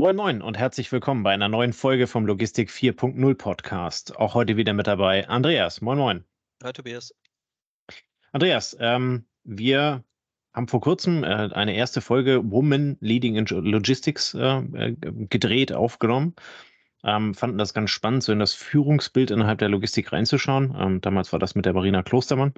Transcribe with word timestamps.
Moin 0.00 0.16
Moin 0.16 0.40
und 0.40 0.56
herzlich 0.56 0.90
willkommen 0.92 1.22
bei 1.24 1.34
einer 1.34 1.50
neuen 1.50 1.74
Folge 1.74 2.06
vom 2.06 2.24
Logistik 2.24 2.70
4.0 2.70 3.34
Podcast. 3.34 4.16
Auch 4.16 4.32
heute 4.32 4.56
wieder 4.56 4.72
mit 4.72 4.86
dabei 4.86 5.28
Andreas. 5.28 5.82
Moin 5.82 5.98
Moin. 5.98 6.24
Hi 6.64 6.72
Tobias. 6.72 7.14
Andreas, 8.32 8.74
ähm, 8.80 9.26
wir 9.44 10.02
haben 10.54 10.68
vor 10.68 10.80
kurzem 10.80 11.22
äh, 11.22 11.26
eine 11.26 11.76
erste 11.76 12.00
Folge 12.00 12.50
Woman 12.50 12.96
Leading 13.00 13.36
in 13.36 13.44
Logistics 13.44 14.32
äh, 14.32 14.60
äh, 14.60 14.96
gedreht, 15.28 15.74
aufgenommen. 15.74 16.34
Ähm, 17.04 17.34
fanden 17.34 17.58
das 17.58 17.74
ganz 17.74 17.90
spannend, 17.90 18.22
so 18.22 18.32
in 18.32 18.38
das 18.38 18.54
Führungsbild 18.54 19.30
innerhalb 19.30 19.58
der 19.58 19.68
Logistik 19.68 20.12
reinzuschauen. 20.12 20.74
Ähm, 20.80 21.02
damals 21.02 21.30
war 21.32 21.38
das 21.38 21.54
mit 21.54 21.66
der 21.66 21.74
Marina 21.74 22.02
Klostermann. 22.02 22.54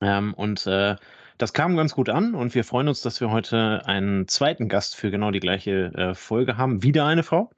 Ähm, 0.00 0.34
und 0.34 0.66
äh, 0.66 0.96
das 1.38 1.52
kam 1.52 1.76
ganz 1.76 1.94
gut 1.94 2.08
an 2.08 2.34
und 2.34 2.54
wir 2.54 2.64
freuen 2.64 2.88
uns, 2.88 3.00
dass 3.00 3.20
wir 3.20 3.30
heute 3.30 3.82
einen 3.86 4.26
zweiten 4.26 4.68
Gast 4.68 4.96
für 4.96 5.10
genau 5.10 5.30
die 5.30 5.40
gleiche 5.40 5.92
äh, 5.94 6.14
Folge 6.14 6.56
haben. 6.56 6.82
Wieder 6.82 7.06
eine 7.06 7.22
Frau. 7.22 7.50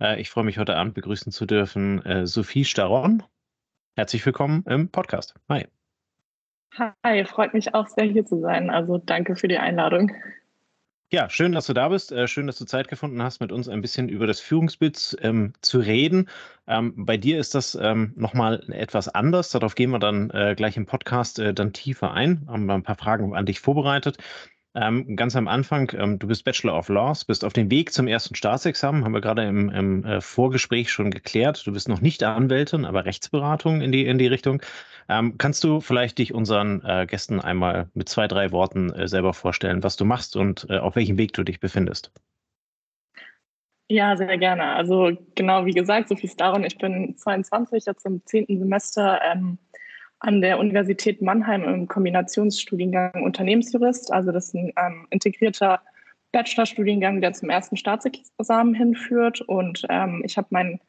Äh, 0.00 0.20
ich 0.20 0.30
freue 0.30 0.44
mich 0.44 0.58
heute 0.58 0.76
Abend 0.76 0.94
begrüßen 0.94 1.32
zu 1.32 1.46
dürfen 1.46 2.04
äh, 2.04 2.26
Sophie 2.26 2.66
Staron. 2.66 3.22
Herzlich 3.96 4.24
willkommen 4.26 4.64
im 4.66 4.90
Podcast. 4.90 5.34
Hi. 5.48 5.66
Hi, 7.02 7.24
freut 7.24 7.54
mich 7.54 7.74
auch 7.74 7.88
sehr 7.88 8.04
hier 8.04 8.26
zu 8.26 8.38
sein. 8.40 8.68
Also 8.68 8.98
danke 8.98 9.34
für 9.34 9.48
die 9.48 9.56
Einladung. 9.56 10.12
Ja, 11.12 11.30
schön, 11.30 11.52
dass 11.52 11.66
du 11.66 11.72
da 11.72 11.88
bist. 11.88 12.10
Äh, 12.10 12.26
schön, 12.26 12.48
dass 12.48 12.58
du 12.58 12.64
Zeit 12.64 12.88
gefunden 12.88 13.22
hast, 13.22 13.40
mit 13.40 13.52
uns 13.52 13.68
ein 13.68 13.80
bisschen 13.80 14.08
über 14.08 14.26
das 14.26 14.40
Führungsbild 14.40 15.16
ähm, 15.20 15.52
zu 15.60 15.78
reden. 15.78 16.28
Ähm, 16.66 16.94
bei 17.06 17.16
dir 17.16 17.38
ist 17.38 17.54
das 17.54 17.76
ähm, 17.80 18.12
nochmal 18.16 18.64
etwas 18.72 19.08
anders. 19.08 19.50
Darauf 19.50 19.76
gehen 19.76 19.90
wir 19.90 20.00
dann 20.00 20.30
äh, 20.30 20.54
gleich 20.56 20.76
im 20.76 20.84
Podcast 20.86 21.38
äh, 21.38 21.54
dann 21.54 21.72
tiefer 21.72 22.10
ein. 22.12 22.44
Haben 22.48 22.66
wir 22.66 22.74
ein 22.74 22.82
paar 22.82 22.96
Fragen 22.96 23.36
an 23.36 23.46
dich 23.46 23.60
vorbereitet. 23.60 24.18
Ähm, 24.78 25.16
ganz 25.16 25.34
am 25.36 25.48
Anfang, 25.48 25.90
ähm, 25.96 26.18
du 26.18 26.26
bist 26.26 26.44
Bachelor 26.44 26.76
of 26.76 26.90
Laws, 26.90 27.24
bist 27.24 27.46
auf 27.46 27.54
dem 27.54 27.70
Weg 27.70 27.94
zum 27.94 28.06
ersten 28.06 28.34
Staatsexamen, 28.34 29.04
haben 29.04 29.14
wir 29.14 29.22
gerade 29.22 29.44
im, 29.44 29.70
im 29.70 30.04
äh, 30.04 30.20
Vorgespräch 30.20 30.92
schon 30.92 31.10
geklärt. 31.10 31.66
Du 31.66 31.72
bist 31.72 31.88
noch 31.88 32.02
nicht 32.02 32.22
Anwältin, 32.22 32.84
aber 32.84 33.06
Rechtsberatung 33.06 33.80
in 33.80 33.90
die, 33.90 34.04
in 34.04 34.18
die 34.18 34.26
Richtung. 34.26 34.60
Ähm, 35.08 35.38
kannst 35.38 35.64
du 35.64 35.80
vielleicht 35.80 36.18
dich 36.18 36.34
unseren 36.34 36.84
äh, 36.84 37.06
Gästen 37.06 37.40
einmal 37.40 37.88
mit 37.94 38.10
zwei, 38.10 38.28
drei 38.28 38.52
Worten 38.52 38.92
äh, 38.92 39.08
selber 39.08 39.32
vorstellen, 39.32 39.82
was 39.82 39.96
du 39.96 40.04
machst 40.04 40.36
und 40.36 40.66
äh, 40.68 40.76
auf 40.76 40.94
welchem 40.94 41.16
Weg 41.16 41.32
du 41.32 41.42
dich 41.42 41.58
befindest? 41.58 42.12
Ja, 43.88 44.16
sehr 44.16 44.36
gerne. 44.36 44.74
Also 44.74 45.12
genau 45.36 45.64
wie 45.64 45.72
gesagt, 45.72 46.08
Sophie 46.08 46.28
Staron, 46.28 46.64
ich 46.64 46.76
bin 46.76 47.16
22, 47.16 47.86
jetzt 47.86 48.04
im 48.04 48.20
zehnten 48.26 48.58
Semester 48.58 49.20
ähm, 49.22 49.58
an 50.26 50.40
der 50.40 50.58
Universität 50.58 51.22
Mannheim 51.22 51.62
im 51.62 51.86
Kombinationsstudiengang 51.86 53.22
Unternehmensjurist. 53.22 54.12
Also 54.12 54.32
das 54.32 54.48
ist 54.48 54.54
ein 54.54 54.72
ähm, 54.76 55.06
integrierter 55.10 55.80
Bachelorstudiengang, 56.32 57.20
der 57.20 57.32
zum 57.32 57.48
ersten 57.48 57.76
Staatsexamen 57.76 58.74
hinführt. 58.74 59.40
Und 59.42 59.86
ähm, 59.88 60.22
ich 60.24 60.36
habe 60.36 60.48
mein 60.50 60.80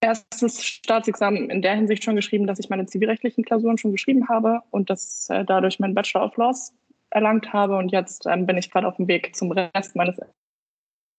erstes 0.00 0.64
Staatsexamen 0.64 1.48
in 1.48 1.62
der 1.62 1.76
Hinsicht 1.76 2.02
schon 2.02 2.16
geschrieben, 2.16 2.48
dass 2.48 2.58
ich 2.58 2.68
meine 2.68 2.86
zivilrechtlichen 2.86 3.44
Klausuren 3.44 3.78
schon 3.78 3.92
geschrieben 3.92 4.28
habe 4.28 4.60
und 4.72 4.90
dass 4.90 5.30
äh, 5.30 5.44
dadurch 5.44 5.78
mein 5.78 5.94
Bachelor 5.94 6.24
of 6.24 6.36
Laws 6.36 6.72
erlangt 7.10 7.52
habe. 7.52 7.76
Und 7.76 7.92
jetzt 7.92 8.26
ähm, 8.26 8.46
bin 8.46 8.58
ich 8.58 8.68
gerade 8.68 8.88
auf 8.88 8.96
dem 8.96 9.06
Weg 9.06 9.36
zum 9.36 9.52
Rest 9.52 9.94
meines 9.94 10.16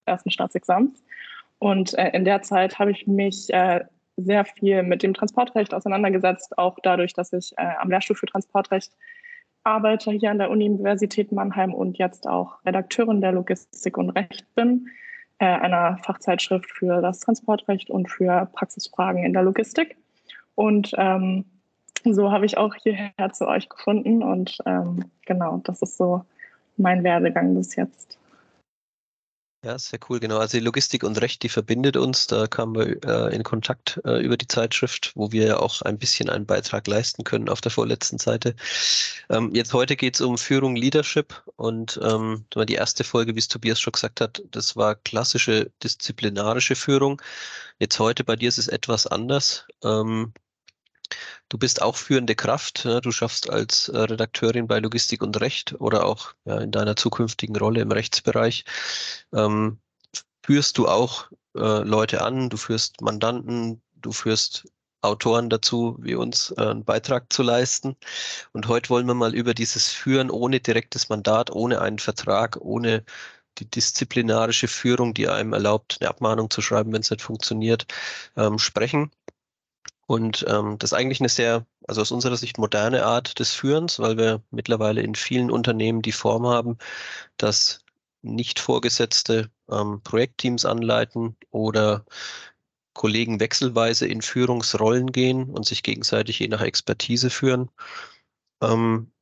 ersten 0.06 0.32
Staatsexamens. 0.32 1.02
Und 1.60 1.94
äh, 1.94 2.10
in 2.10 2.26
der 2.26 2.42
Zeit 2.42 2.78
habe 2.78 2.92
ich 2.92 3.08
mich 3.08 3.54
äh, 3.54 3.86
sehr 4.24 4.46
viel 4.46 4.84
mit 4.84 5.04
dem 5.04 5.14
Transportrecht 5.14 5.74
auseinandergesetzt, 5.74 6.58
auch 6.58 6.78
dadurch, 6.84 7.14
dass 7.14 7.34
ich 7.34 7.54
äh, 7.58 7.68
am 7.80 7.90
Lehrstuhl 7.90 8.16
für 8.16 8.26
Transportrecht 8.26 8.92
arbeite 9.64 10.12
hier 10.12 10.32
an 10.32 10.40
der 10.40 10.50
Universität 10.50 11.32
Mannheim 11.32 11.74
und 11.74 11.98
jetzt 11.98 12.28
auch 12.28 12.64
Redakteurin 12.66 13.22
der 13.22 13.32
Logistik 13.32 13.98
und 13.98 14.10
Recht 14.12 14.46
bin, 14.56 14.88
äh, 15.40 15.46
einer 15.46 15.98
Fachzeitschrift 15.98 16.70
für 16.70 17.02
das 17.02 17.20
Transportrecht 17.20 17.90
und 17.90 18.10
für 18.10 18.50
Praxisfragen 18.54 19.24
in 19.24 19.34
der 19.34 19.44
Logistik. 19.44 19.98
Und 20.56 20.94
ähm, 20.98 21.46
so 22.04 22.32
habe 22.32 22.46
ich 22.46 22.58
auch 22.58 22.74
hierher 22.76 23.32
zu 23.34 23.48
euch 23.48 23.70
gefunden 23.70 24.24
und 24.24 24.58
ähm, 24.66 25.06
genau, 25.26 25.62
das 25.64 25.82
ist 25.82 25.98
so 25.98 26.24
mein 26.78 27.04
Werdegang 27.04 27.54
bis 27.56 27.76
jetzt. 27.76 28.18
Ja, 29.64 29.78
sehr 29.78 30.00
cool, 30.10 30.20
genau. 30.20 30.40
Also 30.40 30.58
die 30.58 30.64
Logistik 30.64 31.04
und 31.04 31.22
Recht, 31.22 31.44
die 31.44 31.50
verbindet 31.50 31.96
uns. 31.96 32.26
Da 32.26 32.48
kamen 32.48 32.74
wir 32.76 33.04
äh, 33.30 33.36
in 33.36 33.44
Kontakt 33.44 34.02
äh, 34.06 34.20
über 34.20 34.36
die 34.36 34.48
Zeitschrift, 34.48 35.12
wo 35.16 35.32
wir 35.32 35.46
ja 35.46 35.58
auch 35.60 35.84
ein 35.84 36.00
bisschen 36.00 36.32
einen 36.32 36.48
Beitrag 36.48 36.88
leisten 36.88 37.24
können 37.24 37.48
auf 37.48 37.62
der 37.62 37.70
vorletzten 37.72 38.18
Seite. 38.18 38.56
Ähm, 39.30 39.54
jetzt 39.54 39.74
heute 39.74 39.96
geht 39.96 40.16
es 40.16 40.22
um 40.22 40.40
Führung, 40.40 40.76
Leadership 40.76 41.44
und 41.58 42.00
ähm, 42.02 42.44
die 42.56 42.74
erste 42.74 43.04
Folge, 43.04 43.36
wie 43.36 43.40
es 43.40 43.50
Tobias 43.50 43.80
schon 43.80 43.94
gesagt 43.94 44.20
hat, 44.20 44.42
das 44.50 44.76
war 44.76 44.96
klassische 44.96 45.70
disziplinarische 45.84 46.76
Führung. 46.76 47.22
Jetzt 47.78 48.00
heute 48.00 48.24
bei 48.24 48.36
dir 48.36 48.50
ist 48.50 48.58
es 48.58 48.68
etwas 48.68 49.06
anders. 49.06 49.68
Ähm, 49.84 50.34
Du 51.50 51.58
bist 51.58 51.82
auch 51.82 51.96
führende 51.96 52.36
Kraft. 52.36 52.86
Du 52.86 53.12
schaffst 53.12 53.50
als 53.50 53.90
äh, 53.90 53.98
Redakteurin 53.98 54.68
bei 54.68 54.80
Logistik 54.80 55.22
und 55.22 55.40
Recht 55.42 55.76
oder 55.80 56.06
auch 56.06 56.34
ja, 56.46 56.60
in 56.60 56.72
deiner 56.72 56.96
zukünftigen 56.96 57.56
Rolle 57.56 57.82
im 57.82 57.92
Rechtsbereich. 57.92 58.64
Ähm, 59.34 59.80
führst 60.46 60.78
du 60.78 60.88
auch 60.88 61.30
äh, 61.56 61.84
Leute 61.84 62.22
an, 62.22 62.50
du 62.50 62.58
führst 62.58 63.02
Mandanten, 63.02 63.82
du 63.96 64.12
führst 64.12 64.66
Autoren 65.02 65.50
dazu, 65.50 65.98
wie 66.00 66.16
uns 66.16 66.52
äh, 66.58 66.62
einen 66.62 66.86
Beitrag 66.86 67.32
zu 67.34 67.44
leisten. 67.44 67.96
Und 68.54 68.68
heute 68.68 68.90
wollen 68.90 69.08
wir 69.08 69.14
mal 69.14 69.36
über 69.36 69.54
dieses 69.54 69.88
Führen 69.90 70.30
ohne 70.30 70.60
direktes 70.60 71.10
Mandat, 71.10 71.52
ohne 71.52 71.82
einen 71.82 72.00
Vertrag, 72.00 72.58
ohne 72.62 73.04
die 73.58 73.70
disziplinarische 73.70 74.68
Führung, 74.68 75.14
die 75.14 75.28
einem 75.28 75.54
erlaubt, 75.54 75.98
eine 76.00 76.10
Abmahnung 76.10 76.50
zu 76.50 76.62
schreiben, 76.62 76.94
wenn 76.94 77.02
es 77.02 77.12
nicht 77.12 77.22
funktioniert, 77.22 77.86
ähm, 78.38 78.60
sprechen. 78.60 79.12
Und 80.12 80.46
ähm, 80.50 80.78
das 80.78 80.92
ist 80.92 80.98
eigentlich 80.98 81.22
eine 81.22 81.30
sehr, 81.30 81.66
also 81.88 82.02
aus 82.02 82.12
unserer 82.12 82.36
Sicht 82.36 82.58
moderne 82.58 83.06
Art 83.06 83.40
des 83.40 83.54
Führens, 83.54 83.98
weil 83.98 84.18
wir 84.18 84.44
mittlerweile 84.52 85.02
in 85.02 85.16
vielen 85.16 85.50
Unternehmen 85.50 86.02
die 86.02 86.12
Form 86.12 86.46
haben, 86.46 86.78
dass 87.38 87.86
nicht 88.22 88.60
Vorgesetzte 88.60 89.50
ähm, 89.70 90.02
Projektteams 90.04 90.66
anleiten 90.66 91.38
oder 91.50 92.04
Kollegen 92.94 93.40
wechselweise 93.40 94.06
in 94.06 94.22
Führungsrollen 94.22 95.14
gehen 95.14 95.50
und 95.50 95.66
sich 95.66 95.82
gegenseitig 95.82 96.40
je 96.40 96.50
nach 96.50 96.62
Expertise 96.62 97.30
führen. 97.30 97.70
Ähm, 98.62 99.14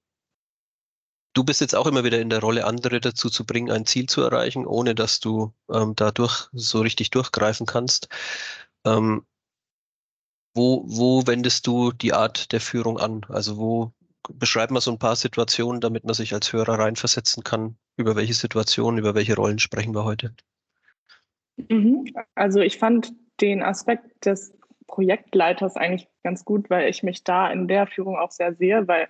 du 1.33 1.43
bist 1.43 1.61
jetzt 1.61 1.75
auch 1.75 1.85
immer 1.85 2.03
wieder 2.03 2.19
in 2.19 2.31
der 2.31 2.41
Rolle, 2.41 2.65
andere 2.65 2.99
dazu 2.99 3.29
zu 3.29 3.45
bringen, 3.45 3.69
ein 3.69 3.85
Ziel 3.85 4.07
zu 4.07 4.23
erreichen, 4.23 4.65
ohne 4.65 4.95
dass 4.95 5.19
du 5.19 5.53
ähm, 5.71 5.93
dadurch 5.95 6.47
so 6.51 6.81
richtig 6.81 7.11
durchgreifen 7.11 7.67
kannst. 7.67 8.09
Ähm, 8.85 9.25
wo, 10.53 10.83
wo 10.87 11.27
wendest 11.27 11.67
du 11.67 11.91
die 11.91 12.13
Art 12.13 12.51
der 12.51 12.61
Führung 12.61 12.99
an? 12.99 13.21
Also 13.29 13.57
wo 13.57 13.93
beschreib 14.33 14.71
mal 14.71 14.81
so 14.81 14.91
ein 14.91 14.99
paar 14.99 15.15
Situationen, 15.15 15.81
damit 15.81 16.03
man 16.03 16.13
sich 16.13 16.33
als 16.33 16.53
Hörer 16.53 16.79
reinversetzen 16.79 17.43
kann. 17.43 17.77
Über 17.97 18.15
welche 18.15 18.33
Situationen, 18.33 18.99
über 18.99 19.15
welche 19.15 19.35
Rollen 19.35 19.59
sprechen 19.59 19.93
wir 19.93 20.03
heute? 20.03 20.33
Mhm. 21.69 22.05
Also 22.35 22.59
ich 22.59 22.77
fand 22.77 23.13
den 23.41 23.63
Aspekt 23.63 24.25
des 24.25 24.53
Projektleiters 24.87 25.75
eigentlich 25.75 26.07
ganz 26.23 26.45
gut, 26.45 26.69
weil 26.69 26.89
ich 26.89 27.03
mich 27.03 27.23
da 27.23 27.49
in 27.49 27.67
der 27.67 27.87
Führung 27.87 28.17
auch 28.17 28.31
sehr 28.31 28.53
sehe, 28.55 28.87
weil 28.87 29.07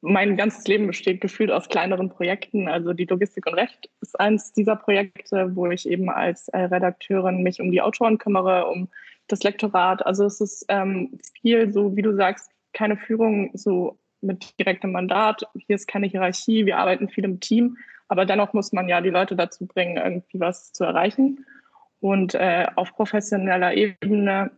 mein 0.00 0.36
ganzes 0.36 0.66
Leben 0.66 0.88
besteht 0.88 1.20
gefühlt 1.20 1.50
aus 1.50 1.68
kleineren 1.68 2.08
Projekten. 2.08 2.68
Also 2.68 2.92
die 2.92 3.04
Logistik 3.04 3.46
und 3.46 3.54
Recht 3.54 3.88
ist 4.00 4.18
eins 4.18 4.52
dieser 4.52 4.76
Projekte, 4.76 5.54
wo 5.54 5.68
ich 5.70 5.88
eben 5.88 6.10
als 6.10 6.48
äh, 6.48 6.58
Redakteurin 6.58 7.42
mich 7.42 7.60
um 7.60 7.70
die 7.70 7.80
Autoren 7.80 8.18
kümmere, 8.18 8.66
um 8.66 8.88
das 9.28 9.42
Lektorat. 9.42 10.04
Also 10.04 10.24
es 10.24 10.40
ist 10.40 10.64
ähm, 10.68 11.18
viel 11.40 11.70
so, 11.70 11.96
wie 11.96 12.02
du 12.02 12.14
sagst, 12.14 12.50
keine 12.72 12.96
Führung 12.96 13.50
so 13.54 13.98
mit 14.20 14.58
direktem 14.58 14.92
Mandat. 14.92 15.42
Hier 15.66 15.76
ist 15.76 15.88
keine 15.88 16.06
Hierarchie. 16.06 16.66
Wir 16.66 16.78
arbeiten 16.78 17.08
viel 17.08 17.24
im 17.24 17.40
Team. 17.40 17.76
Aber 18.08 18.24
dennoch 18.26 18.52
muss 18.52 18.72
man 18.72 18.88
ja 18.88 19.00
die 19.00 19.10
Leute 19.10 19.36
dazu 19.36 19.66
bringen, 19.66 19.96
irgendwie 19.96 20.40
was 20.40 20.72
zu 20.72 20.84
erreichen. 20.84 21.46
Und 22.00 22.34
äh, 22.34 22.66
auf 22.76 22.92
professioneller 22.94 23.74
Ebene 23.74 24.50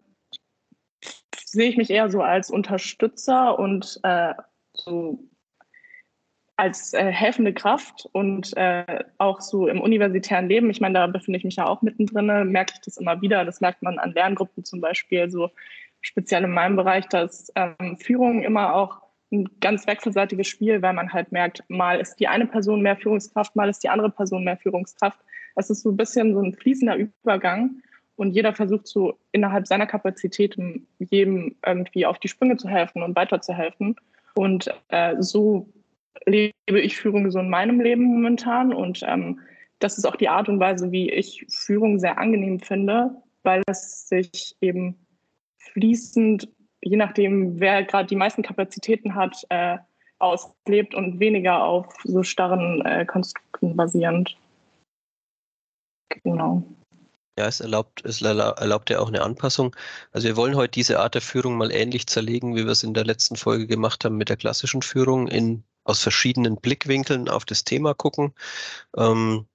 sehe 1.37 1.69
ich 1.69 1.77
mich 1.77 1.91
eher 1.91 2.11
so 2.11 2.23
als 2.23 2.51
Unterstützer 2.51 3.59
und 3.59 4.01
äh, 4.03 4.35
so 4.73 5.19
als 6.57 6.95
äh, 6.95 7.11
helfende 7.11 7.53
Kraft 7.53 8.09
und 8.13 8.57
äh, 8.57 9.05
auch 9.19 9.41
so 9.41 9.67
im 9.67 9.81
universitären 9.81 10.49
Leben, 10.49 10.71
ich 10.71 10.81
meine, 10.81 10.95
da 10.95 11.07
befinde 11.07 11.39
ich 11.39 11.45
mich 11.45 11.57
ja 11.57 11.67
auch 11.67 11.83
mittendrin, 11.83 12.27
merke 12.51 12.75
ich 12.75 12.81
das 12.81 12.97
immer 12.97 13.21
wieder. 13.21 13.45
Das 13.45 13.61
merkt 13.61 13.83
man 13.83 13.99
an 13.99 14.13
Lerngruppen 14.13 14.65
zum 14.65 14.81
Beispiel, 14.81 15.29
so 15.31 15.51
speziell 16.01 16.45
in 16.45 16.51
meinem 16.51 16.77
Bereich, 16.77 17.07
dass 17.09 17.53
ähm, 17.57 17.97
Führung 17.99 18.43
immer 18.43 18.75
auch 18.75 18.99
ein 19.33 19.49
ganz 19.61 19.87
wechselseitiges 19.87 20.47
Spiel, 20.47 20.81
weil 20.81 20.93
man 20.93 21.13
halt 21.13 21.33
merkt, 21.33 21.65
mal 21.69 21.99
ist 21.99 22.17
die 22.17 22.29
eine 22.29 22.47
Person 22.47 22.83
mehr 22.83 22.97
Führungskraft, 22.97 23.57
mal 23.57 23.69
ist 23.69 23.83
die 23.83 23.89
andere 23.89 24.11
Person 24.11 24.45
mehr 24.45 24.57
Führungskraft. 24.57 25.19
Es 25.57 25.71
ist 25.71 25.83
so 25.83 25.91
ein 25.91 25.97
bisschen 25.97 26.35
so 26.35 26.41
ein 26.41 26.55
fließender 26.55 26.97
Übergang 26.97 27.83
und 28.17 28.33
jeder 28.33 28.55
versucht 28.55 28.87
so 28.87 29.19
innerhalb 29.33 29.67
seiner 29.67 29.87
Kapazitäten 29.87 30.87
jedem 30.99 31.57
irgendwie 31.67 32.07
auf 32.07 32.19
die 32.19 32.29
Sprünge 32.29 32.57
zu 32.57 32.69
helfen 32.69 33.03
und 33.03 33.17
weiterzuhelfen. 33.17 33.97
Und 34.35 34.69
äh, 34.89 35.17
so 35.21 35.69
lebe 36.27 36.53
ich 36.67 36.97
Führung 36.97 37.31
so 37.31 37.39
in 37.39 37.51
meinem 37.51 37.81
Leben 37.81 38.05
momentan 38.05 38.73
und 38.73 39.03
ähm, 39.07 39.41
das 39.79 39.99
ist 39.99 40.05
auch 40.05 40.17
die 40.17 40.29
Art 40.29 40.49
und 40.49 40.61
Weise, 40.61 40.93
wie 40.93 41.11
ich 41.11 41.45
Führung 41.49 41.99
sehr 41.99 42.19
angenehm 42.19 42.61
finde, 42.61 43.11
weil 43.43 43.63
es 43.67 44.09
sich 44.09 44.57
eben 44.61 44.97
fließend, 45.59 46.49
je 46.83 46.97
nachdem, 46.97 47.61
wer 47.61 47.85
gerade 47.85 48.07
die 48.07 48.17
meisten 48.17 48.43
Kapazitäten 48.43 49.15
hat, 49.15 49.45
äh, 49.51 49.79
auslebt 50.19 50.95
und 50.95 51.21
weniger 51.21 51.63
auf 51.63 51.87
so 52.05 52.23
starren 52.23 52.81
äh, 52.87 53.05
Konstrukten 53.05 53.77
basierend. 53.77 54.37
Genau. 56.23 56.63
Ja, 57.37 57.49
es 57.49 57.61
erlaubt, 57.61 58.05
es 58.05 58.23
erlaubt 58.23 58.91
ja 58.91 59.01
auch 59.01 59.09
eine 59.09 59.23
Anpassung. 59.23 59.75
Also 60.13 60.29
wir 60.29 60.37
wollen 60.37 60.55
heute 60.55 60.71
diese 60.71 61.01
Art 61.01 61.15
der 61.15 61.21
Führung 61.21 61.57
mal 61.57 61.73
ähnlich 61.73 62.07
zerlegen, 62.07 62.55
wie 62.55 62.65
wir 62.65 62.71
es 62.71 62.85
in 62.85 62.95
der 62.95 63.05
letzten 63.05 63.35
Folge 63.35 63.67
gemacht 63.67 64.05
haben 64.05 64.17
mit 64.17 64.29
der 64.29 64.37
klassischen 64.37 64.83
Führung, 64.83 65.27
in, 65.27 65.65
aus 65.85 66.03
verschiedenen 66.03 66.57
Blickwinkeln 66.57 67.29
auf 67.29 67.45
das 67.45 67.65
Thema 67.65 67.95
gucken. 67.95 68.35
Ähm, 68.97 69.47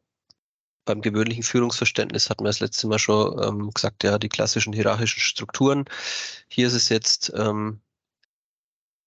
beim 0.86 1.02
gewöhnlichen 1.02 1.44
Führungsverständnis 1.44 2.30
hatten 2.30 2.44
wir 2.44 2.50
das 2.50 2.62
letzte 2.62 2.88
Mal 2.88 3.00
schon 3.00 3.42
ähm, 3.44 3.72
gesagt, 3.72 4.04
ja, 4.04 4.18
die 4.18 4.30
klassischen 4.30 4.74
hierarchischen 4.74 5.20
Strukturen. 5.22 5.86
Hier 6.48 6.68
ist 6.68 6.74
es 6.74 6.90
jetzt 6.90 7.32
ähm, 7.36 7.82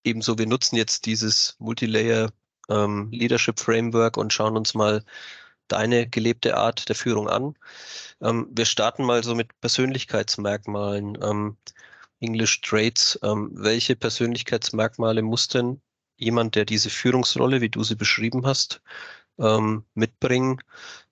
ebenso, 0.05 0.39
wir 0.39 0.47
nutzen 0.47 0.77
jetzt 0.77 1.07
dieses 1.07 1.57
Multilayer 1.59 2.31
ähm, 2.69 3.11
Leadership 3.11 3.59
Framework 3.59 4.17
und 4.17 4.33
schauen 4.33 4.57
uns 4.57 4.75
mal 4.75 5.05
deine 5.69 6.09
gelebte 6.09 6.57
Art 6.57 6.89
der 6.89 6.97
Führung 6.97 7.29
an. 7.29 7.57
Ähm, 8.21 8.49
wir 8.53 8.67
starten 8.67 9.05
mal 9.05 9.25
so 9.25 9.35
mit 9.35 9.61
Persönlichkeitsmerkmalen. 9.61 11.19
Ähm, 11.23 11.57
English 12.21 12.61
Traits. 12.61 13.19
Ähm, 13.23 13.51
welche 13.55 13.97
Persönlichkeitsmerkmale 13.97 15.23
muss 15.23 15.49
denn 15.49 15.81
jemand, 16.23 16.55
der 16.55 16.65
diese 16.65 16.91
Führungsrolle, 16.91 17.61
wie 17.61 17.69
du 17.69 17.83
sie 17.83 17.97
beschrieben 17.97 18.47
hast, 18.47 18.83
ähm, 19.39 19.85
mitbringen, 19.95 20.61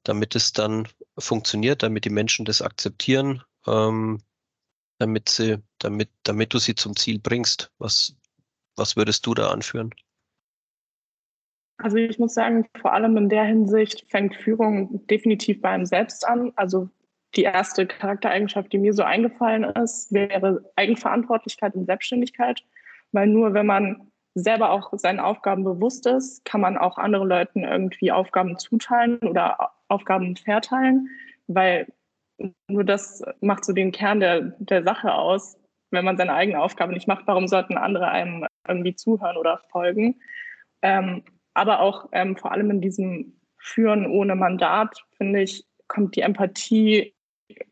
damit 0.05 0.35
es 0.37 0.53
dann 0.53 0.89
funktioniert, 1.19 1.83
damit 1.83 2.05
die 2.05 2.11
Menschen 2.11 2.45
das 2.45 2.63
akzeptieren, 2.63 3.43
ähm, 3.67 4.21
damit 4.99 5.29
sie, 5.29 5.59
damit, 5.79 6.11
damit 6.23 6.55
du 6.55 6.59
sie 6.59 6.75
zum 6.75 6.97
Ziel 6.97 7.19
bringst? 7.19 7.73
Was, 7.79 8.15
was 8.77 8.97
würdest 8.97 9.27
du 9.27 9.35
da 9.35 9.51
anführen? 9.51 9.95
Also 11.79 11.97
ich 11.97 12.19
muss 12.19 12.35
sagen, 12.35 12.69
vor 12.81 12.93
allem 12.93 13.17
in 13.17 13.31
der 13.31 13.45
Hinsicht 13.45 14.05
fängt 14.11 14.37
Führung 14.37 15.07
definitiv 15.07 15.63
bei 15.63 15.71
einem 15.71 15.87
selbst 15.87 16.27
an. 16.27 16.53
Also 16.57 16.91
die 17.37 17.43
erste 17.43 17.87
Charaktereigenschaft, 17.87 18.73
die 18.73 18.79
mir 18.79 18.93
so 18.93 19.03
eingefallen 19.03 19.65
ist, 19.65 20.13
wäre 20.13 20.71
Eigenverantwortlichkeit 20.77 21.75
und 21.75 21.87
Selbstständigkeit. 21.87 22.63
Weil 23.13 23.29
nur 23.29 23.55
wenn 23.55 23.67
man 23.67 24.10
selber 24.35 24.71
auch 24.71 24.93
seinen 24.93 25.21
Aufgaben 25.21 25.65
bewusst 25.65 26.07
ist, 26.07 26.45
kann 26.45 26.61
man 26.61 26.79
auch 26.79 26.99
anderen 26.99 27.29
Leuten 27.29 27.65
irgendwie 27.65 28.13
Aufgaben 28.13 28.59
zuteilen 28.59 29.19
oder 29.19 29.73
Aufgaben 29.89 30.37
verteilen. 30.37 31.09
Weil 31.47 31.89
nur 32.69 32.85
das 32.85 33.23
macht 33.41 33.65
so 33.65 33.73
den 33.73 33.93
Kern 33.93 34.21
der, 34.21 34.41
der 34.59 34.83
Sache 34.83 35.13
aus. 35.13 35.59
Wenn 35.91 36.05
man 36.05 36.17
seine 36.17 36.35
eigene 36.35 36.61
Aufgabe 36.61 36.93
nicht 36.93 37.09
macht, 37.09 37.27
warum 37.27 37.49
sollten 37.49 37.77
andere 37.77 38.09
einem 38.09 38.47
irgendwie 38.67 38.95
zuhören 38.95 39.37
oder 39.37 39.59
folgen? 39.71 40.21
Ähm, 40.83 41.25
aber 41.55 41.81
auch 41.81 42.09
ähm, 42.13 42.37
vor 42.37 42.53
allem 42.53 42.71
in 42.71 42.81
diesem 42.81 43.41
Führen 43.59 44.07
ohne 44.07 44.37
Mandat, 44.37 45.05
finde 45.17 45.43
ich, 45.43 45.67
kommt 45.89 46.15
die 46.15 46.23
Empathie 46.23 47.13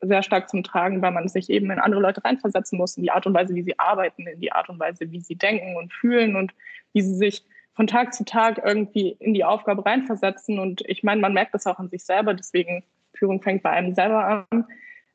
sehr 0.00 0.22
stark 0.22 0.48
zum 0.48 0.62
Tragen, 0.62 1.02
weil 1.02 1.12
man 1.12 1.28
sich 1.28 1.50
eben 1.50 1.70
in 1.70 1.78
andere 1.78 2.00
Leute 2.00 2.24
reinversetzen 2.24 2.78
muss, 2.78 2.96
in 2.96 3.02
die 3.02 3.10
Art 3.10 3.26
und 3.26 3.34
Weise, 3.34 3.54
wie 3.54 3.62
sie 3.62 3.78
arbeiten, 3.78 4.26
in 4.26 4.40
die 4.40 4.52
Art 4.52 4.68
und 4.68 4.78
Weise, 4.78 5.10
wie 5.10 5.20
sie 5.20 5.36
denken 5.36 5.76
und 5.76 5.92
fühlen 5.92 6.36
und 6.36 6.52
wie 6.92 7.02
sie 7.02 7.14
sich 7.14 7.44
von 7.74 7.86
Tag 7.86 8.12
zu 8.12 8.24
Tag 8.24 8.60
irgendwie 8.64 9.16
in 9.20 9.34
die 9.34 9.44
Aufgabe 9.44 9.84
reinversetzen. 9.86 10.58
Und 10.58 10.82
ich 10.86 11.02
meine, 11.02 11.20
man 11.20 11.32
merkt 11.32 11.54
das 11.54 11.66
auch 11.66 11.78
an 11.78 11.88
sich 11.88 12.04
selber, 12.04 12.34
deswegen 12.34 12.82
Führung 13.14 13.40
fängt 13.40 13.62
bei 13.62 13.70
einem 13.70 13.94
selber 13.94 14.46
an. 14.50 14.64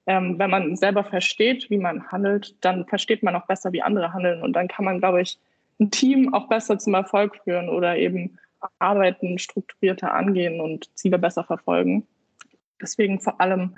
Ähm, 0.06 0.38
wenn 0.38 0.50
man 0.50 0.76
selber 0.76 1.04
versteht, 1.04 1.70
wie 1.70 1.78
man 1.78 2.12
handelt, 2.12 2.56
dann 2.64 2.86
versteht 2.86 3.24
man 3.24 3.36
auch 3.36 3.48
besser, 3.48 3.72
wie 3.72 3.82
andere 3.82 4.14
handeln. 4.14 4.42
Und 4.42 4.54
dann 4.54 4.68
kann 4.68 4.86
man, 4.86 5.00
glaube 5.00 5.22
ich, 5.22 5.40
ein 5.80 5.92
Team 5.92 6.34
auch 6.34 6.48
besser 6.50 6.78
zum 6.78 6.94
Erfolg 6.94 7.38
führen 7.44 7.70
oder 7.70 7.98
eben 7.98 8.38
Arbeiten 8.80 9.40
strukturierter 9.40 10.14
angehen 10.14 10.62
und 10.62 10.90
Ziele 10.98 11.20
besser 11.20 11.44
verfolgen. 11.44 12.08
Deswegen 12.82 13.20
vor 13.20 13.40
allem 13.40 13.76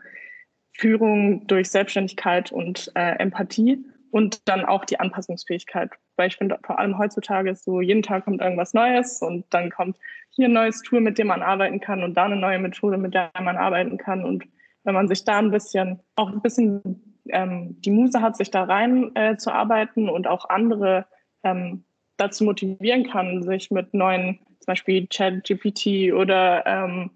Führung 0.78 1.48
durch 1.48 1.70
Selbstständigkeit 1.70 2.52
und 2.52 2.92
äh, 2.96 3.18
Empathie 3.20 3.84
und 4.12 4.48
dann 4.48 4.66
auch 4.66 4.86
die 4.86 5.00
Anpassungsfähigkeit. 5.00 5.92
Weil 6.16 6.30
ich 6.30 6.38
finde, 6.38 6.58
vor 6.66 6.80
allem 6.80 6.98
heutzutage 6.98 7.52
ist 7.52 7.66
so, 7.66 7.82
jeden 7.82 8.02
Tag 8.02 8.26
kommt 8.26 8.42
irgendwas 8.42 8.74
Neues 8.74 9.22
und 9.22 9.46
dann 9.50 9.70
kommt 9.70 9.98
hier 10.30 10.48
ein 10.48 10.54
neues 10.54 10.82
Tool, 10.82 11.02
mit 11.02 11.18
dem 11.18 11.28
man 11.28 11.42
arbeiten 11.42 11.80
kann 11.80 12.04
und 12.04 12.16
da 12.16 12.26
eine 12.26 12.36
neue 12.36 12.60
Methode, 12.60 12.98
mit 12.98 13.14
der 13.14 13.32
man 13.42 13.58
arbeiten 13.58 13.98
kann. 13.98 14.24
Und 14.24 14.46
wenn 14.84 14.94
man 14.94 15.08
sich 15.08 15.24
da 15.24 15.40
ein 15.40 15.52
bisschen, 15.52 16.00
auch 16.16 16.32
ein 16.32 16.42
bisschen 16.42 17.22
ähm, 17.30 17.76
die 17.82 17.92
Muse 17.92 18.22
hat, 18.22 18.38
sich 18.38 18.52
da 18.52 18.64
rein 18.64 19.16
äh, 19.16 19.38
zu 19.38 19.52
arbeiten 19.52 20.10
und 20.10 20.28
auch 20.28 20.50
andere 20.50 21.06
ähm, 21.44 21.86
dazu 22.18 22.44
motivieren 22.44 23.10
kann, 23.10 23.44
sich 23.44 23.72
mit 23.72 23.94
neuen 23.94 24.40
zum 24.60 24.68
Beispiel 24.68 25.08
ChatGPT 25.08 26.14
oder 26.14 26.66
ähm, 26.66 27.12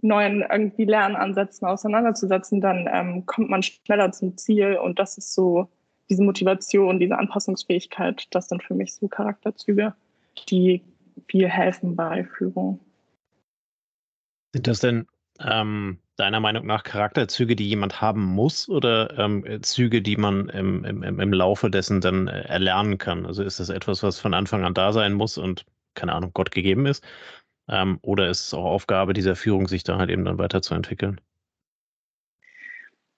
neuen 0.00 0.44
irgendwie 0.48 0.84
Lernansätzen 0.84 1.66
auseinanderzusetzen, 1.66 2.60
dann 2.60 2.88
ähm, 2.92 3.26
kommt 3.26 3.50
man 3.50 3.62
schneller 3.62 4.12
zum 4.12 4.36
Ziel 4.36 4.76
und 4.76 4.98
das 4.98 5.18
ist 5.18 5.34
so 5.34 5.68
diese 6.08 6.22
Motivation, 6.22 7.00
diese 7.00 7.18
Anpassungsfähigkeit, 7.18 8.26
das 8.30 8.48
sind 8.48 8.62
für 8.62 8.74
mich 8.74 8.94
so 8.94 9.08
Charakterzüge, 9.08 9.94
die 10.48 10.82
viel 11.28 11.48
helfen 11.48 11.96
bei 11.96 12.24
Führung. 12.24 12.80
Sind 14.54 14.66
das 14.66 14.80
denn 14.80 15.06
ähm, 15.40 15.98
deiner 16.16 16.40
Meinung 16.40 16.66
nach 16.66 16.82
Charakterzüge, 16.82 17.54
die 17.54 17.68
jemand 17.68 18.00
haben 18.00 18.24
muss 18.24 18.68
oder 18.68 19.16
ähm, 19.18 19.62
Züge, 19.62 20.00
die 20.00 20.16
man 20.16 20.48
im, 20.48 20.84
im, 20.84 21.20
im 21.20 21.32
Laufe 21.32 21.70
dessen 21.70 22.00
dann 22.00 22.28
äh, 22.28 22.42
erlernen 22.42 22.98
kann? 22.98 23.26
Also 23.26 23.42
ist 23.42 23.60
das 23.60 23.68
etwas, 23.68 24.02
was 24.02 24.18
von 24.18 24.34
Anfang 24.34 24.64
an 24.64 24.74
da 24.74 24.92
sein 24.92 25.12
muss 25.12 25.36
und 25.38 25.64
keine 25.94 26.12
Ahnung, 26.12 26.30
Gott 26.32 26.50
gegeben 26.50 26.86
ist? 26.86 27.04
Ähm, 27.68 27.98
oder 28.02 28.28
ist 28.28 28.46
es 28.46 28.54
auch 28.54 28.64
Aufgabe 28.64 29.12
dieser 29.12 29.36
Führung, 29.36 29.68
sich 29.68 29.84
da 29.84 29.98
halt 29.98 30.10
eben 30.10 30.24
dann 30.24 30.38
weiterzuentwickeln? 30.38 31.20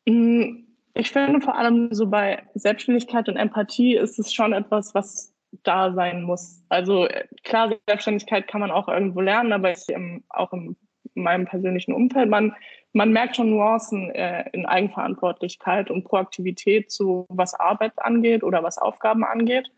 Mm, 0.06 0.64
ich 0.94 1.10
finde 1.10 1.40
vor 1.40 1.56
allem 1.56 1.92
so 1.92 2.06
bei 2.08 2.42
Selbstständigkeit 2.54 3.28
und 3.28 3.36
Empathie 3.36 3.96
ist 3.96 4.18
es 4.18 4.32
schon 4.32 4.52
etwas, 4.52 4.94
was 4.94 5.34
da 5.62 5.92
sein 5.92 6.22
muss. 6.22 6.62
Also 6.68 7.06
äh, 7.06 7.26
klar, 7.42 7.74
Selbstständigkeit 7.86 8.48
kann 8.48 8.60
man 8.60 8.70
auch 8.70 8.88
irgendwo 8.88 9.20
lernen, 9.20 9.52
aber 9.52 9.72
ich 9.72 9.88
im, 9.88 10.24
auch 10.28 10.52
in 10.52 10.76
meinem 11.14 11.46
persönlichen 11.46 11.92
Umfeld, 11.92 12.28
man, 12.28 12.54
man 12.92 13.12
merkt 13.12 13.36
schon 13.36 13.50
Nuancen 13.50 14.10
äh, 14.10 14.48
in 14.52 14.66
Eigenverantwortlichkeit 14.66 15.90
und 15.90 16.04
Proaktivität, 16.04 16.90
so 16.90 17.26
was 17.28 17.54
Arbeit 17.54 17.92
angeht 17.96 18.42
oder 18.42 18.62
was 18.62 18.78
Aufgaben 18.78 19.24
angeht. 19.24 19.70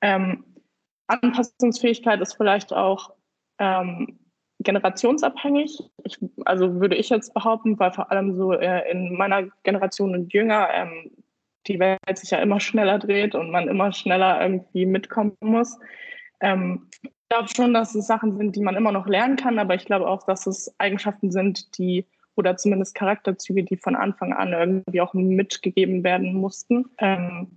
Ähm, 0.00 0.44
Anpassungsfähigkeit 1.08 2.20
ist 2.20 2.34
vielleicht 2.34 2.72
auch 2.72 3.15
ähm, 3.58 4.18
generationsabhängig. 4.60 5.82
Ich, 6.04 6.18
also 6.44 6.80
würde 6.80 6.96
ich 6.96 7.10
jetzt 7.10 7.34
behaupten, 7.34 7.78
weil 7.78 7.92
vor 7.92 8.10
allem 8.10 8.34
so 8.36 8.52
äh, 8.52 8.90
in 8.90 9.16
meiner 9.16 9.44
Generation 9.62 10.14
und 10.14 10.32
jünger 10.32 10.68
ähm, 10.72 11.10
die 11.66 11.78
Welt 11.78 11.98
sich 12.14 12.30
ja 12.30 12.38
immer 12.38 12.60
schneller 12.60 12.98
dreht 12.98 13.34
und 13.34 13.50
man 13.50 13.68
immer 13.68 13.92
schneller 13.92 14.40
irgendwie 14.40 14.86
mitkommen 14.86 15.36
muss. 15.40 15.78
Ähm, 16.40 16.88
ich 17.02 17.10
glaube 17.28 17.48
schon, 17.48 17.74
dass 17.74 17.94
es 17.94 18.06
Sachen 18.06 18.36
sind, 18.36 18.54
die 18.54 18.62
man 18.62 18.76
immer 18.76 18.92
noch 18.92 19.06
lernen 19.06 19.36
kann, 19.36 19.58
aber 19.58 19.74
ich 19.74 19.84
glaube 19.84 20.06
auch, 20.06 20.22
dass 20.24 20.46
es 20.46 20.72
Eigenschaften 20.78 21.32
sind, 21.32 21.76
die 21.76 22.06
oder 22.36 22.56
zumindest 22.56 22.94
Charakterzüge, 22.94 23.64
die 23.64 23.76
von 23.76 23.96
Anfang 23.96 24.32
an 24.32 24.52
irgendwie 24.52 25.00
auch 25.00 25.14
mitgegeben 25.14 26.04
werden 26.04 26.34
mussten. 26.34 26.84
Ähm, 26.98 27.48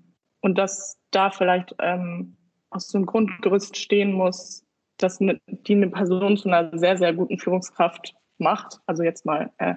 und 0.41 0.57
dass 0.57 0.97
da 1.11 1.29
vielleicht 1.31 1.75
ähm, 1.79 2.35
aus 2.69 2.87
so 2.87 2.97
einem 2.97 3.05
Grundgerüst 3.05 3.77
stehen 3.77 4.13
muss, 4.13 4.65
dass 5.01 5.19
eine, 5.19 5.39
die 5.47 5.73
eine 5.73 5.89
Person 5.89 6.37
zu 6.37 6.49
einer 6.49 6.77
sehr, 6.77 6.97
sehr 6.97 7.13
guten 7.13 7.39
Führungskraft 7.39 8.13
macht. 8.37 8.79
Also 8.85 9.03
jetzt 9.03 9.25
mal 9.25 9.51
äh, 9.57 9.75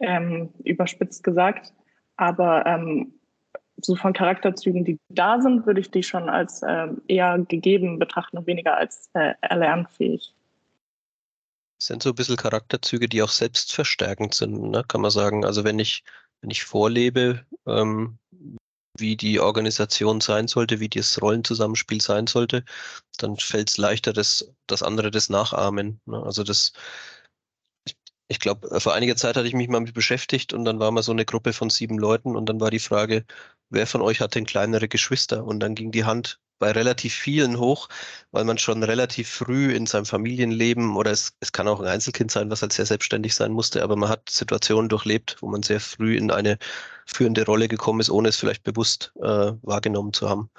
ähm, 0.00 0.50
überspitzt 0.64 1.22
gesagt. 1.22 1.72
Aber 2.16 2.64
ähm, 2.66 3.12
so 3.80 3.94
von 3.94 4.12
Charakterzügen, 4.12 4.84
die 4.84 4.98
da 5.08 5.40
sind, 5.40 5.66
würde 5.66 5.80
ich 5.80 5.90
die 5.90 6.02
schon 6.02 6.28
als 6.28 6.62
äh, 6.62 6.88
eher 7.08 7.38
gegeben 7.38 7.98
betrachten 7.98 8.38
und 8.38 8.46
weniger 8.46 8.76
als 8.76 9.10
äh, 9.14 9.34
erlernfähig. 9.42 10.32
Das 11.78 11.88
sind 11.88 12.02
so 12.02 12.10
ein 12.10 12.14
bisschen 12.14 12.36
Charakterzüge, 12.36 13.08
die 13.08 13.22
auch 13.22 13.28
selbstverstärkend 13.28 14.32
sind, 14.34 14.70
ne? 14.70 14.82
kann 14.88 15.02
man 15.02 15.10
sagen. 15.10 15.44
Also 15.44 15.62
wenn 15.64 15.78
ich, 15.78 16.04
wenn 16.40 16.50
ich 16.50 16.64
vorlebe, 16.64 17.44
ähm, 17.66 18.18
wie 18.98 19.16
die 19.16 19.40
Organisation 19.40 20.20
sein 20.20 20.48
sollte, 20.48 20.80
wie 20.80 20.88
das 20.88 21.20
Rollenzusammenspiel 21.22 22.00
sein 22.00 22.26
sollte, 22.26 22.64
dann 23.18 23.36
fällt 23.36 23.70
es 23.70 23.78
leichter, 23.78 24.12
dass, 24.12 24.52
dass 24.66 24.82
andere 24.82 25.10
das 25.10 25.28
nachahmen. 25.30 26.00
Ne? 26.06 26.22
Also 26.22 26.42
das, 26.44 26.72
ich, 27.84 27.96
ich 28.28 28.40
glaube, 28.40 28.80
vor 28.80 28.94
einiger 28.94 29.16
Zeit 29.16 29.36
hatte 29.36 29.48
ich 29.48 29.54
mich 29.54 29.68
mal 29.68 29.80
mit 29.80 29.94
beschäftigt 29.94 30.52
und 30.52 30.64
dann 30.64 30.78
war 30.80 30.90
mal 30.90 31.02
so 31.02 31.12
eine 31.12 31.24
Gruppe 31.24 31.52
von 31.52 31.70
sieben 31.70 31.98
Leuten 31.98 32.36
und 32.36 32.46
dann 32.48 32.60
war 32.60 32.70
die 32.70 32.78
Frage, 32.78 33.24
wer 33.70 33.86
von 33.86 34.02
euch 34.02 34.20
hat 34.20 34.34
denn 34.34 34.46
kleinere 34.46 34.88
Geschwister? 34.88 35.44
Und 35.44 35.60
dann 35.60 35.74
ging 35.74 35.92
die 35.92 36.04
Hand 36.04 36.40
bei 36.58 36.72
relativ 36.72 37.14
vielen 37.14 37.58
hoch, 37.58 37.88
weil 38.30 38.44
man 38.44 38.58
schon 38.58 38.82
relativ 38.82 39.28
früh 39.28 39.74
in 39.74 39.86
seinem 39.86 40.06
Familienleben 40.06 40.96
oder 40.96 41.10
es, 41.10 41.34
es 41.40 41.52
kann 41.52 41.68
auch 41.68 41.80
ein 41.80 41.86
Einzelkind 41.86 42.30
sein, 42.30 42.50
was 42.50 42.62
halt 42.62 42.72
sehr 42.72 42.86
selbstständig 42.86 43.34
sein 43.34 43.52
musste, 43.52 43.82
aber 43.82 43.96
man 43.96 44.08
hat 44.08 44.28
Situationen 44.30 44.88
durchlebt, 44.88 45.36
wo 45.40 45.48
man 45.48 45.62
sehr 45.62 45.80
früh 45.80 46.16
in 46.16 46.30
eine 46.30 46.58
führende 47.06 47.44
Rolle 47.46 47.68
gekommen 47.68 48.00
ist, 48.00 48.10
ohne 48.10 48.28
es 48.30 48.36
vielleicht 48.36 48.64
bewusst 48.64 49.12
äh, 49.22 49.52
wahrgenommen 49.62 50.12
zu 50.12 50.28
haben. 50.28 50.50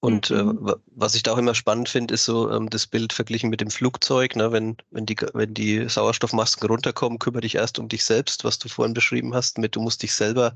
Und 0.00 0.30
äh, 0.30 0.42
mhm. 0.42 0.68
äh, 0.68 0.74
was 0.86 1.14
ich 1.14 1.22
da 1.22 1.32
auch 1.32 1.38
immer 1.38 1.54
spannend 1.54 1.88
finde, 1.88 2.14
ist 2.14 2.24
so 2.24 2.50
ähm, 2.50 2.70
das 2.70 2.86
Bild 2.86 3.12
verglichen 3.12 3.50
mit 3.50 3.60
dem 3.60 3.70
Flugzeug. 3.70 4.36
Ne? 4.36 4.52
Wenn, 4.52 4.76
wenn, 4.90 5.06
die, 5.06 5.16
wenn 5.34 5.54
die 5.54 5.88
Sauerstoffmasken 5.88 6.68
runterkommen, 6.68 7.18
kümmere 7.18 7.42
dich 7.42 7.56
erst 7.56 7.78
um 7.78 7.88
dich 7.88 8.04
selbst, 8.04 8.44
was 8.44 8.58
du 8.58 8.68
vorhin 8.68 8.94
beschrieben 8.94 9.34
hast, 9.34 9.58
mit 9.58 9.76
du 9.76 9.80
musst 9.80 10.02
dich 10.02 10.14
selber 10.14 10.54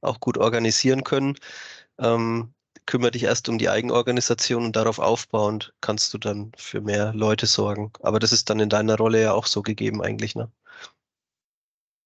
auch 0.00 0.20
gut 0.20 0.38
organisieren 0.38 1.04
können. 1.04 1.36
Ähm, 1.98 2.54
kümmere 2.88 3.10
dich 3.10 3.24
erst 3.24 3.48
um 3.50 3.58
die 3.58 3.68
Eigenorganisation 3.68 4.64
und 4.64 4.74
darauf 4.74 4.98
aufbauend 4.98 5.74
kannst 5.82 6.12
du 6.14 6.18
dann 6.18 6.52
für 6.56 6.80
mehr 6.80 7.12
Leute 7.14 7.44
sorgen. 7.44 7.92
Aber 8.02 8.18
das 8.18 8.32
ist 8.32 8.48
dann 8.48 8.60
in 8.60 8.70
deiner 8.70 8.96
Rolle 8.96 9.20
ja 9.20 9.32
auch 9.32 9.46
so 9.46 9.62
gegeben 9.62 10.02
eigentlich, 10.02 10.34
ne? 10.34 10.50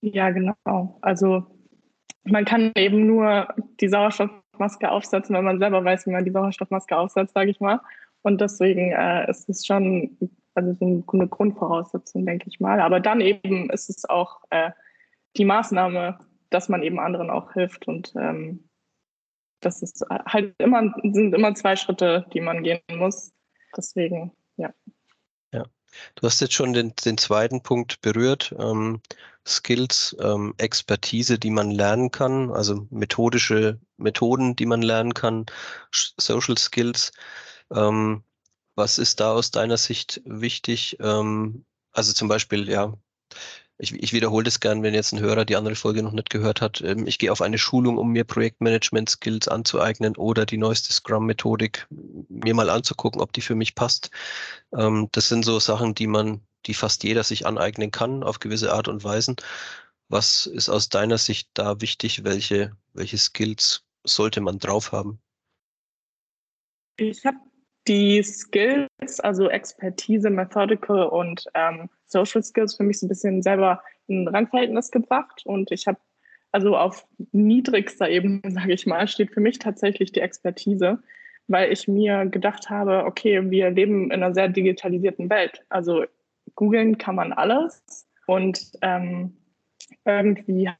Ja, 0.00 0.30
genau. 0.30 0.98
Also 1.00 1.46
man 2.24 2.44
kann 2.44 2.72
eben 2.76 3.06
nur 3.06 3.46
die 3.80 3.88
Sauerstoffmaske 3.88 4.90
aufsetzen, 4.90 5.36
wenn 5.36 5.44
man 5.44 5.60
selber 5.60 5.84
weiß, 5.84 6.06
wie 6.06 6.10
man 6.10 6.24
die 6.24 6.32
Sauerstoffmaske 6.32 6.96
aufsetzt, 6.96 7.34
sage 7.34 7.52
ich 7.52 7.60
mal. 7.60 7.80
Und 8.22 8.40
deswegen 8.40 8.90
äh, 8.90 9.30
ist 9.30 9.48
es 9.48 9.64
schon 9.64 10.18
also 10.54 10.74
so 10.74 11.04
eine 11.12 11.28
Grundvoraussetzung, 11.28 12.26
denke 12.26 12.48
ich 12.48 12.58
mal. 12.58 12.80
Aber 12.80 12.98
dann 12.98 13.20
eben 13.20 13.70
ist 13.70 13.88
es 13.88 14.04
auch 14.10 14.40
äh, 14.50 14.72
die 15.36 15.44
Maßnahme, 15.44 16.18
dass 16.50 16.68
man 16.68 16.82
eben 16.82 16.98
anderen 16.98 17.30
auch 17.30 17.52
hilft 17.52 17.86
und 17.86 18.12
ähm, 18.16 18.68
das 19.62 19.82
ist 19.82 20.04
halt 20.26 20.54
immer, 20.58 20.92
sind 21.02 21.34
immer 21.34 21.54
zwei 21.54 21.76
Schritte, 21.76 22.26
die 22.32 22.40
man 22.40 22.62
gehen 22.62 22.80
muss. 22.92 23.32
Deswegen, 23.76 24.32
ja. 24.56 24.72
Ja. 25.52 25.64
Du 26.14 26.26
hast 26.26 26.40
jetzt 26.40 26.54
schon 26.54 26.72
den, 26.72 26.94
den 27.04 27.18
zweiten 27.18 27.62
Punkt 27.62 28.00
berührt. 28.00 28.54
Ähm, 28.58 29.00
Skills, 29.46 30.16
ähm, 30.20 30.54
Expertise, 30.58 31.38
die 31.38 31.50
man 31.50 31.70
lernen 31.70 32.10
kann, 32.10 32.50
also 32.50 32.86
methodische 32.90 33.80
Methoden, 33.96 34.54
die 34.54 34.66
man 34.66 34.82
lernen 34.82 35.14
kann, 35.14 35.46
Social 35.92 36.56
Skills. 36.56 37.12
Ähm, 37.72 38.22
was 38.74 38.98
ist 38.98 39.20
da 39.20 39.32
aus 39.32 39.50
deiner 39.50 39.76
Sicht 39.76 40.22
wichtig? 40.24 40.96
Ähm, 41.00 41.64
also 41.92 42.12
zum 42.12 42.28
Beispiel, 42.28 42.68
ja, 42.68 42.94
ich, 43.82 43.92
ich 44.00 44.12
wiederhole 44.12 44.44
das 44.44 44.60
gern, 44.60 44.84
wenn 44.84 44.94
jetzt 44.94 45.12
ein 45.12 45.18
Hörer 45.18 45.44
die 45.44 45.56
andere 45.56 45.74
Folge 45.74 46.04
noch 46.04 46.12
nicht 46.12 46.30
gehört 46.30 46.60
hat. 46.60 46.80
Ähm, 46.82 47.06
ich 47.08 47.18
gehe 47.18 47.32
auf 47.32 47.42
eine 47.42 47.58
Schulung, 47.58 47.98
um 47.98 48.12
mir 48.12 48.22
Projektmanagement-Skills 48.22 49.48
anzueignen 49.48 50.16
oder 50.16 50.46
die 50.46 50.56
neueste 50.56 50.92
Scrum-Methodik 50.92 51.88
mir 51.90 52.54
mal 52.54 52.70
anzugucken, 52.70 53.20
ob 53.20 53.32
die 53.32 53.40
für 53.40 53.56
mich 53.56 53.74
passt. 53.74 54.12
Ähm, 54.72 55.08
das 55.10 55.28
sind 55.28 55.44
so 55.44 55.58
Sachen, 55.58 55.96
die 55.96 56.06
man, 56.06 56.42
die 56.66 56.74
fast 56.74 57.02
jeder 57.02 57.24
sich 57.24 57.44
aneignen 57.44 57.90
kann 57.90 58.22
auf 58.22 58.38
gewisse 58.38 58.72
Art 58.72 58.86
und 58.86 59.02
Weisen. 59.02 59.34
Was 60.08 60.46
ist 60.46 60.68
aus 60.68 60.88
deiner 60.88 61.18
Sicht 61.18 61.50
da 61.54 61.80
wichtig? 61.80 62.22
Welche, 62.22 62.76
welche 62.92 63.18
Skills 63.18 63.84
sollte 64.04 64.40
man 64.40 64.60
drauf 64.60 64.92
haben? 64.92 65.20
Ich 66.98 67.24
habe 67.24 67.38
die 67.88 68.22
Skills, 68.22 69.18
also 69.18 69.48
Expertise, 69.50 70.30
Methodical 70.30 71.08
und 71.08 71.44
ähm, 71.54 71.90
Social 72.12 72.42
Skills 72.42 72.76
für 72.76 72.84
mich 72.84 73.00
so 73.00 73.06
ein 73.06 73.08
bisschen 73.08 73.42
selber 73.42 73.82
in 74.06 74.28
Rangverhältnis 74.28 74.90
gebracht. 74.90 75.42
Und 75.44 75.72
ich 75.72 75.86
habe 75.86 75.98
also 76.52 76.76
auf 76.76 77.06
niedrigster 77.32 78.08
Ebene, 78.08 78.40
sage 78.48 78.72
ich 78.72 78.86
mal, 78.86 79.08
steht 79.08 79.32
für 79.32 79.40
mich 79.40 79.58
tatsächlich 79.58 80.12
die 80.12 80.20
Expertise, 80.20 80.98
weil 81.48 81.72
ich 81.72 81.88
mir 81.88 82.26
gedacht 82.26 82.70
habe, 82.70 83.04
okay, 83.04 83.50
wir 83.50 83.70
leben 83.70 84.10
in 84.10 84.22
einer 84.22 84.34
sehr 84.34 84.48
digitalisierten 84.48 85.28
Welt. 85.30 85.64
Also 85.70 86.04
googeln 86.54 86.98
kann 86.98 87.16
man 87.16 87.32
alles 87.32 87.82
und 88.26 88.72
ähm, 88.82 89.36
irgendwie 90.04 90.70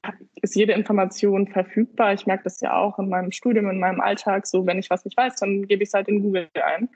ist 0.43 0.55
jede 0.55 0.73
Information 0.73 1.47
verfügbar. 1.47 2.12
Ich 2.12 2.27
merke 2.27 2.45
das 2.45 2.61
ja 2.61 2.77
auch 2.77 2.99
in 2.99 3.09
meinem 3.09 3.33
Studium, 3.33 3.69
in 3.71 3.79
meinem 3.79 4.01
Alltag. 4.01 4.47
So, 4.47 4.67
wenn 4.67 4.79
ich 4.79 4.91
was 4.91 5.05
nicht 5.05 5.17
weiß, 5.17 5.37
dann 5.37 5.67
gebe 5.67 5.83
ich 5.83 5.89
es 5.89 5.95
halt 5.95 6.09
in 6.09 6.23
Google 6.23 6.49
ein. 6.55 6.89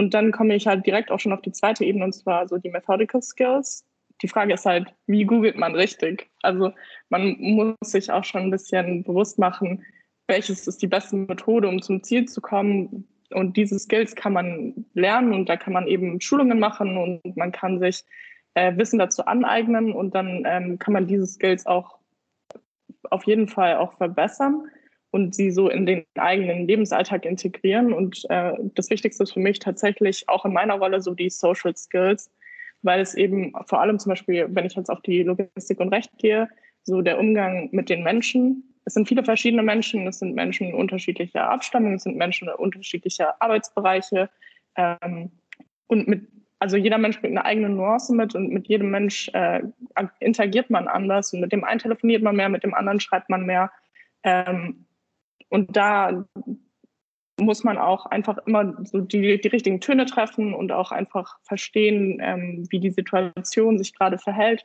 Und 0.00 0.14
dann 0.14 0.32
komme 0.32 0.54
ich 0.54 0.66
halt 0.66 0.86
direkt 0.86 1.10
auch 1.10 1.20
schon 1.20 1.34
auf 1.34 1.42
die 1.42 1.52
zweite 1.52 1.84
Ebene, 1.84 2.06
und 2.06 2.14
zwar 2.14 2.48
so 2.48 2.56
die 2.56 2.70
Methodical 2.70 3.20
Skills. 3.20 3.84
Die 4.22 4.28
Frage 4.28 4.54
ist 4.54 4.64
halt, 4.64 4.94
wie 5.06 5.26
googelt 5.26 5.58
man 5.58 5.74
richtig? 5.74 6.30
Also 6.40 6.72
man 7.10 7.36
muss 7.38 7.76
sich 7.82 8.10
auch 8.10 8.24
schon 8.24 8.44
ein 8.44 8.50
bisschen 8.50 9.04
bewusst 9.04 9.38
machen, 9.38 9.84
welches 10.26 10.66
ist 10.66 10.80
die 10.80 10.86
beste 10.86 11.16
Methode, 11.16 11.68
um 11.68 11.82
zum 11.82 12.02
Ziel 12.02 12.24
zu 12.24 12.40
kommen. 12.40 13.06
Und 13.32 13.58
diese 13.58 13.78
Skills 13.78 14.14
kann 14.14 14.32
man 14.32 14.86
lernen 14.94 15.34
und 15.34 15.50
da 15.50 15.58
kann 15.58 15.74
man 15.74 15.86
eben 15.86 16.18
Schulungen 16.22 16.58
machen 16.58 16.96
und 16.96 17.36
man 17.36 17.52
kann 17.52 17.78
sich 17.78 18.02
äh, 18.54 18.74
Wissen 18.78 18.98
dazu 18.98 19.26
aneignen 19.26 19.92
und 19.92 20.14
dann 20.14 20.44
ähm, 20.46 20.78
kann 20.78 20.94
man 20.94 21.08
diese 21.08 21.26
Skills 21.26 21.66
auch 21.66 21.98
auf 23.10 23.24
jeden 23.24 23.48
Fall 23.48 23.76
auch 23.76 23.92
verbessern 23.98 24.66
und 25.10 25.34
sie 25.34 25.50
so 25.50 25.68
in 25.68 25.86
den 25.86 26.04
eigenen 26.16 26.66
Lebensalltag 26.66 27.24
integrieren. 27.24 27.92
Und 27.92 28.24
äh, 28.30 28.52
das 28.74 28.90
Wichtigste 28.90 29.24
ist 29.24 29.32
für 29.32 29.40
mich 29.40 29.58
tatsächlich 29.58 30.28
auch 30.28 30.44
in 30.44 30.52
meiner 30.52 30.74
Rolle 30.74 31.00
so 31.00 31.14
die 31.14 31.30
Social 31.30 31.76
Skills, 31.76 32.30
weil 32.82 33.00
es 33.00 33.14
eben 33.14 33.52
vor 33.66 33.80
allem 33.80 33.98
zum 33.98 34.10
Beispiel, 34.10 34.46
wenn 34.50 34.66
ich 34.66 34.74
jetzt 34.74 34.90
auf 34.90 35.00
die 35.02 35.22
Logistik 35.22 35.80
und 35.80 35.92
Recht 35.92 36.10
gehe, 36.18 36.48
so 36.82 37.02
der 37.02 37.18
Umgang 37.18 37.68
mit 37.72 37.88
den 37.90 38.02
Menschen. 38.02 38.64
Es 38.84 38.94
sind 38.94 39.08
viele 39.08 39.24
verschiedene 39.24 39.62
Menschen, 39.62 40.06
es 40.06 40.20
sind 40.20 40.34
Menschen 40.34 40.72
unterschiedlicher 40.74 41.50
Abstammung, 41.50 41.94
es 41.94 42.04
sind 42.04 42.16
Menschen 42.16 42.48
unterschiedlicher 42.48 43.34
Arbeitsbereiche. 43.42 44.30
Ähm, 44.76 45.30
und 45.88 46.08
mit 46.08 46.28
also 46.60 46.76
jeder 46.76 46.98
Mensch 46.98 47.18
bringt 47.20 47.36
eine 47.38 47.46
eigene 47.46 47.70
Nuance 47.70 48.14
mit 48.14 48.34
und 48.34 48.50
mit 48.50 48.68
jedem 48.68 48.90
Mensch 48.90 49.30
äh, 49.32 49.62
interagiert 50.20 50.68
man 50.68 50.88
anders 50.88 51.32
und 51.32 51.40
mit 51.40 51.52
dem 51.52 51.64
einen 51.64 51.80
telefoniert 51.80 52.22
man 52.22 52.36
mehr, 52.36 52.50
mit 52.50 52.62
dem 52.62 52.74
anderen 52.74 53.00
schreibt 53.00 53.30
man 53.30 53.46
mehr. 53.46 53.72
Ähm, 54.24 54.84
und 55.50 55.76
da 55.76 56.24
muss 57.38 57.64
man 57.64 57.78
auch 57.78 58.06
einfach 58.06 58.38
immer 58.46 58.74
so 58.84 59.00
die, 59.00 59.40
die 59.40 59.48
richtigen 59.48 59.80
Töne 59.80 60.06
treffen 60.06 60.54
und 60.54 60.72
auch 60.72 60.92
einfach 60.92 61.38
verstehen, 61.42 62.18
ähm, 62.20 62.66
wie 62.70 62.80
die 62.80 62.90
Situation 62.90 63.78
sich 63.78 63.94
gerade 63.94 64.18
verhält. 64.18 64.64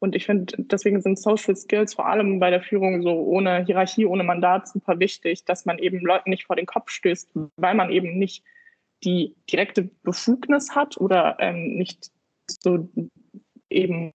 Und 0.00 0.14
ich 0.14 0.26
finde, 0.26 0.54
deswegen 0.58 1.00
sind 1.00 1.18
Social 1.18 1.56
Skills 1.56 1.94
vor 1.94 2.06
allem 2.06 2.38
bei 2.38 2.50
der 2.50 2.62
Führung 2.62 3.02
so 3.02 3.10
ohne 3.10 3.64
Hierarchie, 3.64 4.06
ohne 4.06 4.22
Mandat 4.22 4.68
super 4.68 4.98
wichtig, 5.00 5.44
dass 5.44 5.64
man 5.64 5.78
eben 5.78 6.00
Leuten 6.00 6.30
nicht 6.30 6.46
vor 6.46 6.56
den 6.56 6.66
Kopf 6.66 6.90
stößt, 6.90 7.30
weil 7.56 7.74
man 7.74 7.90
eben 7.90 8.16
nicht 8.18 8.44
die 9.04 9.34
direkte 9.50 9.90
Befugnis 10.02 10.74
hat 10.74 10.96
oder 10.98 11.36
ähm, 11.40 11.76
nicht 11.76 12.10
so 12.46 12.88
eben 13.70 14.12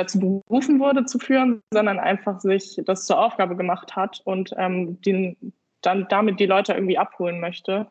dazu 0.00 0.18
berufen 0.18 0.80
wurde 0.80 1.04
zu 1.04 1.18
führen, 1.18 1.62
sondern 1.72 1.98
einfach 1.98 2.40
sich 2.40 2.80
das 2.86 3.06
zur 3.06 3.18
Aufgabe 3.18 3.56
gemacht 3.56 3.96
hat 3.96 4.20
und 4.24 4.54
ähm, 4.56 5.00
den, 5.02 5.52
dann 5.82 6.06
damit 6.08 6.40
die 6.40 6.46
Leute 6.46 6.72
irgendwie 6.72 6.98
abholen 6.98 7.40
möchte. 7.40 7.86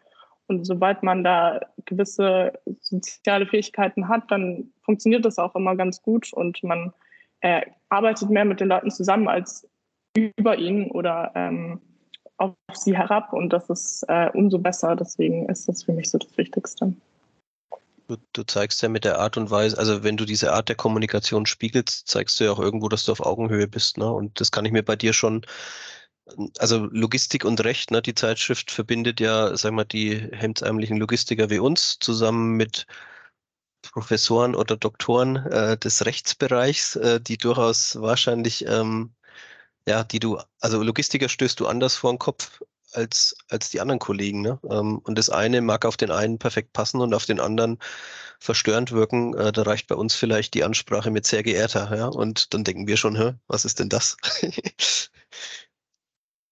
Und 0.48 0.66
sobald 0.66 1.04
man 1.04 1.24
da 1.24 1.60
gewisse 1.86 2.54
soziale 2.82 3.46
Fähigkeiten 3.46 4.08
hat, 4.08 4.32
dann 4.32 4.72
funktioniert 4.82 5.24
das 5.24 5.38
auch 5.38 5.56
immer 5.56 5.76
ganz 5.76 6.02
gut 6.02 6.34
und 6.34 6.64
man 6.64 6.92
äh, 7.42 7.62
arbeitet 7.90 8.30
mehr 8.30 8.46
mit 8.46 8.60
den 8.60 8.70
Leuten 8.70 8.90
zusammen 8.90 9.28
als 9.28 9.70
über 10.16 10.58
ihnen 10.58 10.90
oder 10.90 11.32
ähm, 11.36 11.80
auf 12.38 12.56
sie 12.74 12.98
herab 12.98 13.34
und 13.34 13.54
das 13.54 13.70
ist 13.70 14.04
äh, 14.08 14.32
umso 14.34 14.58
besser. 14.58 14.96
Deswegen 14.96 15.48
ist 15.50 15.68
das 15.68 15.84
für 15.84 15.94
mich 15.94 16.10
so 16.10 16.18
das 16.18 16.36
Wichtigste. 16.38 16.94
Du, 18.10 18.18
du, 18.34 18.44
zeigst 18.44 18.82
ja 18.82 18.90
mit 18.90 19.06
der 19.06 19.20
Art 19.20 19.38
und 19.38 19.52
Weise, 19.52 19.78
also 19.78 20.04
wenn 20.04 20.18
du 20.18 20.26
diese 20.26 20.52
Art 20.52 20.68
der 20.68 20.76
Kommunikation 20.76 21.46
spiegelst, 21.46 22.08
zeigst 22.08 22.40
du 22.40 22.46
ja 22.46 22.52
auch 22.52 22.58
irgendwo, 22.60 22.90
dass 22.90 23.06
du 23.06 23.12
auf 23.12 23.20
Augenhöhe 23.20 23.68
bist. 23.68 24.00
Ne? 24.00 24.12
Und 24.12 24.40
das 24.42 24.52
kann 24.52 24.66
ich 24.66 24.72
mir 24.72 24.82
bei 24.84 24.96
dir 24.96 25.14
schon, 25.14 25.46
also 26.58 26.88
Logistik 26.92 27.46
und 27.46 27.64
Recht, 27.64 27.92
ne? 27.92 28.02
die 28.02 28.16
Zeitschrift 28.16 28.72
verbindet 28.72 29.20
ja, 29.20 29.56
sag 29.56 29.74
mal, 29.74 29.86
die 29.86 30.18
hemdsärmlichen 30.32 30.98
Logistiker 30.98 31.52
wie 31.52 31.60
uns 31.60 32.00
zusammen 32.00 32.58
mit 32.58 32.88
Professoren 33.84 34.56
oder 34.56 34.76
Doktoren 34.76 35.36
äh, 35.36 35.78
des 35.78 36.06
Rechtsbereichs, 36.06 36.96
äh, 36.96 37.22
die 37.22 37.38
durchaus 37.38 38.02
wahrscheinlich 38.02 38.66
ähm, 38.66 39.14
ja, 39.88 40.04
die 40.04 40.20
du, 40.20 40.40
also 40.62 40.82
Logistiker 40.84 41.30
stößt 41.30 41.60
du 41.60 41.68
anders 41.68 41.96
vor 41.96 42.12
den 42.14 42.20
Kopf 42.20 42.62
als, 42.94 43.36
als 43.50 43.70
die 43.70 43.82
anderen 43.82 44.00
Kollegen. 44.00 44.42
Ne? 44.42 44.60
Ähm, 44.70 45.00
und 45.00 45.18
das 45.18 45.30
eine 45.30 45.62
mag 45.62 45.86
auf 45.86 45.98
den 45.98 46.12
einen 46.12 46.40
perfekt 46.40 46.74
passen 46.74 47.02
und 47.02 47.14
auf 47.14 47.26
den 47.26 47.40
anderen 47.40 47.78
verstörend 48.40 48.92
wirken. 48.92 49.36
Äh, 49.36 49.52
da 49.52 49.64
reicht 49.64 49.88
bei 49.88 49.96
uns 49.96 50.16
vielleicht 50.16 50.54
die 50.54 50.64
Ansprache 50.64 51.12
mit 51.12 51.28
sehr 51.28 51.44
geehrter. 51.44 51.96
Ja? 51.96 52.08
Und 52.08 52.54
dann 52.54 52.64
denken 52.64 52.88
wir 52.88 52.98
schon, 52.98 53.16
Hä, 53.16 53.34
was 53.48 53.66
ist 53.66 53.80
denn 53.80 53.90
das? 53.90 54.18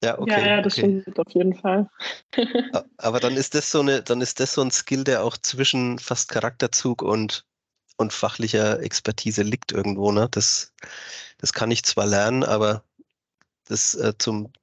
ja, 0.03 0.19
okay. 0.19 0.41
Ja, 0.41 0.47
ja, 0.47 0.61
das 0.61 0.77
okay. 0.77 1.01
stimmt 1.01 1.19
auf 1.19 1.33
jeden 1.33 1.55
Fall. 1.55 1.89
Aber 2.97 3.19
dann 3.19 3.35
ist 3.35 3.55
das 3.55 3.71
so 3.71 3.79
eine, 3.79 4.03
dann 4.03 4.21
ist 4.21 4.39
das 4.39 4.53
so 4.53 4.61
ein 4.61 4.71
Skill, 4.71 5.03
der 5.03 5.23
auch 5.23 5.37
zwischen 5.37 5.99
fast 5.99 6.29
Charakterzug 6.29 7.01
und 7.01 7.45
und 7.97 8.13
fachlicher 8.13 8.79
Expertise 8.81 9.41
liegt 9.41 9.71
irgendwo. 9.71 10.11
Ne? 10.11 10.27
Das, 10.31 10.73
das 11.39 11.51
kann 11.51 11.71
ich 11.71 11.83
zwar 11.83 12.05
lernen, 12.05 12.43
aber 12.43 12.83
das 13.67 13.95
äh, 13.95 14.13
zum, 14.17 14.53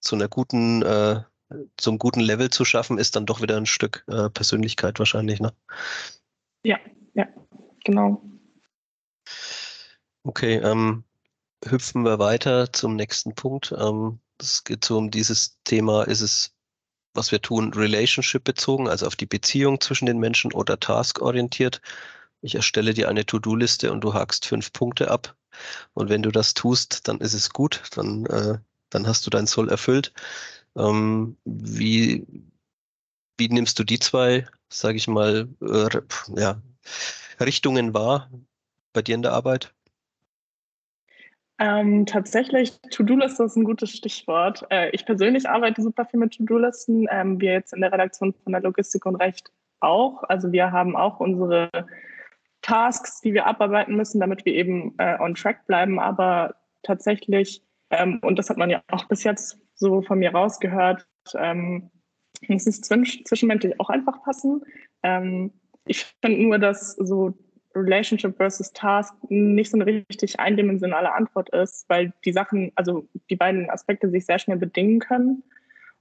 zu 0.00 0.16
einer 0.16 0.28
guten 0.28 0.82
äh, 0.82 1.22
zum 1.76 1.98
guten 1.98 2.20
Level 2.20 2.50
zu 2.50 2.64
schaffen, 2.64 2.98
ist 2.98 3.16
dann 3.16 3.26
doch 3.26 3.42
wieder 3.42 3.56
ein 3.56 3.66
Stück 3.66 4.04
äh, 4.08 4.30
Persönlichkeit 4.30 4.98
wahrscheinlich, 4.98 5.40
ne? 5.40 5.52
Ja, 6.62 6.78
ja, 7.14 7.26
genau. 7.84 8.22
Okay, 10.22 10.56
ähm, 10.56 11.04
hüpfen 11.64 12.04
wir 12.04 12.18
weiter 12.18 12.72
zum 12.72 12.96
nächsten 12.96 13.34
Punkt. 13.34 13.72
Ähm, 13.76 14.20
es 14.38 14.64
geht 14.64 14.84
so 14.84 14.98
um 14.98 15.10
dieses 15.10 15.58
Thema, 15.64 16.04
ist 16.04 16.20
es, 16.20 16.54
was 17.14 17.32
wir 17.32 17.40
tun, 17.40 17.72
relationship 17.74 18.44
bezogen, 18.44 18.88
also 18.88 19.06
auf 19.06 19.16
die 19.16 19.26
Beziehung 19.26 19.80
zwischen 19.80 20.06
den 20.06 20.18
Menschen 20.18 20.52
oder 20.52 20.78
task-orientiert. 20.78 21.80
Ich 22.42 22.54
erstelle 22.54 22.94
dir 22.94 23.08
eine 23.08 23.26
To-Do-Liste 23.26 23.92
und 23.92 24.02
du 24.02 24.14
hakst 24.14 24.46
fünf 24.46 24.72
Punkte 24.72 25.10
ab. 25.10 25.36
Und 25.94 26.08
wenn 26.08 26.22
du 26.22 26.30
das 26.30 26.54
tust, 26.54 27.08
dann 27.08 27.18
ist 27.18 27.34
es 27.34 27.50
gut, 27.50 27.82
dann, 27.94 28.26
äh, 28.26 28.58
dann 28.90 29.06
hast 29.06 29.26
du 29.26 29.30
dein 29.30 29.46
Soll 29.46 29.68
erfüllt. 29.68 30.12
Ähm, 30.76 31.36
wie, 31.44 32.26
wie 33.38 33.48
nimmst 33.48 33.78
du 33.78 33.84
die 33.84 33.98
zwei, 33.98 34.46
sage 34.68 34.96
ich 34.96 35.08
mal, 35.08 35.48
äh, 35.62 36.00
ja, 36.36 36.60
Richtungen 37.40 37.94
wahr 37.94 38.30
bei 38.92 39.02
dir 39.02 39.14
in 39.14 39.22
der 39.22 39.32
Arbeit? 39.32 39.72
Ähm, 41.58 42.06
tatsächlich, 42.06 42.80
To-Do-Liste 42.90 43.44
ist 43.44 43.56
ein 43.56 43.64
gutes 43.64 43.90
Stichwort. 43.90 44.64
Äh, 44.70 44.90
ich 44.92 45.04
persönlich 45.04 45.46
arbeite 45.46 45.82
super 45.82 46.06
viel 46.06 46.18
mit 46.18 46.32
To-Do-Listen. 46.32 47.06
Ähm, 47.10 47.38
wir 47.38 47.52
jetzt 47.52 47.74
in 47.74 47.82
der 47.82 47.92
Redaktion 47.92 48.32
von 48.32 48.52
der 48.52 48.62
Logistik 48.62 49.04
und 49.04 49.16
Recht 49.16 49.52
auch. 49.80 50.22
Also 50.24 50.52
wir 50.52 50.72
haben 50.72 50.96
auch 50.96 51.20
unsere 51.20 51.70
Tasks, 52.62 53.20
die 53.20 53.34
wir 53.34 53.46
abarbeiten 53.46 53.94
müssen, 53.94 54.20
damit 54.20 54.46
wir 54.46 54.54
eben 54.54 54.94
äh, 54.98 55.18
on 55.20 55.34
track 55.34 55.66
bleiben. 55.66 55.98
Aber 55.98 56.54
tatsächlich, 56.82 57.62
ähm, 57.90 58.18
und 58.22 58.38
das 58.38 58.50
hat 58.50 58.56
man 58.56 58.70
ja 58.70 58.82
auch 58.90 59.06
bis 59.06 59.24
jetzt 59.24 59.58
so 59.74 60.02
von 60.02 60.18
mir 60.18 60.32
rausgehört, 60.32 61.06
ähm, 61.34 61.90
muss 62.48 62.66
es 62.66 62.80
zwischenmenschlich 62.80 63.78
auch 63.80 63.90
einfach 63.90 64.22
passen. 64.22 64.62
Ähm, 65.02 65.52
ich 65.86 66.06
finde 66.22 66.42
nur, 66.42 66.58
dass 66.58 66.92
so 66.92 67.34
Relationship 67.74 68.36
versus 68.36 68.72
Task 68.72 69.14
nicht 69.28 69.70
so 69.70 69.76
eine 69.78 69.86
richtig 69.86 70.38
eindimensionale 70.40 71.12
Antwort 71.12 71.50
ist, 71.50 71.88
weil 71.88 72.12
die 72.24 72.32
Sachen, 72.32 72.72
also 72.74 73.06
die 73.28 73.36
beiden 73.36 73.70
Aspekte 73.70 74.10
sich 74.10 74.26
sehr 74.26 74.38
schnell 74.38 74.56
bedingen 74.56 74.98
können. 74.98 75.42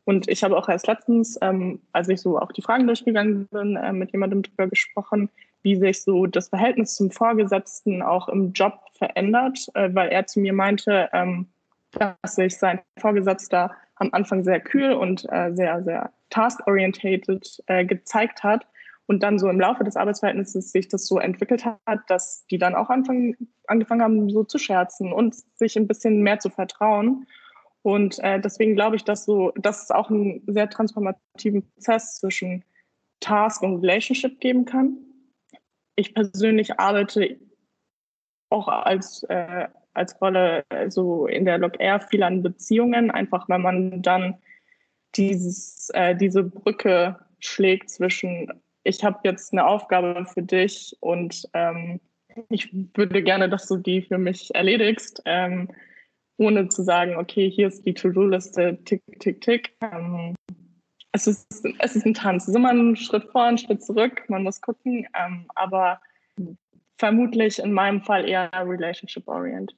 Und 0.05 0.27
ich 0.27 0.43
habe 0.43 0.57
auch 0.57 0.67
erst 0.67 0.87
letztens, 0.87 1.37
ähm, 1.41 1.81
als 1.91 2.09
ich 2.09 2.21
so 2.21 2.39
auch 2.39 2.51
die 2.51 2.63
Fragen 2.63 2.87
durchgegangen 2.87 3.47
bin, 3.51 3.75
äh, 3.75 3.93
mit 3.93 4.11
jemandem 4.11 4.41
darüber 4.41 4.67
gesprochen, 4.67 5.29
wie 5.61 5.75
sich 5.75 6.01
so 6.01 6.25
das 6.25 6.49
Verhältnis 6.49 6.95
zum 6.95 7.11
Vorgesetzten 7.11 8.01
auch 8.01 8.27
im 8.29 8.53
Job 8.53 8.79
verändert, 8.97 9.67
äh, 9.75 9.89
weil 9.93 10.09
er 10.09 10.25
zu 10.25 10.39
mir 10.39 10.53
meinte, 10.53 11.09
ähm, 11.13 11.49
dass 11.99 12.35
sich 12.35 12.57
sein 12.57 12.79
Vorgesetzter 12.97 13.71
am 13.95 14.09
Anfang 14.11 14.43
sehr 14.43 14.59
kühl 14.59 14.93
und 14.93 15.25
äh, 15.31 15.51
sehr, 15.53 15.83
sehr 15.83 16.13
task-orientated 16.29 17.63
äh, 17.67 17.85
gezeigt 17.85 18.43
hat 18.43 18.65
und 19.07 19.23
dann 19.23 19.39
so 19.39 19.49
im 19.49 19.59
Laufe 19.59 19.83
des 19.83 19.97
Arbeitsverhältnisses 19.97 20.71
sich 20.71 20.87
das 20.87 21.05
so 21.07 21.19
entwickelt 21.19 21.65
hat, 21.65 21.99
dass 22.07 22.45
die 22.51 22.57
dann 22.57 22.75
auch 22.75 22.89
anfangen, 22.89 23.35
angefangen 23.67 24.01
haben, 24.01 24.29
so 24.29 24.43
zu 24.43 24.57
scherzen 24.57 25.11
und 25.11 25.35
sich 25.55 25.75
ein 25.77 25.87
bisschen 25.87 26.21
mehr 26.21 26.39
zu 26.39 26.49
vertrauen. 26.49 27.25
Und 27.81 28.19
äh, 28.19 28.39
deswegen 28.39 28.75
glaube 28.75 28.97
ich, 28.97 29.03
dass 29.03 29.25
so, 29.25 29.51
dass 29.55 29.83
es 29.83 29.91
auch 29.91 30.09
einen 30.09 30.43
sehr 30.47 30.69
transformativen 30.69 31.67
Prozess 31.71 32.19
zwischen 32.19 32.63
Task 33.19 33.63
und 33.63 33.81
Relationship 33.81 34.39
geben 34.39 34.65
kann. 34.65 34.97
Ich 35.95 36.13
persönlich 36.13 36.79
arbeite 36.79 37.39
auch 38.49 38.67
als, 38.67 39.23
äh, 39.23 39.67
als 39.99 40.19
Rolle 40.21 40.63
so 40.87 41.27
in 41.27 41.45
der 41.45 41.57
Log 41.57 41.79
Air 41.79 41.99
viel 41.99 42.23
an 42.23 42.41
Beziehungen, 42.41 43.11
einfach 43.11 43.47
weil 43.49 43.59
man 43.59 44.01
dann 44.01 44.35
dieses, 45.15 45.89
äh, 45.93 46.15
diese 46.15 46.43
Brücke 46.43 47.19
schlägt 47.39 47.89
zwischen 47.89 48.51
ich 48.83 49.03
habe 49.03 49.19
jetzt 49.23 49.53
eine 49.53 49.65
Aufgabe 49.65 50.25
für 50.25 50.41
dich 50.41 50.95
und 50.99 51.47
ähm, 51.53 51.99
ich 52.49 52.69
würde 52.95 53.21
gerne, 53.23 53.49
dass 53.49 53.67
du 53.67 53.77
die 53.77 54.01
für 54.01 54.17
mich 54.17 54.53
erledigst, 54.55 55.21
ähm, 55.25 55.69
ohne 56.37 56.69
zu 56.69 56.83
sagen, 56.83 57.15
okay, 57.17 57.49
hier 57.49 57.67
ist 57.67 57.85
die 57.85 57.93
To-Do-Liste, 57.93 58.79
tick, 58.85 59.01
tick, 59.19 59.41
tick. 59.41 59.75
Ähm, 59.81 60.35
es, 61.11 61.27
ist, 61.27 61.65
es 61.79 61.95
ist 61.95 62.05
ein 62.05 62.13
Tanz. 62.13 62.43
Es 62.43 62.49
ist 62.49 62.55
immer 62.55 62.71
ein 62.71 62.95
Schritt 62.95 63.25
vor, 63.31 63.43
ein 63.43 63.57
Schritt 63.57 63.83
zurück. 63.83 64.23
Man 64.29 64.43
muss 64.43 64.61
gucken, 64.61 65.05
ähm, 65.15 65.45
aber 65.55 65.99
vermutlich 66.97 67.59
in 67.59 67.73
meinem 67.73 68.01
Fall 68.01 68.27
eher 68.27 68.49
relationship-oriented. 68.53 69.75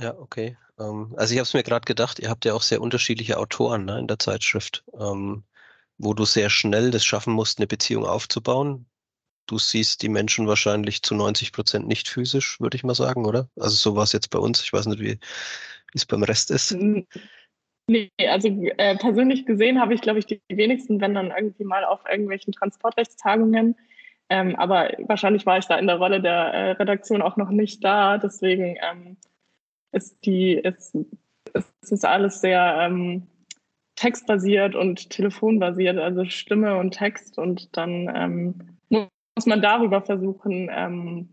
Ja. 0.00 0.16
Okay. 0.16 0.56
Ähm, 0.78 1.14
also 1.16 1.32
ich 1.32 1.38
habe 1.38 1.44
es 1.46 1.54
mir 1.54 1.62
gerade 1.62 1.84
gedacht, 1.84 2.18
ihr 2.18 2.30
habt 2.30 2.44
ja 2.44 2.54
auch 2.54 2.62
sehr 2.62 2.80
unterschiedliche 2.80 3.38
Autoren 3.38 3.84
ne, 3.84 3.98
in 3.98 4.06
der 4.06 4.18
Zeitschrift, 4.18 4.84
ähm, 4.98 5.44
wo 5.98 6.14
du 6.14 6.24
sehr 6.24 6.50
schnell 6.50 6.90
das 6.90 7.04
schaffen 7.04 7.32
musst, 7.32 7.58
eine 7.58 7.66
Beziehung 7.66 8.04
aufzubauen. 8.06 8.86
Du 9.46 9.58
siehst 9.58 10.02
die 10.02 10.08
Menschen 10.08 10.46
wahrscheinlich 10.46 11.02
zu 11.02 11.14
90 11.14 11.52
Prozent 11.52 11.88
nicht 11.88 12.08
physisch, 12.08 12.60
würde 12.60 12.76
ich 12.76 12.84
mal 12.84 12.94
sagen, 12.94 13.24
oder? 13.26 13.48
Also 13.56 13.76
so 13.76 13.96
war 13.96 14.04
es 14.04 14.12
jetzt 14.12 14.30
bei 14.30 14.38
uns. 14.38 14.62
Ich 14.62 14.72
weiß 14.72 14.86
nicht, 14.86 15.00
wie 15.00 15.18
es 15.94 16.04
beim 16.04 16.22
Rest 16.22 16.50
ist. 16.50 16.76
Nee, 17.90 18.10
also 18.28 18.48
äh, 18.48 18.96
persönlich 18.98 19.46
gesehen 19.46 19.80
habe 19.80 19.94
ich, 19.94 20.02
glaube 20.02 20.18
ich, 20.18 20.26
die 20.26 20.42
wenigsten, 20.48 21.00
wenn 21.00 21.14
dann 21.14 21.30
irgendwie 21.30 21.64
mal 21.64 21.86
auf 21.86 22.00
irgendwelchen 22.06 22.52
Transportrechtstagungen. 22.52 23.74
Ähm, 24.28 24.56
aber 24.56 24.90
wahrscheinlich 25.06 25.46
war 25.46 25.56
ich 25.56 25.64
da 25.64 25.78
in 25.78 25.86
der 25.86 25.96
Rolle 25.96 26.20
der 26.20 26.52
äh, 26.52 26.70
Redaktion 26.72 27.22
auch 27.22 27.38
noch 27.38 27.48
nicht 27.48 27.82
da. 27.82 28.18
Deswegen 28.18 28.76
ähm, 28.82 29.16
ist 29.92 30.24
die, 30.24 30.52
ist, 30.52 30.96
es 31.54 31.90
ist 31.92 32.04
alles 32.04 32.40
sehr 32.40 32.76
ähm, 32.80 33.26
textbasiert 33.96 34.74
und 34.74 35.10
telefonbasiert, 35.10 35.98
also 35.98 36.24
Stimme 36.24 36.76
und 36.76 36.92
Text 36.92 37.38
und 37.38 37.76
dann 37.76 38.10
ähm, 38.14 38.78
muss 39.38 39.46
man 39.46 39.62
darüber 39.62 40.02
versuchen, 40.02 40.68
ähm, 40.72 41.28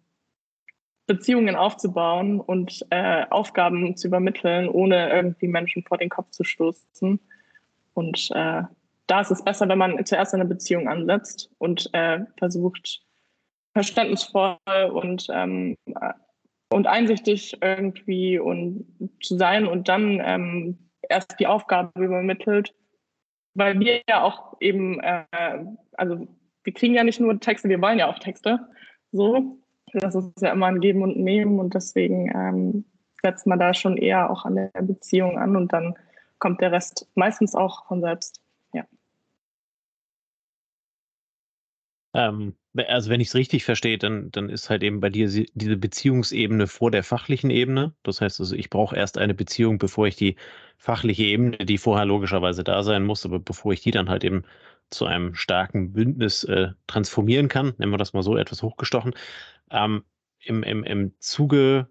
Beziehungen 1.07 1.55
aufzubauen 1.55 2.39
und 2.39 2.85
äh, 2.91 3.25
Aufgaben 3.31 3.97
zu 3.97 4.07
übermitteln, 4.07 4.69
ohne 4.69 5.09
irgendwie 5.09 5.47
Menschen 5.47 5.83
vor 5.83 5.97
den 5.97 6.09
Kopf 6.09 6.29
zu 6.29 6.43
stoßen. 6.43 7.19
Und 7.95 8.29
äh, 8.35 8.61
da 9.07 9.21
ist 9.21 9.31
es 9.31 9.43
besser, 9.43 9.67
wenn 9.69 9.79
man 9.79 10.05
zuerst 10.05 10.35
eine 10.35 10.45
Beziehung 10.45 10.87
ansetzt 10.87 11.49
und 11.57 11.89
äh, 11.93 12.19
versucht, 12.37 13.01
verständnisvoll 13.73 14.57
und 14.91 15.25
ähm, 15.31 15.75
und 16.69 16.87
einsichtig 16.87 17.57
irgendwie 17.61 18.39
und 18.39 18.85
zu 19.21 19.37
sein 19.37 19.67
und 19.67 19.87
dann 19.87 20.21
ähm, 20.23 20.77
erst 21.09 21.39
die 21.39 21.47
Aufgabe 21.47 22.03
übermittelt, 22.03 22.73
weil 23.53 23.79
wir 23.79 24.01
ja 24.09 24.23
auch 24.23 24.57
eben, 24.59 24.99
äh, 24.99 25.25
also 25.93 26.27
wir 26.63 26.73
kriegen 26.73 26.95
ja 26.95 27.03
nicht 27.03 27.19
nur 27.19 27.39
Texte, 27.39 27.69
wir 27.69 27.81
wollen 27.81 27.99
ja 27.99 28.09
auch 28.09 28.19
Texte. 28.19 28.59
So, 29.11 29.57
das 29.93 30.15
ist 30.15 30.41
ja 30.41 30.51
immer 30.51 30.67
ein 30.67 30.81
Geben 30.81 31.03
und 31.03 31.17
Nehmen 31.17 31.59
und 31.59 31.73
deswegen 31.73 32.29
ähm, 32.35 32.85
setzt 33.21 33.47
man 33.47 33.59
da 33.59 33.73
schon 33.73 33.97
eher 33.97 34.29
auch 34.29 34.45
an 34.45 34.55
der 34.55 34.81
Beziehung 34.81 35.37
an 35.37 35.55
und 35.55 35.71
dann 35.71 35.95
kommt 36.39 36.61
der 36.61 36.71
Rest 36.71 37.09
meistens 37.15 37.55
auch 37.55 37.87
von 37.87 38.01
selbst. 38.01 38.41
Ja. 38.73 38.85
Ähm, 42.13 42.55
also 42.87 43.09
wenn 43.09 43.21
ich 43.21 43.29
es 43.29 43.35
richtig 43.35 43.63
verstehe, 43.63 43.97
dann, 43.97 44.31
dann 44.31 44.49
ist 44.49 44.69
halt 44.69 44.83
eben 44.83 44.99
bei 44.99 45.09
dir 45.09 45.27
diese 45.53 45.77
Beziehungsebene 45.77 46.67
vor 46.67 46.91
der 46.91 47.03
fachlichen 47.03 47.49
Ebene. 47.49 47.93
Das 48.03 48.21
heißt 48.21 48.39
also, 48.39 48.55
ich 48.55 48.69
brauche 48.69 48.95
erst 48.95 49.17
eine 49.17 49.33
Beziehung, 49.33 49.77
bevor 49.77 50.07
ich 50.07 50.15
die 50.15 50.35
fachliche 50.77 51.23
Ebene, 51.23 51.57
die 51.57 51.77
vorher 51.77 52.05
logischerweise 52.05 52.63
da 52.63 52.83
sein 52.83 53.03
muss, 53.03 53.25
aber 53.25 53.39
bevor 53.39 53.73
ich 53.73 53.81
die 53.81 53.91
dann 53.91 54.09
halt 54.09 54.23
eben 54.23 54.43
zu 54.89 55.05
einem 55.05 55.35
starken 55.35 55.93
Bündnis 55.93 56.43
äh, 56.43 56.69
transformieren 56.87 57.47
kann, 57.47 57.73
nennen 57.77 57.91
wir 57.91 57.97
das 57.97 58.13
mal 58.13 58.23
so 58.23 58.37
etwas 58.37 58.61
hochgestochen. 58.61 59.13
Ähm, 59.71 60.03
im, 60.39 60.63
im, 60.63 60.83
Im 60.83 61.13
Zuge 61.19 61.87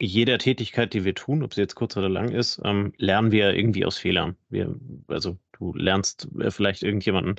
jeder 0.00 0.38
Tätigkeit, 0.38 0.92
die 0.94 1.04
wir 1.04 1.14
tun, 1.14 1.42
ob 1.42 1.54
sie 1.54 1.60
jetzt 1.60 1.74
kurz 1.74 1.96
oder 1.96 2.08
lang 2.08 2.30
ist, 2.30 2.60
ähm, 2.64 2.92
lernen 2.98 3.32
wir 3.32 3.54
irgendwie 3.54 3.84
aus 3.84 3.98
Fehlern. 3.98 4.36
Wir, 4.48 4.74
also 5.08 5.38
du 5.58 5.72
lernst 5.74 6.28
äh, 6.38 6.50
vielleicht 6.50 6.82
irgendjemanden 6.82 7.36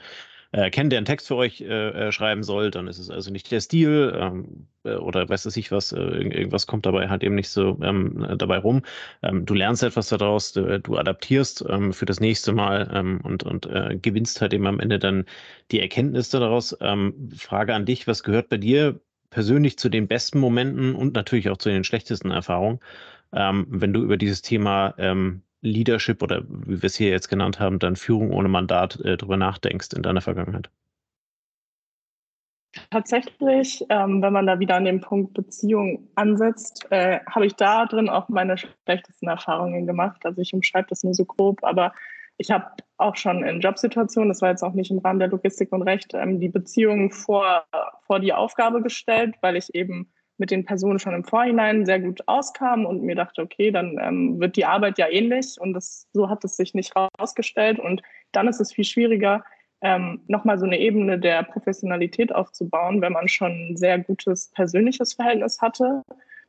äh, 0.51 0.69
kennt, 0.71 0.91
der 0.91 0.97
einen 0.97 1.05
Text 1.05 1.27
für 1.27 1.35
euch 1.35 1.61
äh, 1.61 2.07
äh, 2.07 2.11
schreiben 2.11 2.43
soll, 2.43 2.71
dann 2.71 2.87
ist 2.87 2.97
es 2.97 3.09
also 3.09 3.31
nicht 3.31 3.51
der 3.51 3.61
Stil 3.61 4.13
ähm, 4.19 4.67
äh, 4.83 4.95
oder 4.95 5.29
weiß 5.29 5.45
es 5.45 5.55
nicht 5.55 5.71
was, 5.71 5.91
äh, 5.91 5.99
irgendwas 5.99 6.65
kommt 6.65 6.85
dabei 6.85 7.07
halt 7.09 7.23
eben 7.23 7.35
nicht 7.35 7.49
so 7.49 7.77
ähm, 7.83 8.25
dabei 8.37 8.57
rum. 8.57 8.81
Ähm, 9.21 9.45
du 9.45 9.53
lernst 9.53 9.83
etwas 9.83 10.09
daraus, 10.09 10.53
du, 10.53 10.79
du 10.79 10.97
adaptierst 10.97 11.65
ähm, 11.69 11.93
für 11.93 12.05
das 12.05 12.19
nächste 12.19 12.51
Mal 12.51 12.89
ähm, 12.93 13.21
und, 13.23 13.43
und 13.43 13.67
äh, 13.67 13.97
gewinnst 14.01 14.41
halt 14.41 14.53
eben 14.53 14.65
am 14.65 14.79
Ende 14.79 14.97
dann 14.97 15.25
die 15.71 15.81
Erkenntnisse 15.81 16.39
daraus. 16.39 16.75
Ähm, 16.81 17.29
Frage 17.35 17.75
an 17.75 17.85
dich, 17.85 18.07
was 18.07 18.23
gehört 18.23 18.49
bei 18.49 18.57
dir 18.57 18.99
persönlich 19.29 19.77
zu 19.77 19.89
den 19.89 20.07
besten 20.07 20.39
Momenten 20.39 20.95
und 20.95 21.13
natürlich 21.13 21.49
auch 21.49 21.57
zu 21.57 21.69
den 21.69 21.83
schlechtesten 21.83 22.31
Erfahrungen, 22.31 22.79
wenn 23.31 23.93
du 23.93 24.01
über 24.01 24.17
dieses 24.17 24.41
Thema 24.41 24.95
Leadership 25.61 26.23
oder 26.23 26.43
wie 26.47 26.81
wir 26.81 26.87
es 26.87 26.95
hier 26.95 27.09
jetzt 27.09 27.29
genannt 27.29 27.59
haben, 27.59 27.79
dann 27.79 27.95
Führung 27.95 28.31
ohne 28.31 28.49
Mandat 28.49 28.99
äh, 29.01 29.17
drüber 29.17 29.37
nachdenkst 29.37 29.89
in 29.95 30.03
deiner 30.03 30.21
Vergangenheit? 30.21 30.69
Tatsächlich, 32.91 33.83
ähm, 33.89 34.21
wenn 34.21 34.31
man 34.31 34.45
da 34.45 34.59
wieder 34.59 34.75
an 34.75 34.85
dem 34.85 35.01
Punkt 35.01 35.33
Beziehung 35.33 36.07
ansetzt, 36.15 36.85
äh, 36.91 37.19
habe 37.25 37.47
ich 37.47 37.55
da 37.55 37.85
drin 37.87 38.09
auch 38.09 38.29
meine 38.29 38.57
schlechtesten 38.57 39.27
Erfahrungen 39.27 39.87
gemacht. 39.87 40.23
Also 40.23 40.41
ich 40.41 40.53
umschreibe 40.53 40.87
das 40.89 41.03
nur 41.03 41.15
so 41.15 41.25
grob, 41.25 41.63
aber 41.63 41.93
ich 42.37 42.51
habe 42.51 42.67
auch 42.97 43.15
schon 43.15 43.43
in 43.43 43.59
Jobsituationen, 43.59 44.29
das 44.29 44.41
war 44.41 44.49
jetzt 44.49 44.63
auch 44.63 44.73
nicht 44.73 44.91
im 44.91 44.99
Rahmen 44.99 45.19
der 45.19 45.29
Logistik 45.29 45.71
und 45.73 45.81
Recht, 45.81 46.13
ähm, 46.13 46.39
die 46.39 46.47
Beziehung 46.47 47.11
vor, 47.11 47.65
vor 48.05 48.19
die 48.19 48.33
Aufgabe 48.33 48.81
gestellt, 48.81 49.35
weil 49.41 49.55
ich 49.55 49.73
eben 49.73 50.11
mit 50.39 50.51
den 50.51 50.65
Personen 50.65 50.99
schon 50.99 51.13
im 51.13 51.23
Vorhinein 51.23 51.85
sehr 51.85 51.99
gut 51.99 52.27
auskam 52.27 52.85
und 52.85 53.03
mir 53.03 53.15
dachte, 53.15 53.41
okay, 53.41 53.71
dann 53.71 53.97
ähm, 54.01 54.39
wird 54.39 54.55
die 54.55 54.65
Arbeit 54.65 54.97
ja 54.97 55.07
ähnlich. 55.09 55.57
Und 55.59 55.73
das, 55.73 56.07
so 56.13 56.29
hat 56.29 56.43
es 56.43 56.55
sich 56.55 56.73
nicht 56.73 56.93
herausgestellt 56.95 57.79
und 57.79 58.01
dann 58.31 58.47
ist 58.47 58.59
es 58.59 58.73
viel 58.73 58.85
schwieriger, 58.85 59.43
ähm, 59.81 60.21
nochmal 60.27 60.57
so 60.59 60.65
eine 60.65 60.79
Ebene 60.79 61.19
der 61.19 61.43
Professionalität 61.43 62.33
aufzubauen, 62.33 63.01
wenn 63.01 63.13
man 63.13 63.27
schon 63.27 63.51
ein 63.51 63.77
sehr 63.77 63.99
gutes 63.99 64.51
persönliches 64.51 65.13
Verhältnis 65.13 65.61
hatte, 65.61 66.03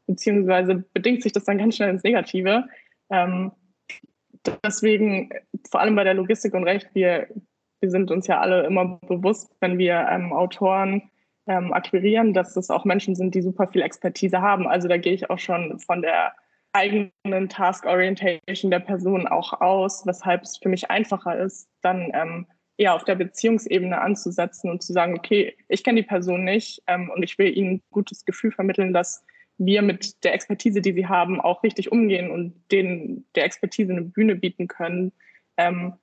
beziehungsweise 0.07 0.85
bedingt 0.93 1.23
sich 1.23 1.33
das 1.33 1.45
dann 1.45 1.59
ganz 1.59 1.77
schnell 1.77 1.91
ins 1.91 2.03
Negative. 2.03 2.65
Ähm, 3.11 3.53
deswegen, 4.65 5.31
vor 5.71 5.81
allem 5.81 5.95
bei 5.95 6.05
der 6.05 6.15
Logistik 6.15 6.55
und 6.55 6.65
Recht, 6.65 6.89
wir, 6.95 7.29
wir 7.81 7.91
sind 7.91 8.11
uns 8.11 8.27
ja 8.27 8.41
alle 8.41 8.65
immer 8.65 8.99
bewusst, 9.07 9.55
wenn 9.61 9.79
wir 9.79 10.09
ähm, 10.11 10.33
Autoren 10.33 11.03
ähm, 11.51 11.73
akquirieren, 11.73 12.33
dass 12.33 12.55
das 12.55 12.71
auch 12.71 12.85
Menschen 12.85 13.17
sind, 13.17 13.35
die 13.35 13.43
super 13.43 13.67
viel 13.67 13.83
Expertise 13.83 14.41
haben. 14.41 14.69
Also 14.69 14.87
da 14.87 14.97
gehe 14.97 15.13
ich 15.13 15.29
auch 15.31 15.39
schon 15.41 15.81
von 15.81 16.01
der 16.01 16.33
eigenen 16.73 17.49
Task 17.49 17.85
Orientation 17.87 18.71
der 18.71 18.79
Person 18.79 19.27
auch 19.27 19.61
aus, 19.61 20.07
weshalb 20.07 20.43
es 20.43 20.59
für 20.59 20.69
mich 20.69 20.89
einfacher 20.91 21.37
ist, 21.37 21.69
dann 21.83 22.13
ähm, 22.15 22.47
eher 22.79 22.95
auf 22.95 23.03
der 23.03 23.17
Beziehungsebene 23.17 24.01
anzusetzen 24.01 24.71
und 24.71 24.81
zu 24.81 24.93
sagen, 24.93 25.19
okay, 25.19 25.57
ich 25.69 25.83
kenne 25.83 26.03
die 26.03 26.07
Person 26.07 26.45
nicht 26.45 26.81
ähm, 26.87 27.11
und 27.11 27.25
ich 27.25 27.37
will 27.37 27.57
ihnen 27.57 27.75
ein 27.75 27.83
gutes 27.91 28.25
Gefühl 28.25 28.53
vermitteln, 28.53 28.93
dass 28.93 29.25
wir 29.59 29.83
mit 29.83 30.23
der 30.23 30.33
Expertise, 30.33 30.81
die 30.81 30.93
sie 30.93 31.07
haben, 31.07 31.41
auch 31.41 31.65
richtig 31.65 31.91
umgehen 31.91 32.31
und 32.31 32.55
denen 32.71 33.27
der 33.35 33.45
Expertise 33.45 33.91
eine 33.91 34.03
Bühne 34.03 34.37
bieten 34.37 34.69
können. 34.69 35.13
Ähm, 35.57 35.95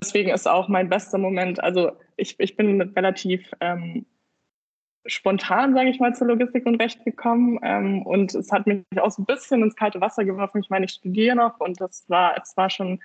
deswegen 0.00 0.30
ist 0.30 0.48
auch 0.48 0.68
mein 0.68 0.88
bester 0.88 1.18
Moment, 1.18 1.62
also 1.62 1.92
ich, 2.16 2.38
ich 2.38 2.56
bin 2.56 2.80
relativ 2.80 3.50
ähm, 3.60 4.06
spontan, 5.06 5.74
sage 5.74 5.90
ich 5.90 6.00
mal, 6.00 6.14
zur 6.14 6.28
Logistik 6.28 6.66
und 6.66 6.80
Recht 6.80 7.04
gekommen 7.04 7.58
ähm, 7.62 8.02
und 8.02 8.34
es 8.34 8.50
hat 8.50 8.66
mich 8.66 8.84
auch 8.98 9.10
so 9.10 9.22
ein 9.22 9.26
bisschen 9.26 9.62
ins 9.62 9.76
kalte 9.76 10.00
Wasser 10.00 10.24
geworfen. 10.24 10.60
Ich 10.62 10.70
meine, 10.70 10.86
ich 10.86 10.92
studiere 10.92 11.36
noch 11.36 11.60
und 11.60 11.80
das 11.80 12.08
war, 12.08 12.36
es 12.42 12.56
war 12.56 12.70
schon 12.70 13.00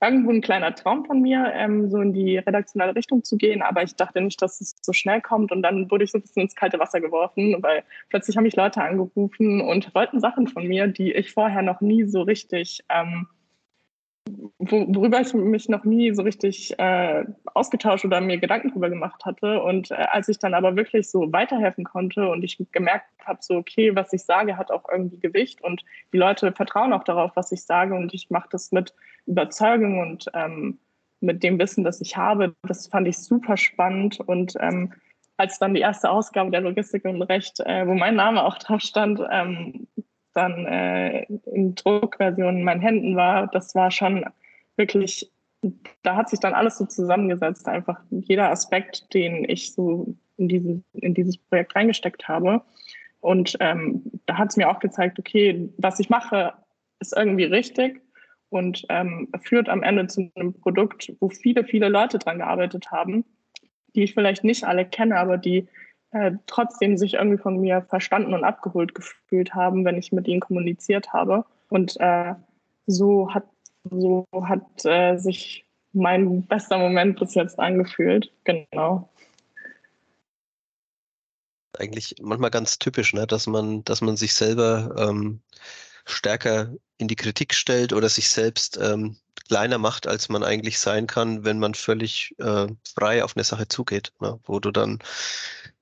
irgendwo 0.00 0.30
ein 0.30 0.40
kleiner 0.40 0.74
Traum 0.74 1.04
von 1.04 1.20
mir, 1.20 1.52
ähm, 1.54 1.88
so 1.88 2.00
in 2.00 2.12
die 2.12 2.38
redaktionelle 2.38 2.96
Richtung 2.96 3.22
zu 3.22 3.36
gehen, 3.36 3.62
aber 3.62 3.82
ich 3.82 3.94
dachte 3.94 4.20
nicht, 4.20 4.40
dass 4.42 4.60
es 4.60 4.74
so 4.80 4.92
schnell 4.92 5.20
kommt 5.20 5.52
und 5.52 5.62
dann 5.62 5.90
wurde 5.90 6.04
ich 6.04 6.10
so 6.10 6.18
ein 6.18 6.22
bisschen 6.22 6.42
ins 6.42 6.56
kalte 6.56 6.78
Wasser 6.78 7.00
geworfen, 7.00 7.56
weil 7.60 7.84
plötzlich 8.08 8.36
haben 8.36 8.44
mich 8.44 8.56
Leute 8.56 8.82
angerufen 8.82 9.60
und 9.60 9.94
wollten 9.94 10.20
Sachen 10.20 10.48
von 10.48 10.66
mir, 10.66 10.88
die 10.88 11.12
ich 11.12 11.32
vorher 11.32 11.62
noch 11.62 11.80
nie 11.80 12.04
so 12.04 12.22
richtig 12.22 12.84
ähm, 12.88 13.28
worüber 14.58 15.20
ich 15.20 15.32
mich 15.34 15.68
noch 15.68 15.84
nie 15.84 16.12
so 16.14 16.22
richtig 16.22 16.78
äh, 16.78 17.24
ausgetauscht 17.54 18.04
oder 18.04 18.20
mir 18.20 18.38
Gedanken 18.38 18.70
drüber 18.70 18.90
gemacht 18.90 19.24
hatte. 19.24 19.62
Und 19.62 19.90
äh, 19.90 19.94
als 19.94 20.28
ich 20.28 20.38
dann 20.38 20.54
aber 20.54 20.76
wirklich 20.76 21.10
so 21.10 21.32
weiterhelfen 21.32 21.84
konnte 21.84 22.28
und 22.28 22.42
ich 22.42 22.58
gemerkt 22.72 23.06
habe, 23.24 23.38
so, 23.42 23.56
okay, 23.56 23.94
was 23.94 24.12
ich 24.12 24.22
sage, 24.24 24.56
hat 24.56 24.70
auch 24.70 24.88
irgendwie 24.90 25.18
Gewicht 25.18 25.62
und 25.62 25.84
die 26.12 26.18
Leute 26.18 26.52
vertrauen 26.52 26.92
auch 26.92 27.04
darauf, 27.04 27.32
was 27.34 27.52
ich 27.52 27.64
sage 27.64 27.94
und 27.94 28.12
ich 28.14 28.30
mache 28.30 28.48
das 28.50 28.72
mit 28.72 28.94
Überzeugung 29.26 30.00
und 30.00 30.26
ähm, 30.34 30.78
mit 31.20 31.42
dem 31.42 31.58
Wissen, 31.58 31.84
das 31.84 32.00
ich 32.00 32.16
habe. 32.16 32.54
Das 32.62 32.88
fand 32.88 33.06
ich 33.06 33.18
super 33.18 33.56
spannend 33.56 34.20
und 34.20 34.54
ähm, 34.60 34.92
als 35.36 35.58
dann 35.58 35.74
die 35.74 35.80
erste 35.80 36.10
Ausgabe 36.10 36.50
der 36.50 36.60
Logistik 36.60 37.04
und 37.04 37.22
Recht, 37.22 37.60
äh, 37.60 37.86
wo 37.86 37.94
mein 37.94 38.16
Name 38.16 38.44
auch 38.44 38.58
drauf 38.58 38.80
stand, 38.80 39.20
ähm, 39.30 39.86
dann 40.34 40.66
äh, 40.66 41.24
in 41.46 41.74
Druckversion 41.74 42.58
in 42.58 42.64
meinen 42.64 42.80
Händen 42.80 43.16
war, 43.16 43.48
das 43.48 43.74
war 43.74 43.90
schon 43.90 44.24
wirklich, 44.76 45.30
da 46.02 46.16
hat 46.16 46.30
sich 46.30 46.40
dann 46.40 46.54
alles 46.54 46.78
so 46.78 46.86
zusammengesetzt, 46.86 47.68
einfach 47.68 48.00
jeder 48.10 48.50
Aspekt, 48.50 49.12
den 49.14 49.48
ich 49.48 49.72
so 49.72 50.14
in, 50.36 50.48
diesen, 50.48 50.84
in 50.94 51.14
dieses 51.14 51.38
Projekt 51.38 51.76
reingesteckt 51.76 52.28
habe. 52.28 52.62
Und 53.20 53.56
ähm, 53.60 54.02
da 54.26 54.38
hat 54.38 54.50
es 54.50 54.56
mir 54.56 54.68
auch 54.68 54.80
gezeigt, 54.80 55.18
okay, 55.18 55.68
was 55.78 56.00
ich 56.00 56.10
mache, 56.10 56.54
ist 56.98 57.16
irgendwie 57.16 57.44
richtig 57.44 58.00
und 58.48 58.84
ähm, 58.88 59.28
führt 59.42 59.68
am 59.68 59.82
Ende 59.82 60.06
zu 60.08 60.30
einem 60.34 60.54
Produkt, 60.54 61.12
wo 61.20 61.28
viele, 61.28 61.64
viele 61.64 61.88
Leute 61.88 62.18
dran 62.18 62.38
gearbeitet 62.38 62.90
haben, 62.90 63.24
die 63.94 64.02
ich 64.02 64.14
vielleicht 64.14 64.44
nicht 64.44 64.64
alle 64.64 64.84
kenne, 64.84 65.18
aber 65.18 65.38
die 65.38 65.68
äh, 66.12 66.32
trotzdem 66.46 66.96
sich 66.96 67.14
irgendwie 67.14 67.38
von 67.38 67.60
mir 67.60 67.82
verstanden 67.82 68.34
und 68.34 68.44
abgeholt 68.44 68.94
gefühlt 68.94 69.54
haben, 69.54 69.84
wenn 69.84 69.96
ich 69.96 70.12
mit 70.12 70.28
ihnen 70.28 70.40
kommuniziert 70.40 71.12
habe. 71.12 71.44
Und 71.68 71.96
äh, 72.00 72.34
so 72.86 73.32
hat, 73.32 73.44
so 73.90 74.26
hat 74.42 74.84
äh, 74.84 75.16
sich 75.16 75.64
mein 75.92 76.42
bester 76.46 76.78
Moment 76.78 77.18
bis 77.18 77.34
jetzt 77.34 77.58
angefühlt. 77.58 78.30
Genau. 78.44 79.08
Eigentlich 81.78 82.16
manchmal 82.20 82.50
ganz 82.50 82.78
typisch, 82.78 83.14
ne? 83.14 83.26
dass 83.26 83.46
man, 83.46 83.82
dass 83.84 84.02
man 84.02 84.16
sich 84.16 84.34
selber 84.34 84.94
ähm, 84.98 85.40
stärker 86.04 86.74
in 86.98 87.08
die 87.08 87.16
Kritik 87.16 87.54
stellt 87.54 87.92
oder 87.92 88.08
sich 88.08 88.28
selbst 88.28 88.78
ähm, 88.80 89.16
kleiner 89.48 89.78
macht, 89.78 90.06
als 90.06 90.28
man 90.28 90.42
eigentlich 90.44 90.78
sein 90.78 91.06
kann, 91.06 91.44
wenn 91.44 91.58
man 91.58 91.74
völlig 91.74 92.34
äh, 92.38 92.66
frei 92.94 93.24
auf 93.24 93.36
eine 93.36 93.44
Sache 93.44 93.68
zugeht, 93.68 94.12
ne? 94.20 94.38
wo 94.44 94.60
du 94.60 94.70
dann 94.70 94.98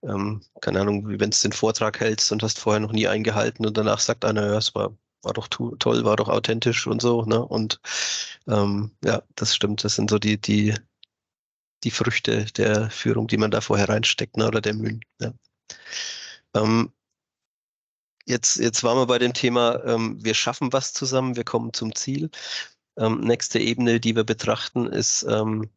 ähm, 0.02 0.42
keine 0.60 0.80
Ahnung, 0.80 1.08
wenn 1.08 1.30
du 1.30 1.36
den 1.36 1.52
Vortrag 1.52 2.00
hältst 2.00 2.32
und 2.32 2.42
hast 2.42 2.58
vorher 2.58 2.80
noch 2.80 2.92
nie 2.92 3.06
eingehalten 3.08 3.66
und 3.66 3.76
danach 3.76 4.00
sagt 4.00 4.24
einer, 4.24 4.46
ja, 4.46 4.58
es 4.58 4.74
war, 4.74 4.96
war 5.22 5.32
doch 5.34 5.48
toll, 5.48 6.04
war 6.04 6.16
doch 6.16 6.28
authentisch 6.28 6.86
und 6.86 7.02
so, 7.02 7.24
ne? 7.24 7.44
Und 7.44 7.80
ähm, 8.48 8.92
ja, 9.04 9.22
das 9.36 9.54
stimmt. 9.54 9.84
Das 9.84 9.96
sind 9.96 10.10
so 10.10 10.18
die, 10.18 10.40
die, 10.40 10.74
die 11.84 11.90
Früchte 11.90 12.46
der 12.46 12.90
Führung, 12.90 13.26
die 13.28 13.36
man 13.36 13.50
da 13.50 13.60
vorher 13.60 13.88
reinsteckt, 13.88 14.36
ne? 14.36 14.48
oder 14.48 14.60
der 14.60 14.74
Mühen. 14.74 15.00
Ja. 15.20 15.32
Ähm, 16.54 16.92
jetzt, 18.26 18.56
jetzt 18.56 18.82
waren 18.84 18.98
wir 18.98 19.06
bei 19.06 19.18
dem 19.18 19.34
Thema, 19.34 19.82
ähm, 19.84 20.22
wir 20.24 20.34
schaffen 20.34 20.72
was 20.72 20.92
zusammen, 20.92 21.36
wir 21.36 21.44
kommen 21.44 21.72
zum 21.72 21.94
Ziel. 21.94 22.30
Ähm, 22.98 23.20
nächste 23.20 23.58
Ebene, 23.58 24.00
die 24.00 24.16
wir 24.16 24.24
betrachten, 24.24 24.86
ist 24.86 25.24
ähm, 25.28 25.70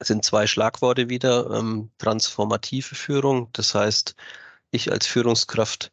sind 0.00 0.24
zwei 0.24 0.46
Schlagworte 0.46 1.08
wieder. 1.08 1.50
Ähm, 1.50 1.90
transformative 1.98 2.94
Führung, 2.94 3.50
das 3.52 3.74
heißt, 3.74 4.14
ich 4.70 4.92
als 4.92 5.06
Führungskraft 5.06 5.92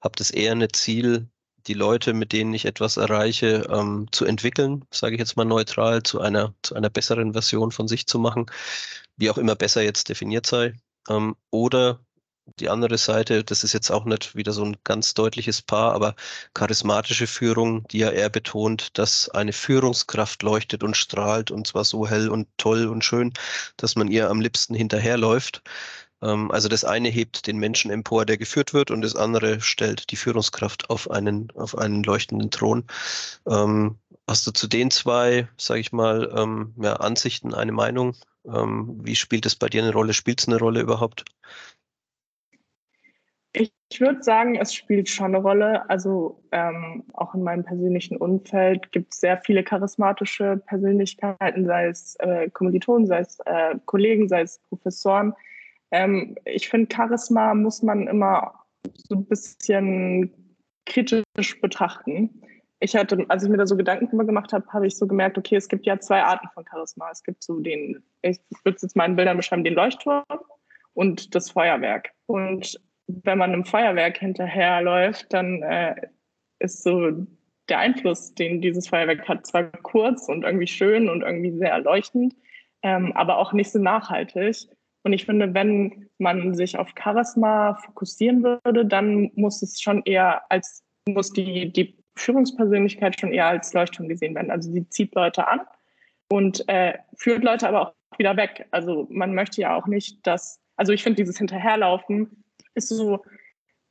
habe 0.00 0.16
das 0.16 0.30
eher 0.30 0.52
eine 0.52 0.68
Ziel, 0.68 1.28
die 1.66 1.74
Leute, 1.74 2.14
mit 2.14 2.32
denen 2.32 2.54
ich 2.54 2.64
etwas 2.64 2.96
erreiche, 2.96 3.66
ähm, 3.70 4.08
zu 4.12 4.24
entwickeln, 4.24 4.84
sage 4.90 5.14
ich 5.14 5.20
jetzt 5.20 5.36
mal 5.36 5.44
neutral, 5.44 6.02
zu 6.02 6.20
einer, 6.20 6.54
zu 6.62 6.74
einer 6.74 6.90
besseren 6.90 7.32
Version 7.34 7.70
von 7.72 7.86
sich 7.88 8.06
zu 8.06 8.18
machen, 8.18 8.46
wie 9.16 9.30
auch 9.30 9.38
immer 9.38 9.56
besser 9.56 9.82
jetzt 9.82 10.08
definiert 10.08 10.46
sei. 10.46 10.74
Ähm, 11.08 11.36
oder 11.50 12.00
die 12.58 12.68
andere 12.68 12.98
Seite, 12.98 13.44
das 13.44 13.64
ist 13.64 13.72
jetzt 13.72 13.90
auch 13.90 14.04
nicht 14.04 14.34
wieder 14.34 14.52
so 14.52 14.64
ein 14.64 14.76
ganz 14.84 15.14
deutliches 15.14 15.62
Paar, 15.62 15.92
aber 15.94 16.14
charismatische 16.54 17.26
Führung, 17.26 17.86
die 17.88 17.98
ja 17.98 18.10
eher 18.10 18.30
betont, 18.30 18.98
dass 18.98 19.28
eine 19.28 19.52
Führungskraft 19.52 20.42
leuchtet 20.42 20.82
und 20.82 20.96
strahlt 20.96 21.50
und 21.50 21.66
zwar 21.66 21.84
so 21.84 22.06
hell 22.08 22.28
und 22.28 22.48
toll 22.56 22.86
und 22.86 23.04
schön, 23.04 23.32
dass 23.76 23.96
man 23.96 24.08
ihr 24.08 24.30
am 24.30 24.40
liebsten 24.40 24.74
hinterherläuft. 24.74 25.62
Ähm, 26.22 26.50
also 26.50 26.68
das 26.68 26.84
eine 26.84 27.08
hebt 27.08 27.46
den 27.46 27.58
Menschen 27.58 27.90
empor, 27.90 28.26
der 28.26 28.38
geführt 28.38 28.74
wird, 28.74 28.90
und 28.90 29.02
das 29.02 29.16
andere 29.16 29.60
stellt 29.60 30.10
die 30.10 30.16
Führungskraft 30.16 30.90
auf 30.90 31.10
einen, 31.10 31.50
auf 31.54 31.76
einen 31.78 32.02
leuchtenden 32.02 32.50
Thron. 32.50 32.84
Ähm, 33.46 33.98
hast 34.26 34.46
du 34.46 34.52
zu 34.52 34.66
den 34.68 34.90
zwei, 34.90 35.48
sage 35.56 35.80
ich 35.80 35.92
mal, 35.92 36.32
ähm, 36.36 36.74
ja, 36.80 36.94
Ansichten 36.96 37.54
eine 37.54 37.72
Meinung? 37.72 38.16
wie 38.42 39.16
spielt 39.16 39.44
es 39.44 39.54
bei 39.54 39.68
dir 39.68 39.82
eine 39.82 39.92
Rolle? 39.92 40.14
Spielt 40.14 40.40
es 40.40 40.48
eine 40.48 40.58
Rolle 40.58 40.80
überhaupt? 40.80 41.26
Ich 43.52 43.72
würde 43.98 44.22
sagen, 44.22 44.54
es 44.54 44.72
spielt 44.72 45.08
schon 45.08 45.34
eine 45.34 45.38
Rolle. 45.38 45.88
Also 45.90 46.40
ähm, 46.52 47.02
auch 47.14 47.34
in 47.34 47.42
meinem 47.42 47.64
persönlichen 47.64 48.16
Umfeld 48.16 48.92
gibt 48.92 49.12
es 49.12 49.20
sehr 49.20 49.38
viele 49.38 49.64
charismatische 49.64 50.62
Persönlichkeiten, 50.66 51.66
sei 51.66 51.88
es 51.88 52.14
äh, 52.20 52.48
Kommilitonen, 52.50 53.06
sei 53.06 53.18
es 53.18 53.40
äh, 53.46 53.76
Kollegen, 53.86 54.28
sei 54.28 54.42
es 54.42 54.60
Professoren. 54.68 55.34
Ähm, 55.90 56.36
ich 56.44 56.68
finde, 56.68 56.94
Charisma 56.94 57.54
muss 57.54 57.82
man 57.82 58.06
immer 58.06 58.54
so 58.94 59.16
ein 59.16 59.24
bisschen 59.24 60.32
kritisch 60.86 61.60
betrachten. 61.60 62.42
Ich 62.78 62.96
hatte, 62.96 63.24
als 63.28 63.42
ich 63.42 63.50
mir 63.50 63.58
da 63.58 63.66
so 63.66 63.76
Gedanken 63.76 64.08
drüber 64.08 64.24
gemacht 64.24 64.52
habe, 64.52 64.66
habe 64.72 64.86
ich 64.86 64.96
so 64.96 65.06
gemerkt, 65.06 65.36
okay, 65.36 65.56
es 65.56 65.68
gibt 65.68 65.84
ja 65.84 65.98
zwei 65.98 66.22
Arten 66.22 66.48
von 66.54 66.64
Charisma. 66.64 67.10
Es 67.10 67.22
gibt 67.22 67.42
so 67.42 67.58
den, 67.60 68.02
ich 68.22 68.38
würde 68.64 68.76
es 68.76 68.82
jetzt 68.82 68.96
mal 68.96 69.04
in 69.06 69.16
Bildern 69.16 69.36
beschreiben, 69.36 69.64
den 69.64 69.74
Leuchtturm 69.74 70.24
und 70.94 71.34
das 71.34 71.50
Feuerwerk. 71.50 72.10
Und 72.26 72.80
wenn 73.24 73.38
man 73.38 73.52
einem 73.52 73.64
Feuerwerk 73.64 74.18
hinterherläuft, 74.18 75.32
dann 75.32 75.62
äh, 75.62 75.94
ist 76.58 76.82
so 76.82 77.26
der 77.68 77.78
Einfluss, 77.78 78.34
den 78.34 78.60
dieses 78.60 78.88
Feuerwerk 78.88 79.28
hat, 79.28 79.46
zwar 79.46 79.64
kurz 79.64 80.28
und 80.28 80.44
irgendwie 80.44 80.66
schön 80.66 81.08
und 81.08 81.22
irgendwie 81.22 81.52
sehr 81.52 81.70
erleuchtend, 81.70 82.34
ähm, 82.82 83.12
aber 83.14 83.38
auch 83.38 83.52
nicht 83.52 83.70
so 83.70 83.78
nachhaltig. 83.78 84.68
Und 85.02 85.12
ich 85.12 85.24
finde, 85.24 85.54
wenn 85.54 86.08
man 86.18 86.54
sich 86.54 86.78
auf 86.78 86.92
Charisma 87.00 87.74
fokussieren 87.74 88.42
würde, 88.42 88.84
dann 88.84 89.30
muss 89.34 89.62
es 89.62 89.80
schon 89.80 90.02
eher 90.04 90.42
als, 90.50 90.84
muss 91.06 91.32
die, 91.32 91.72
die 91.72 91.96
Führungspersönlichkeit 92.16 93.18
schon 93.18 93.32
eher 93.32 93.46
als 93.46 93.72
Leuchtturm 93.72 94.08
gesehen 94.08 94.34
werden. 94.34 94.50
Also 94.50 94.70
sie 94.70 94.86
zieht 94.90 95.14
Leute 95.14 95.48
an 95.48 95.60
und 96.28 96.68
äh, 96.68 96.98
führt 97.16 97.44
Leute 97.44 97.68
aber 97.68 97.80
auch 97.80 98.18
wieder 98.18 98.36
weg. 98.36 98.66
Also 98.72 99.06
man 99.10 99.34
möchte 99.34 99.62
ja 99.62 99.74
auch 99.74 99.86
nicht, 99.86 100.26
dass, 100.26 100.60
also 100.76 100.92
ich 100.92 101.02
finde 101.02 101.16
dieses 101.16 101.38
Hinterherlaufen 101.38 102.44
ist 102.80 102.88
so 102.88 103.22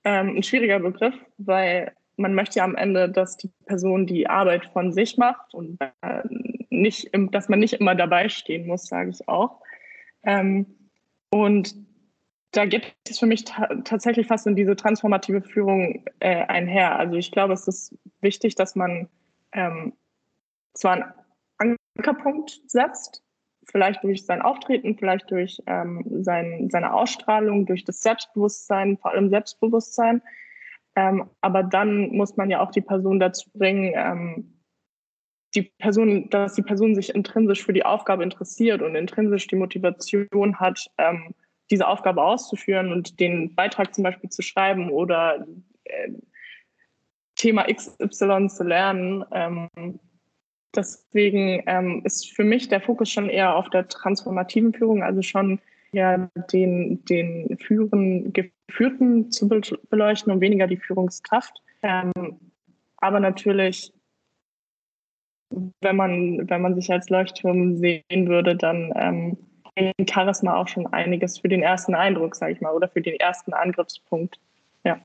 ähm, 0.04 0.38
ein 0.38 0.44
schwieriger 0.44 0.80
Begriff, 0.80 1.16
weil 1.38 1.94
man 2.18 2.34
möchte 2.34 2.60
ja 2.60 2.66
am 2.66 2.76
Ende, 2.76 3.10
dass 3.10 3.38
die 3.38 3.50
Person 3.66 4.06
die 4.06 4.28
Arbeit 4.28 4.66
von 4.74 4.92
sich 4.92 5.18
macht 5.18 5.54
und 5.54 5.80
äh, 6.02 6.24
nicht, 6.70 7.10
dass 7.32 7.50
man 7.50 7.60
nicht 7.60 7.74
immer 7.74 7.96
dabei 7.96 8.30
stehen 8.30 8.68
muss, 8.68 8.88
sage 8.88 9.10
ich 9.10 9.28
auch. 9.28 9.62
Ähm, 10.24 10.66
und 11.30 11.76
da 12.52 12.66
geht 12.66 12.96
es 13.08 13.20
für 13.20 13.26
mich 13.26 13.46
ta 13.46 13.68
tatsächlich 13.86 14.28
fast 14.28 14.48
in 14.48 14.56
diese 14.56 14.76
transformative 14.76 15.42
Führung 15.42 16.04
äh, 16.20 16.46
einher. 16.46 16.98
Also 16.98 17.16
ich 17.16 17.32
glaube, 17.32 17.54
es 17.54 17.68
ist 17.68 17.96
wichtig, 18.22 18.56
dass 18.56 18.76
man 18.76 19.08
ähm, 19.52 19.94
zwar 20.74 21.16
einen 21.58 21.78
Ankerpunkt 21.98 22.62
setzt, 22.68 23.24
vielleicht 23.72 24.04
durch 24.04 24.26
sein 24.26 24.42
Auftreten, 24.42 24.98
vielleicht 24.98 25.30
durch 25.32 25.62
ähm, 25.66 26.06
sein, 26.22 26.70
seine 26.72 26.94
Ausstrahlung, 26.94 27.66
durch 27.66 27.84
das 27.84 28.02
Selbstbewusstsein, 28.02 28.98
vor 28.98 29.12
allem 29.12 29.30
Selbstbewusstsein. 29.30 30.22
Ähm, 30.96 31.30
aber 31.42 31.64
dann 31.64 32.10
muss 32.10 32.36
man 32.38 32.50
ja 32.50 32.62
auch 32.62 32.72
die 32.72 32.82
Person 32.82 33.20
dazu 33.20 33.50
bringen, 33.54 33.94
ähm, 33.96 34.60
die 35.56 35.64
Person, 35.64 36.30
dass 36.30 36.54
die 36.54 36.62
Person 36.62 36.96
sich 36.96 37.14
intrinsisch 37.16 37.64
für 37.64 37.74
die 37.74 37.86
Aufgabe 37.86 38.24
interessiert 38.24 38.82
und 38.82 38.96
intrinsisch 38.96 39.48
die 39.48 39.56
Motivation 39.56 40.60
hat, 40.60 40.88
ähm, 40.98 41.34
diese 41.72 41.88
Aufgabe 41.88 42.24
auszuführen 42.24 42.92
und 42.92 43.20
den 43.20 43.56
Beitrag 43.56 43.94
zum 43.94 44.04
Beispiel 44.04 44.30
zu 44.30 44.42
schreiben 44.42 44.92
oder 44.92 45.46
äh, 45.86 46.10
Thema 47.36 47.66
XY 47.66 48.48
zu 48.50 48.64
lernen. 48.64 49.24
Ähm, 49.32 49.70
deswegen 50.76 51.64
ähm, 51.68 52.02
ist 52.06 52.34
für 52.36 52.44
mich 52.44 52.70
der 52.70 52.82
Fokus 52.82 53.10
schon 53.10 53.30
eher 53.30 53.56
auf 53.56 53.70
der 53.70 53.88
transformativen 53.88 54.74
Führung, 54.74 55.04
also 55.04 55.22
schon 55.22 55.60
ja 55.92 56.30
den, 56.52 57.04
den 57.06 57.58
Führen, 57.60 58.34
Geführten 58.34 59.32
zu 59.32 59.48
beleuchten 59.48 60.32
und 60.32 60.42
weniger 60.42 60.68
die 60.68 60.78
Führungskraft. 60.78 61.62
Ähm, 61.82 62.12
aber 62.98 63.20
natürlich 63.20 63.94
wenn 65.82 65.96
man, 65.96 66.50
wenn 66.50 66.62
man 66.62 66.76
sich 66.76 66.92
als 66.92 67.10
Leuchtturm 67.10 67.78
sehen 67.78 68.28
würde, 68.28 68.56
dann 68.56 68.94
ähm, 68.96 69.38
Charisma 70.10 70.56
auch 70.56 70.68
schon 70.68 70.88
einiges 70.88 71.40
für 71.40 71.48
den 71.48 71.64
ersten 71.64 71.96
Eindruck, 71.96 72.36
sage 72.36 72.54
ich 72.54 72.62
mal, 72.62 72.74
oder 72.74 72.88
für 72.88 73.02
den 73.02 73.16
ersten 73.16 73.54
Angriffspunkt. 73.54 74.40
Ja. 74.84 75.00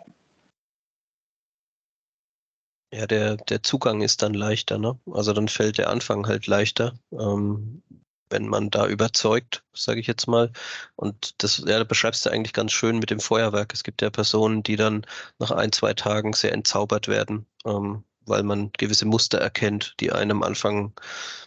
Ja, 2.95 3.07
der, 3.09 3.37
der 3.37 3.63
Zugang 3.65 4.03
ist 4.03 4.23
dann 4.23 4.35
leichter, 4.35 4.79
ne? 4.79 4.97
Also 5.11 5.33
dann 5.33 5.49
fällt 5.49 5.79
der 5.79 5.91
Anfang 5.91 6.29
halt 6.29 6.47
leichter, 6.47 6.95
ähm, 7.11 7.83
wenn 8.31 8.47
man 8.47 8.71
da 8.71 8.87
überzeugt, 8.87 9.65
sage 9.75 9.99
ich 9.99 10.07
jetzt 10.07 10.29
mal. 10.29 10.53
Und 10.95 11.35
das 11.43 11.59
ja, 11.59 11.79
da 11.79 11.85
beschreibst 11.85 12.25
du 12.25 12.31
eigentlich 12.31 12.53
ganz 12.53 12.71
schön 12.73 13.01
mit 13.01 13.11
dem 13.11 13.19
Feuerwerk. 13.19 13.73
Es 13.75 13.83
gibt 13.83 14.01
ja 14.01 14.11
Personen, 14.11 14.63
die 14.63 14.77
dann 14.77 15.05
nach 15.41 15.51
ein, 15.51 15.73
zwei 15.73 15.93
Tagen 15.95 16.35
sehr 16.35 16.53
entzaubert 16.53 17.09
werden. 17.09 17.47
Ähm, 17.67 18.05
weil 18.27 18.45
man 18.45 18.71
gewisse 18.79 19.07
Muster 19.07 19.39
erkennt, 19.39 19.95
die 20.01 20.13
einen 20.13 20.31
am 20.31 20.43
Anfang 20.45 20.95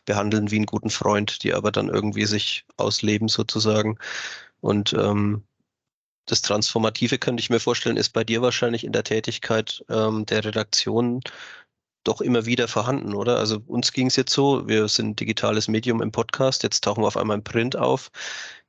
behandeln 0.06 0.52
wie 0.52 0.58
einen 0.58 0.66
guten 0.66 0.90
Freund, 0.90 1.44
die 1.44 1.54
aber 1.54 1.72
dann 1.72 1.88
irgendwie 1.90 2.26
sich 2.26 2.66
ausleben 2.76 3.30
sozusagen. 3.30 3.98
Und 4.62 4.94
ähm, 4.94 5.44
das 6.28 6.42
Transformative 6.42 7.18
könnte 7.18 7.42
ich 7.42 7.50
mir 7.50 7.60
vorstellen, 7.60 7.98
ist 7.98 8.10
bei 8.14 8.24
dir 8.24 8.42
wahrscheinlich 8.42 8.84
in 8.84 8.92
der 8.92 9.04
Tätigkeit 9.04 9.84
ähm, 9.90 10.26
der 10.26 10.46
Redaktion 10.46 11.22
doch 12.04 12.22
immer 12.22 12.46
wieder 12.46 12.68
vorhanden, 12.68 13.14
oder? 13.14 13.38
Also 13.38 13.62
uns 13.66 13.92
ging 13.92 14.08
es 14.08 14.16
jetzt 14.16 14.34
so, 14.34 14.68
wir 14.68 14.88
sind 14.88 15.20
digitales 15.20 15.68
Medium 15.68 16.02
im 16.02 16.12
Podcast, 16.12 16.64
jetzt 16.64 16.84
tauchen 16.84 17.04
wir 17.04 17.08
auf 17.08 17.18
einmal 17.18 17.38
im 17.38 17.44
Print 17.44 17.76
auf. 17.76 18.12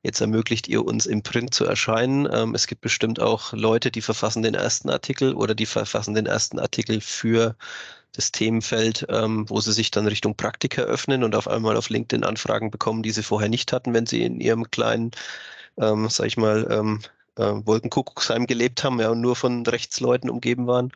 Jetzt 0.03 0.21
ermöglicht 0.21 0.67
ihr 0.67 0.85
uns 0.85 1.05
im 1.05 1.23
Print 1.23 1.53
zu 1.53 1.65
erscheinen. 1.65 2.27
Ähm, 2.31 2.55
es 2.55 2.67
gibt 2.67 2.81
bestimmt 2.81 3.19
auch 3.19 3.53
Leute, 3.53 3.91
die 3.91 4.01
verfassen 4.01 4.43
den 4.43 4.55
ersten 4.55 4.89
Artikel 4.89 5.33
oder 5.33 5.55
die 5.55 5.65
verfassen 5.65 6.15
den 6.15 6.25
ersten 6.25 6.59
Artikel 6.59 7.01
für 7.01 7.55
das 8.13 8.31
Themenfeld, 8.31 9.05
ähm, 9.09 9.49
wo 9.49 9.59
sie 9.61 9.73
sich 9.73 9.91
dann 9.91 10.07
Richtung 10.07 10.35
Praktika 10.35 10.81
öffnen 10.83 11.23
und 11.23 11.35
auf 11.35 11.47
einmal 11.47 11.77
auf 11.77 11.89
LinkedIn 11.89 12.23
Anfragen 12.23 12.71
bekommen, 12.71 13.03
die 13.03 13.11
sie 13.11 13.23
vorher 13.23 13.49
nicht 13.49 13.71
hatten, 13.73 13.93
wenn 13.93 14.05
sie 14.05 14.23
in 14.23 14.39
ihrem 14.39 14.71
kleinen, 14.71 15.11
ähm, 15.77 16.09
sag 16.09 16.27
ich 16.27 16.37
mal, 16.37 16.67
ähm, 16.71 17.01
äh, 17.37 17.65
Wolkenkuckucksheim 17.65 18.45
gelebt 18.45 18.83
haben, 18.83 18.99
ja, 18.99 19.09
und 19.09 19.21
nur 19.21 19.35
von 19.35 19.65
Rechtsleuten 19.65 20.29
umgeben 20.29 20.67
waren. 20.67 20.91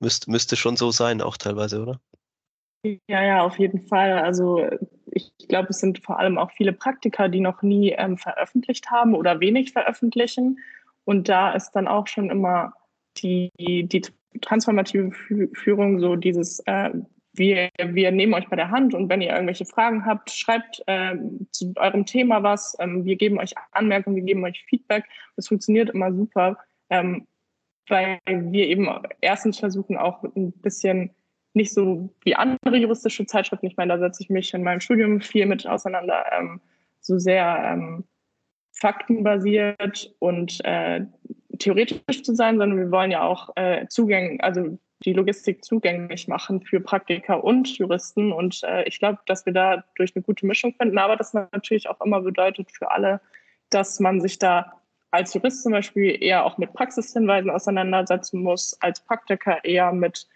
Müsst, 0.00 0.28
müsste 0.28 0.56
schon 0.56 0.76
so 0.76 0.90
sein, 0.90 1.22
auch 1.22 1.36
teilweise, 1.36 1.82
oder? 1.82 2.00
Ja, 3.08 3.22
ja, 3.22 3.42
auf 3.42 3.58
jeden 3.58 3.80
Fall. 3.80 4.12
Also 4.12 4.68
ich 5.10 5.32
glaube, 5.48 5.68
es 5.70 5.80
sind 5.80 6.04
vor 6.04 6.18
allem 6.18 6.38
auch 6.38 6.50
viele 6.52 6.72
Praktiker, 6.72 7.28
die 7.28 7.40
noch 7.40 7.62
nie 7.62 7.90
ähm, 7.92 8.18
veröffentlicht 8.18 8.90
haben 8.90 9.14
oder 9.14 9.40
wenig 9.40 9.72
veröffentlichen. 9.72 10.58
Und 11.04 11.28
da 11.28 11.52
ist 11.52 11.72
dann 11.72 11.88
auch 11.88 12.06
schon 12.06 12.30
immer 12.30 12.72
die, 13.18 13.50
die 13.58 14.02
transformative 14.42 15.12
Führung 15.54 16.00
so 16.00 16.16
dieses, 16.16 16.60
äh, 16.66 16.90
wir, 17.38 17.70
wir 17.78 18.10
nehmen 18.10 18.34
euch 18.34 18.48
bei 18.48 18.56
der 18.56 18.70
Hand 18.70 18.94
und 18.94 19.08
wenn 19.08 19.20
ihr 19.20 19.30
irgendwelche 19.30 19.66
Fragen 19.66 20.04
habt, 20.04 20.30
schreibt 20.30 20.82
äh, 20.86 21.14
zu 21.50 21.72
eurem 21.76 22.06
Thema 22.06 22.42
was. 22.42 22.76
Ähm, 22.80 23.04
wir 23.04 23.16
geben 23.16 23.38
euch 23.38 23.54
Anmerkungen, 23.72 24.16
wir 24.16 24.24
geben 24.24 24.44
euch 24.44 24.64
Feedback. 24.68 25.04
Das 25.36 25.48
funktioniert 25.48 25.90
immer 25.90 26.12
super, 26.12 26.58
ähm, 26.90 27.26
weil 27.88 28.18
wir 28.26 28.66
eben 28.66 28.88
erstens 29.20 29.58
versuchen 29.58 29.96
auch 29.96 30.22
ein 30.22 30.52
bisschen 30.52 31.10
nicht 31.54 31.72
so 31.72 32.14
wie 32.22 32.34
andere 32.34 32.76
juristische 32.76 33.24
Zeitschriften. 33.26 33.66
Ich 33.66 33.76
meine, 33.76 33.94
da 33.94 33.98
setze 33.98 34.22
ich 34.22 34.30
mich 34.30 34.52
in 34.52 34.62
meinem 34.62 34.80
Studium 34.80 35.20
viel 35.20 35.46
mit 35.46 35.66
auseinander, 35.66 36.24
ähm, 36.38 36.60
so 37.00 37.18
sehr 37.18 37.62
ähm, 37.64 38.04
faktenbasiert 38.72 40.14
und 40.18 40.62
äh, 40.64 41.06
theoretisch 41.58 42.22
zu 42.22 42.34
sein, 42.34 42.58
sondern 42.58 42.78
wir 42.78 42.90
wollen 42.90 43.10
ja 43.10 43.22
auch 43.22 43.50
äh, 43.56 43.86
Zugänge, 43.88 44.42
also 44.42 44.78
die 45.04 45.12
Logistik 45.12 45.64
zugänglich 45.64 46.26
machen 46.26 46.62
für 46.62 46.80
Praktiker 46.80 47.44
und 47.44 47.68
Juristen. 47.76 48.32
Und 48.32 48.62
äh, 48.64 48.84
ich 48.84 48.98
glaube, 48.98 49.18
dass 49.26 49.44
wir 49.44 49.52
da 49.52 49.84
durch 49.96 50.14
eine 50.14 50.22
gute 50.22 50.46
Mischung 50.46 50.74
finden. 50.74 50.98
Aber 50.98 51.16
das 51.16 51.34
natürlich 51.34 51.88
auch 51.88 52.00
immer 52.00 52.20
bedeutet 52.20 52.70
für 52.72 52.90
alle, 52.90 53.20
dass 53.70 54.00
man 54.00 54.20
sich 54.20 54.38
da 54.38 54.72
als 55.10 55.34
Jurist 55.34 55.62
zum 55.62 55.72
Beispiel 55.72 56.22
eher 56.22 56.44
auch 56.44 56.58
mit 56.58 56.72
Praxishinweisen 56.72 57.50
auseinandersetzen 57.50 58.42
muss, 58.42 58.76
als 58.80 59.00
Praktiker 59.00 59.64
eher 59.64 59.92
mit 59.92 60.26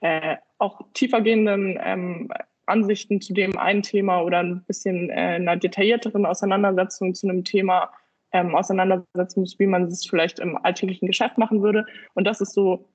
äh, 0.00 0.36
auch 0.58 0.80
tiefergehenden 0.94 1.78
ähm, 1.82 2.30
Ansichten 2.66 3.20
zu 3.20 3.34
dem 3.34 3.58
einen 3.58 3.82
Thema 3.82 4.22
oder 4.22 4.38
ein 4.38 4.62
bisschen 4.64 5.10
äh, 5.10 5.12
einer 5.12 5.56
detaillierteren 5.56 6.24
Auseinandersetzung 6.24 7.14
zu 7.14 7.28
einem 7.28 7.44
Thema 7.44 7.90
ähm, 8.32 8.54
auseinandersetzen 8.54 9.40
muss, 9.40 9.58
wie 9.58 9.66
man 9.66 9.84
es 9.84 10.06
vielleicht 10.06 10.38
im 10.38 10.56
alltäglichen 10.56 11.06
Geschäft 11.06 11.36
machen 11.36 11.62
würde. 11.62 11.84
Und 12.14 12.24
das 12.24 12.40
ist 12.40 12.54
so, 12.54 12.88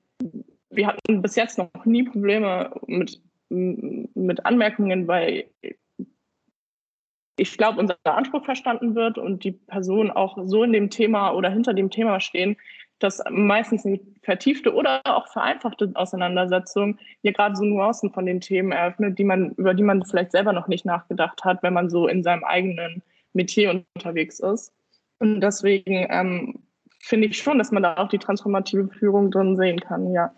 wir 0.76 0.86
hatten 0.88 1.22
bis 1.22 1.36
jetzt 1.36 1.58
noch 1.58 1.84
nie 1.84 2.04
Probleme 2.04 2.70
mit, 2.86 3.20
mit 3.48 4.44
Anmerkungen, 4.44 5.08
weil 5.08 5.46
ich 7.38 7.56
glaube, 7.58 7.80
unser 7.80 7.96
Anspruch 8.04 8.44
verstanden 8.44 8.94
wird 8.94 9.18
und 9.18 9.44
die 9.44 9.52
Personen 9.52 10.10
auch 10.10 10.38
so 10.44 10.62
in 10.62 10.72
dem 10.72 10.90
Thema 10.90 11.32
oder 11.32 11.50
hinter 11.50 11.74
dem 11.74 11.90
Thema 11.90 12.20
stehen, 12.20 12.56
dass 12.98 13.22
meistens 13.30 13.84
eine 13.84 14.00
vertiefte 14.22 14.74
oder 14.74 15.02
auch 15.04 15.28
vereinfachte 15.28 15.92
Auseinandersetzung 15.94 16.98
hier 17.20 17.34
gerade 17.34 17.54
so 17.54 17.64
Nuancen 17.64 18.10
von 18.10 18.24
den 18.24 18.40
Themen 18.40 18.72
eröffnet, 18.72 19.18
die 19.18 19.24
man, 19.24 19.50
über 19.52 19.74
die 19.74 19.82
man 19.82 20.02
vielleicht 20.04 20.32
selber 20.32 20.54
noch 20.54 20.66
nicht 20.66 20.86
nachgedacht 20.86 21.44
hat, 21.44 21.62
wenn 21.62 21.74
man 21.74 21.90
so 21.90 22.08
in 22.08 22.22
seinem 22.22 22.44
eigenen 22.44 23.02
Metier 23.34 23.84
unterwegs 23.94 24.40
ist. 24.40 24.72
Und 25.18 25.42
deswegen 25.42 26.06
ähm, 26.08 26.62
finde 27.00 27.28
ich 27.28 27.36
schon, 27.36 27.58
dass 27.58 27.70
man 27.70 27.82
da 27.82 27.96
auch 27.98 28.08
die 28.08 28.18
transformative 28.18 28.88
Führung 28.88 29.30
drin 29.30 29.56
sehen 29.56 29.80
kann, 29.80 30.12
ja. 30.12 30.32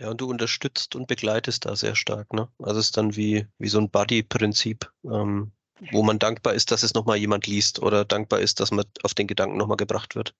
Ja, 0.00 0.10
und 0.10 0.20
du 0.20 0.28
unterstützt 0.28 0.96
und 0.96 1.06
begleitest 1.06 1.66
da 1.66 1.76
sehr 1.76 1.94
stark, 1.94 2.32
ne? 2.32 2.48
Also 2.58 2.80
es 2.80 2.86
ist 2.86 2.96
dann 2.96 3.14
wie, 3.14 3.46
wie 3.58 3.68
so 3.68 3.78
ein 3.78 3.90
Buddy-Prinzip, 3.90 4.90
ähm, 5.04 5.52
wo 5.90 6.02
man 6.02 6.18
dankbar 6.18 6.54
ist, 6.54 6.70
dass 6.70 6.82
es 6.82 6.94
nochmal 6.94 7.18
jemand 7.18 7.46
liest 7.46 7.82
oder 7.82 8.04
dankbar 8.04 8.40
ist, 8.40 8.60
dass 8.60 8.70
man 8.70 8.84
auf 9.02 9.14
den 9.14 9.26
Gedanken 9.26 9.58
nochmal 9.58 9.76
gebracht 9.76 10.16
wird. 10.16 10.34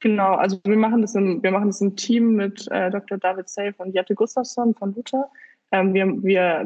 Genau, 0.00 0.36
also 0.36 0.60
wir 0.64 0.76
machen 0.76 1.02
das 1.02 1.14
im, 1.14 1.42
wir 1.42 1.50
machen 1.50 1.66
das 1.66 1.80
im 1.80 1.96
Team 1.96 2.34
mit 2.34 2.68
äh, 2.70 2.90
Dr. 2.90 3.18
David 3.18 3.48
Safe 3.48 3.74
und 3.78 3.94
Jette 3.94 4.14
Gustafsson 4.14 4.74
von 4.74 4.94
Luther. 4.94 5.28
Ähm, 5.72 5.92
wir 5.92 6.06
wir 6.22 6.64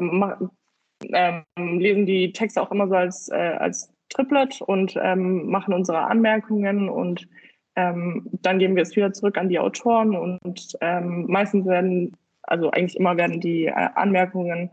ähm, 1.11 1.43
lesen 1.79 2.05
die 2.05 2.31
Texte 2.31 2.61
auch 2.61 2.71
immer 2.71 2.87
so 2.87 2.95
als, 2.95 3.29
äh, 3.29 3.57
als 3.59 3.91
Triplet 4.09 4.61
und 4.61 4.95
ähm, 5.01 5.47
machen 5.49 5.73
unsere 5.73 6.05
Anmerkungen 6.05 6.89
und 6.89 7.27
ähm, 7.75 8.29
dann 8.41 8.59
geben 8.59 8.75
wir 8.75 8.83
es 8.83 8.95
wieder 8.95 9.13
zurück 9.13 9.37
an 9.37 9.49
die 9.49 9.59
Autoren 9.59 10.15
und 10.15 10.77
ähm, 10.81 11.25
meistens 11.27 11.65
werden, 11.65 12.15
also 12.43 12.71
eigentlich 12.71 12.97
immer 12.97 13.17
werden 13.17 13.39
die 13.39 13.65
äh, 13.65 13.89
Anmerkungen 13.95 14.69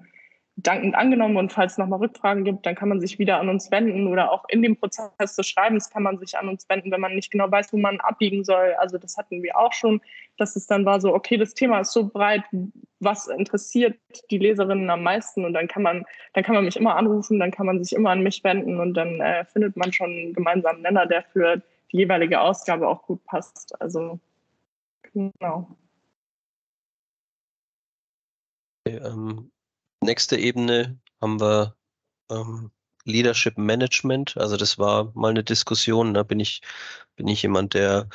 dankend 0.63 0.95
angenommen 0.95 1.37
und 1.37 1.53
falls 1.53 1.73
es 1.73 1.79
nochmal 1.79 2.01
Rückfragen 2.01 2.45
gibt, 2.45 2.67
dann 2.67 2.75
kann 2.75 2.89
man 2.89 3.01
sich 3.01 3.19
wieder 3.19 3.39
an 3.39 3.49
uns 3.49 3.71
wenden 3.71 4.07
oder 4.07 4.33
auch 4.33 4.45
in 4.49 4.63
dem 4.63 4.77
Prozess 4.77 5.37
des 5.37 5.49
Schreibens 5.49 5.91
kann 5.91 6.03
man 6.03 6.19
sich 6.19 6.37
an 6.37 6.49
uns 6.49 6.69
wenden, 6.69 6.91
wenn 6.91 7.01
man 7.01 7.15
nicht 7.15 7.31
genau 7.31 7.51
weiß, 7.51 7.73
wo 7.73 7.79
man 7.79 8.01
abbiegen 8.01 8.45
soll. 8.45 8.75
Also 8.79 8.99
das 8.99 9.17
hatten 9.17 9.43
wir 9.43 9.57
auch 9.57 9.73
schon, 9.73 10.01
dass 10.37 10.57
es 10.57 10.67
dann 10.67 10.85
war 10.85 11.01
so, 11.01 11.15
okay, 11.15 11.37
das 11.37 11.55
Thema 11.55 11.81
ist 11.81 11.93
so 11.93 12.09
breit, 12.09 12.43
was 12.99 13.29
interessiert 13.29 13.97
die 14.31 14.39
Leserinnen 14.39 14.91
am 14.91 15.03
meisten 15.03 15.45
und 15.45 15.55
dann 15.55 15.69
kann 15.69 15.83
man, 15.83 16.05
dann 16.35 16.45
kann 16.45 16.55
man 16.55 16.65
mich 16.65 16.77
immer 16.77 16.97
anrufen, 16.97 17.39
dann 17.39 17.51
kann 17.51 17.67
man 17.67 17.83
sich 17.83 17.97
immer 17.97 18.11
an 18.11 18.23
mich 18.23 18.45
wenden 18.45 18.81
und 18.81 18.95
dann 18.95 19.21
äh, 19.21 19.45
findet 19.47 19.77
man 19.77 19.93
schon 19.93 20.11
einen 20.11 20.35
gemeinsamen 20.35 20.83
Nenner, 20.83 21.07
der 21.07 21.23
für 21.23 21.63
die 21.93 21.99
jeweilige 21.99 22.41
Ausgabe 22.41 22.89
auch 22.89 23.03
gut 23.03 23.25
passt. 23.25 23.81
Also 23.81 24.21
genau. 25.03 25.77
Okay, 28.87 28.97
ähm, 28.97 29.51
nächste 30.01 30.37
Ebene 30.37 30.99
haben 31.21 31.41
wir 31.41 31.77
ähm, 32.31 32.71
Leadership 33.05 33.59
Management. 33.59 34.37
Also 34.37 34.57
das 34.57 34.79
war 34.79 35.13
mal 35.15 35.31
eine 35.31 35.45
Diskussion. 35.45 36.15
Da 36.15 36.23
bin 36.23 36.41
ich, 36.41 36.63
bin 37.17 37.29
ich 37.29 37.43
jemand, 37.43 37.75
der 37.75 38.09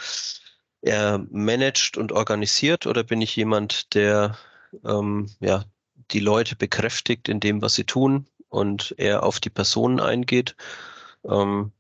eher 0.81 1.25
managt 1.31 1.97
und 1.97 2.11
organisiert 2.11 2.85
oder 2.85 3.03
bin 3.03 3.21
ich 3.21 3.35
jemand, 3.35 3.93
der 3.95 4.37
ähm, 4.83 5.29
ja, 5.39 5.65
die 6.11 6.19
Leute 6.19 6.55
bekräftigt 6.55 7.29
in 7.29 7.39
dem, 7.39 7.61
was 7.61 7.75
sie 7.75 7.85
tun 7.85 8.27
und 8.49 8.93
eher 8.97 9.23
auf 9.23 9.39
die 9.39 9.49
Personen 9.49 9.99
eingeht. 9.99 10.55
Ähm, 11.23 11.71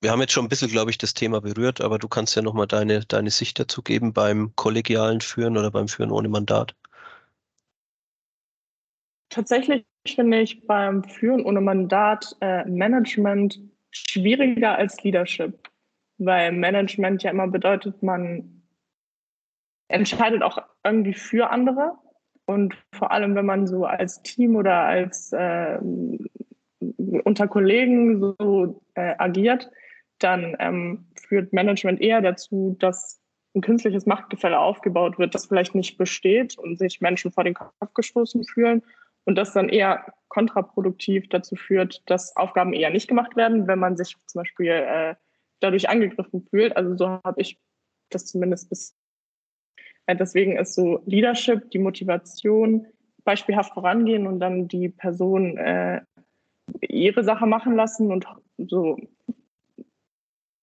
wir 0.00 0.12
haben 0.12 0.20
jetzt 0.20 0.32
schon 0.32 0.44
ein 0.44 0.48
bisschen, 0.48 0.70
glaube 0.70 0.90
ich, 0.90 0.98
das 0.98 1.14
Thema 1.14 1.40
berührt, 1.40 1.80
aber 1.80 1.98
du 1.98 2.08
kannst 2.08 2.36
ja 2.36 2.42
nochmal 2.42 2.66
deine, 2.66 3.00
deine 3.00 3.30
Sicht 3.30 3.58
dazu 3.58 3.82
geben 3.82 4.12
beim 4.12 4.52
kollegialen 4.54 5.20
Führen 5.20 5.56
oder 5.56 5.70
beim 5.70 5.88
Führen 5.88 6.12
ohne 6.12 6.28
Mandat. 6.28 6.74
Tatsächlich 9.30 9.84
finde 10.06 10.40
ich 10.40 10.66
beim 10.66 11.04
Führen 11.04 11.44
ohne 11.44 11.60
Mandat 11.60 12.36
äh, 12.40 12.64
Management 12.64 13.60
schwieriger 13.90 14.76
als 14.76 15.02
Leadership, 15.02 15.68
weil 16.18 16.52
Management 16.52 17.22
ja 17.22 17.30
immer 17.30 17.48
bedeutet, 17.48 18.02
man 18.02 18.62
entscheidet 19.88 20.42
auch 20.42 20.58
irgendwie 20.84 21.14
für 21.14 21.50
andere 21.50 21.98
und 22.46 22.74
vor 22.94 23.10
allem, 23.10 23.34
wenn 23.34 23.46
man 23.46 23.66
so 23.66 23.84
als 23.84 24.22
Team 24.22 24.56
oder 24.56 24.80
als 24.80 25.32
äh, 25.32 25.78
unter 27.24 27.48
Kollegen 27.48 28.20
so 28.20 28.82
äh, 28.94 29.14
agiert, 29.18 29.70
dann 30.18 30.56
ähm, 30.58 31.06
führt 31.16 31.52
Management 31.52 32.00
eher 32.00 32.20
dazu, 32.20 32.76
dass 32.78 33.20
ein 33.54 33.60
künstliches 33.60 34.06
Machtgefälle 34.06 34.58
aufgebaut 34.58 35.18
wird, 35.18 35.34
das 35.34 35.46
vielleicht 35.46 35.74
nicht 35.74 35.96
besteht 35.98 36.58
und 36.58 36.78
sich 36.78 37.00
Menschen 37.00 37.32
vor 37.32 37.44
den 37.44 37.54
Kopf 37.54 37.94
gestoßen 37.94 38.44
fühlen 38.44 38.82
und 39.24 39.36
das 39.36 39.52
dann 39.52 39.68
eher 39.68 40.12
kontraproduktiv 40.28 41.28
dazu 41.28 41.56
führt, 41.56 42.02
dass 42.06 42.36
Aufgaben 42.36 42.72
eher 42.72 42.90
nicht 42.90 43.08
gemacht 43.08 43.36
werden, 43.36 43.66
wenn 43.66 43.78
man 43.78 43.96
sich 43.96 44.16
zum 44.26 44.40
Beispiel 44.40 44.70
äh, 44.70 45.14
dadurch 45.60 45.88
angegriffen 45.88 46.46
fühlt. 46.48 46.76
Also 46.76 46.96
so 46.96 47.08
habe 47.08 47.40
ich 47.40 47.58
das 48.10 48.26
zumindest 48.26 48.68
bis. 48.68 48.96
Äh, 50.06 50.16
deswegen 50.16 50.56
ist 50.56 50.74
so 50.74 51.02
Leadership, 51.06 51.70
die 51.70 51.78
Motivation, 51.78 52.86
beispielhaft 53.24 53.74
vorangehen 53.74 54.26
und 54.26 54.40
dann 54.40 54.68
die 54.68 54.88
Person 54.88 55.58
äh, 55.58 56.00
ihre 56.80 57.24
Sache 57.24 57.46
machen 57.46 57.76
lassen 57.76 58.10
und 58.10 58.26
so 58.56 58.98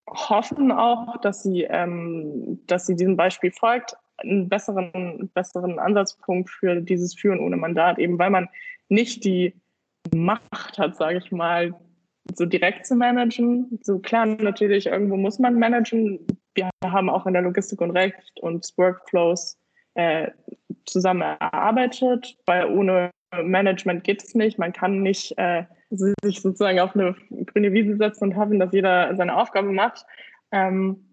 hoffen 0.08 0.72
auch, 0.72 1.18
dass 1.22 1.44
sie, 1.44 1.64
ähm, 1.64 2.60
dass 2.68 2.86
sie 2.86 2.96
diesem 2.96 3.18
Beispiel 3.18 3.52
folgt, 3.52 3.96
einen 4.18 4.48
besseren, 4.50 5.30
besseren 5.34 5.80
Ansatzpunkt 5.80 6.50
für 6.50 6.82
dieses 6.82 7.16
Führen 7.16 7.40
ohne 7.40 7.58
Mandat, 7.58 8.00
eben 8.00 8.18
weil 8.18 8.30
man 8.30 8.48
nicht 8.90 9.24
die 9.26 9.54
Macht 10.14 10.78
hat, 10.78 10.96
sage 10.96 11.18
ich 11.18 11.32
mal, 11.32 11.74
so 12.34 12.46
direkt 12.46 12.86
zu 12.86 12.96
managen. 12.96 13.80
So 13.82 14.00
klar, 14.00 14.26
natürlich, 14.26 14.88
irgendwo 14.88 15.18
muss 15.18 15.40
man 15.40 15.60
managen. 15.60 16.26
Wir 16.54 16.70
haben 16.84 17.10
auch 17.10 17.26
in 17.26 17.34
der 17.34 17.42
Logistik 17.42 17.82
und 17.82 17.92
Recht 17.92 18.40
und 18.42 18.72
Workflows 18.78 19.58
äh, 19.96 20.32
zusammen 20.86 21.22
erarbeitet, 21.22 22.38
weil 22.46 22.66
ohne 22.68 23.12
Management 23.44 24.04
geht 24.04 24.24
es 24.24 24.36
nicht. 24.36 24.58
Man 24.60 24.74
kann 24.74 25.02
nicht 25.02 25.38
äh, 25.38 25.66
sich 25.90 26.42
sozusagen 26.42 26.80
auf 26.80 26.96
eine 26.96 27.16
grüne 27.46 27.72
Wiese 27.72 27.98
setzen 27.98 28.26
und 28.26 28.36
hoffen, 28.36 28.60
dass 28.60 28.74
jeder 28.74 29.16
seine 29.16 29.38
Aufgabe 29.38 29.72
macht. 29.72 30.06
Ähm, 30.52 31.06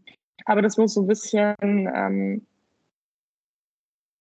aber 0.45 0.63
das 0.63 0.77
muss 0.77 0.95
so 0.95 1.03
ein 1.03 1.07
bisschen 1.07 1.55
ähm, 1.63 2.47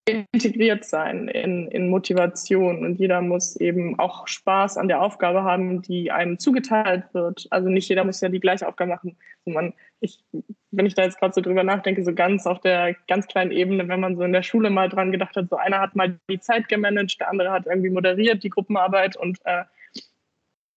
integriert 0.05 0.83
sein 0.83 1.27
in, 1.27 1.67
in 1.67 1.89
Motivation 1.89 2.83
und 2.83 2.99
jeder 2.99 3.21
muss 3.21 3.55
eben 3.55 3.99
auch 3.99 4.27
Spaß 4.27 4.77
an 4.77 4.87
der 4.87 5.01
Aufgabe 5.01 5.43
haben, 5.43 5.81
die 5.81 6.11
einem 6.11 6.39
zugeteilt 6.39 7.05
wird. 7.13 7.47
Also 7.51 7.69
nicht 7.69 7.87
jeder 7.87 8.03
muss 8.03 8.21
ja 8.21 8.29
die 8.29 8.39
gleiche 8.39 8.67
Aufgabe 8.67 8.89
machen. 8.89 9.15
Also 9.45 9.55
man, 9.57 9.73
ich, 9.99 10.23
wenn 10.71 10.87
ich 10.87 10.95
da 10.95 11.03
jetzt 11.03 11.19
gerade 11.19 11.33
so 11.33 11.41
drüber 11.41 11.63
nachdenke, 11.63 12.03
so 12.03 12.13
ganz 12.13 12.47
auf 12.47 12.59
der 12.61 12.95
ganz 13.07 13.27
kleinen 13.27 13.51
Ebene, 13.51 13.87
wenn 13.87 13.99
man 13.99 14.17
so 14.17 14.23
in 14.23 14.33
der 14.33 14.43
Schule 14.43 14.69
mal 14.71 14.89
dran 14.89 15.11
gedacht 15.11 15.35
hat, 15.35 15.49
so 15.49 15.55
einer 15.55 15.79
hat 15.79 15.95
mal 15.95 16.19
die 16.29 16.39
Zeit 16.39 16.67
gemanagt, 16.67 17.19
der 17.19 17.29
andere 17.29 17.51
hat 17.51 17.67
irgendwie 17.67 17.91
moderiert 17.91 18.43
die 18.43 18.49
Gruppenarbeit 18.49 19.15
und 19.15 19.39
äh, 19.45 19.63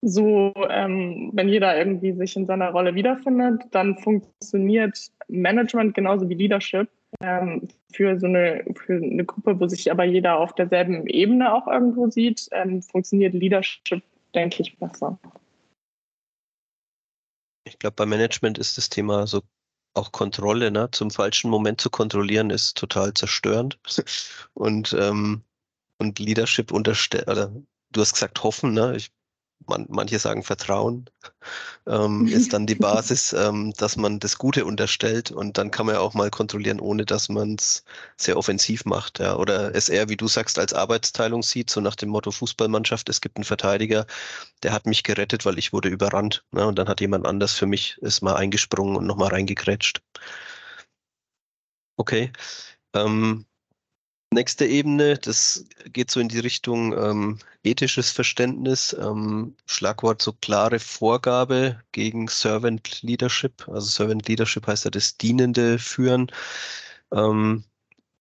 so, 0.05 0.53
ähm, 0.69 1.31
wenn 1.33 1.49
jeder 1.49 1.77
irgendwie 1.77 2.13
sich 2.13 2.37
in 2.37 2.45
seiner 2.45 2.71
Rolle 2.71 2.95
wiederfindet, 2.95 3.63
dann 3.71 3.97
funktioniert 3.97 5.11
Management 5.29 5.95
genauso 5.95 6.29
wie 6.29 6.35
Leadership 6.35 6.89
ähm, 7.21 7.67
für 7.93 8.19
so 8.21 8.27
eine, 8.27 8.65
für 8.77 8.97
eine 8.97 9.25
Gruppe, 9.25 9.59
wo 9.59 9.67
sich 9.67 9.91
aber 9.91 10.05
jeder 10.05 10.39
auf 10.39 10.55
derselben 10.55 11.07
Ebene 11.07 11.55
auch 11.55 11.67
irgendwo 11.67 12.11
sieht, 12.11 12.49
ähm, 12.53 12.83
funktioniert 12.83 13.33
Leadership, 13.33 14.03
denke 14.35 14.63
ich, 14.63 14.77
besser. 14.79 15.19
Ich 17.67 17.79
glaube, 17.79 17.95
bei 17.97 18.05
Management 18.05 18.59
ist 18.59 18.77
das 18.77 18.91
Thema 18.91 19.27
so 19.27 19.41
auch 19.95 20.13
Kontrolle, 20.13 20.71
ne? 20.71 20.91
Zum 20.91 21.11
falschen 21.11 21.51
Moment 21.51 21.81
zu 21.81 21.89
kontrollieren, 21.89 22.51
ist 22.51 22.77
total 22.77 23.15
zerstörend. 23.15 23.79
Und, 24.55 24.95
ähm, 24.99 25.43
und 25.99 26.19
Leadership 26.19 26.73
unterstellt, 26.73 27.29
du 27.29 28.01
hast 28.01 28.13
gesagt 28.13 28.43
hoffen, 28.43 28.75
ne? 28.75 28.97
Ich 28.97 29.11
man, 29.69 29.87
manche 29.89 30.19
sagen 30.19 30.43
Vertrauen, 30.43 31.09
ähm, 31.87 32.27
ist 32.27 32.53
dann 32.53 32.67
die 32.67 32.75
Basis, 32.75 33.33
ähm, 33.33 33.73
dass 33.77 33.97
man 33.97 34.21
das 34.21 34.39
Gute 34.39 34.65
unterstellt 34.65 35.31
und 35.31 35.59
dann 35.59 35.71
kann 35.71 35.87
man 35.87 35.97
ja 35.97 36.01
auch 36.01 36.15
mal 36.15 36.31
kontrollieren, 36.31 36.81
ohne 36.81 37.05
dass 37.05 37.29
man 37.29 37.57
es 37.57 37.85
sehr 38.17 38.37
offensiv 38.37 38.85
macht. 38.85 39.19
Ja. 39.19 39.37
Oder 39.37 39.75
es 39.75 39.89
eher, 39.89 40.09
wie 40.09 40.17
du 40.17 40.29
sagst, 40.29 40.59
als 40.59 40.73
Arbeitsteilung 40.75 41.43
sieht, 41.43 41.71
so 41.71 41.81
nach 41.81 41.97
dem 41.97 42.11
Motto 42.11 42.31
Fußballmannschaft, 42.31 43.09
es 43.09 43.21
gibt 43.21 43.37
einen 43.37 43.45
Verteidiger, 43.45 44.07
der 44.63 44.73
hat 44.73 44.87
mich 44.87 45.03
gerettet, 45.03 45.45
weil 45.45 45.59
ich 45.59 45.73
wurde 45.73 45.89
überrannt. 45.89 46.45
Ne, 46.53 46.67
und 46.67 46.79
dann 46.79 46.89
hat 46.89 47.01
jemand 47.01 47.27
anders 47.27 47.53
für 47.53 47.67
mich, 47.67 47.99
ist 47.99 48.23
mal 48.23 48.37
eingesprungen 48.37 48.97
und 48.97 49.07
nochmal 49.07 49.29
reingekrätscht. 49.31 50.03
Okay. 51.97 52.33
Ähm, 52.95 53.47
Nächste 54.35 54.67
Ebene, 54.67 55.17
das 55.17 55.65
geht 55.93 56.11
so 56.11 56.19
in 56.19 56.29
die 56.29 56.41
Richtung 56.41 56.93
ähm, 56.93 57.39
ethisches 57.63 58.11
Verständnis, 58.11 58.93
ähm, 59.01 59.55
Schlagwort 59.65 60.21
so 60.21 60.33
klare 60.33 60.81
Vorgabe 60.81 61.81
gegen 61.93 62.27
Servant 62.27 63.01
Leadership. 63.03 63.69
Also 63.69 63.87
Servant 63.87 64.27
Leadership 64.27 64.67
heißt 64.67 64.87
ja 64.87 64.91
das 64.91 65.17
dienende 65.17 65.79
Führen. 65.79 66.33
Ähm, 67.13 67.63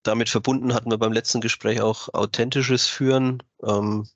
damit 0.04 0.30
verbunden 0.30 0.76
hatten 0.76 0.92
wir 0.92 1.00
beim 1.00 1.14
letzten 1.14 1.42
Gespräch 1.42 1.82
auch 1.82 2.14
authentisches 2.14 2.86
Führen. 2.88 3.42
Ähm, 3.64 4.08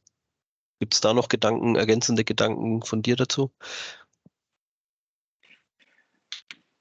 Gibt 0.79 0.93
es 0.93 1.01
da 1.01 1.15
noch 1.15 1.29
Gedanken, 1.29 1.77
ergänzende 1.77 2.23
Gedanken 2.23 2.83
von 2.83 3.01
dir 3.01 3.15
dazu? 3.15 3.49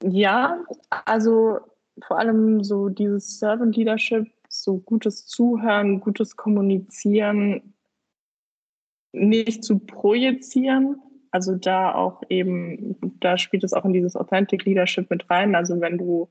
Ja, 0.03 0.63
also 0.91 1.59
vor 2.05 2.19
allem 2.19 2.63
so 2.63 2.89
dieses 2.89 3.39
Servant 3.39 3.75
Leadership 3.75 4.27
so 4.63 4.77
gutes 4.77 5.25
Zuhören, 5.25 5.99
gutes 5.99 6.35
Kommunizieren 6.35 7.73
nicht 9.13 9.63
zu 9.63 9.79
projizieren. 9.79 11.01
Also 11.31 11.55
da 11.55 11.93
auch 11.93 12.21
eben, 12.29 12.97
da 13.19 13.37
spielt 13.37 13.63
es 13.63 13.73
auch 13.73 13.85
in 13.85 13.93
dieses 13.93 14.15
Authentic 14.15 14.65
Leadership 14.65 15.09
mit 15.09 15.29
rein. 15.29 15.55
Also 15.55 15.79
wenn 15.81 15.97
du 15.97 16.29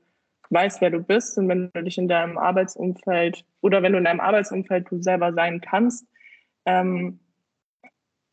weißt, 0.49 0.81
wer 0.81 0.89
du 0.89 0.99
bist 0.99 1.37
und 1.37 1.47
wenn 1.49 1.69
du 1.73 1.83
dich 1.83 1.97
in 1.97 2.07
deinem 2.07 2.37
Arbeitsumfeld 2.37 3.45
oder 3.61 3.83
wenn 3.83 3.91
du 3.91 3.97
in 3.97 4.05
deinem 4.05 4.19
Arbeitsumfeld 4.19 4.89
du 4.89 5.01
selber 5.01 5.33
sein 5.33 5.61
kannst, 5.61 6.05
ähm, 6.65 7.19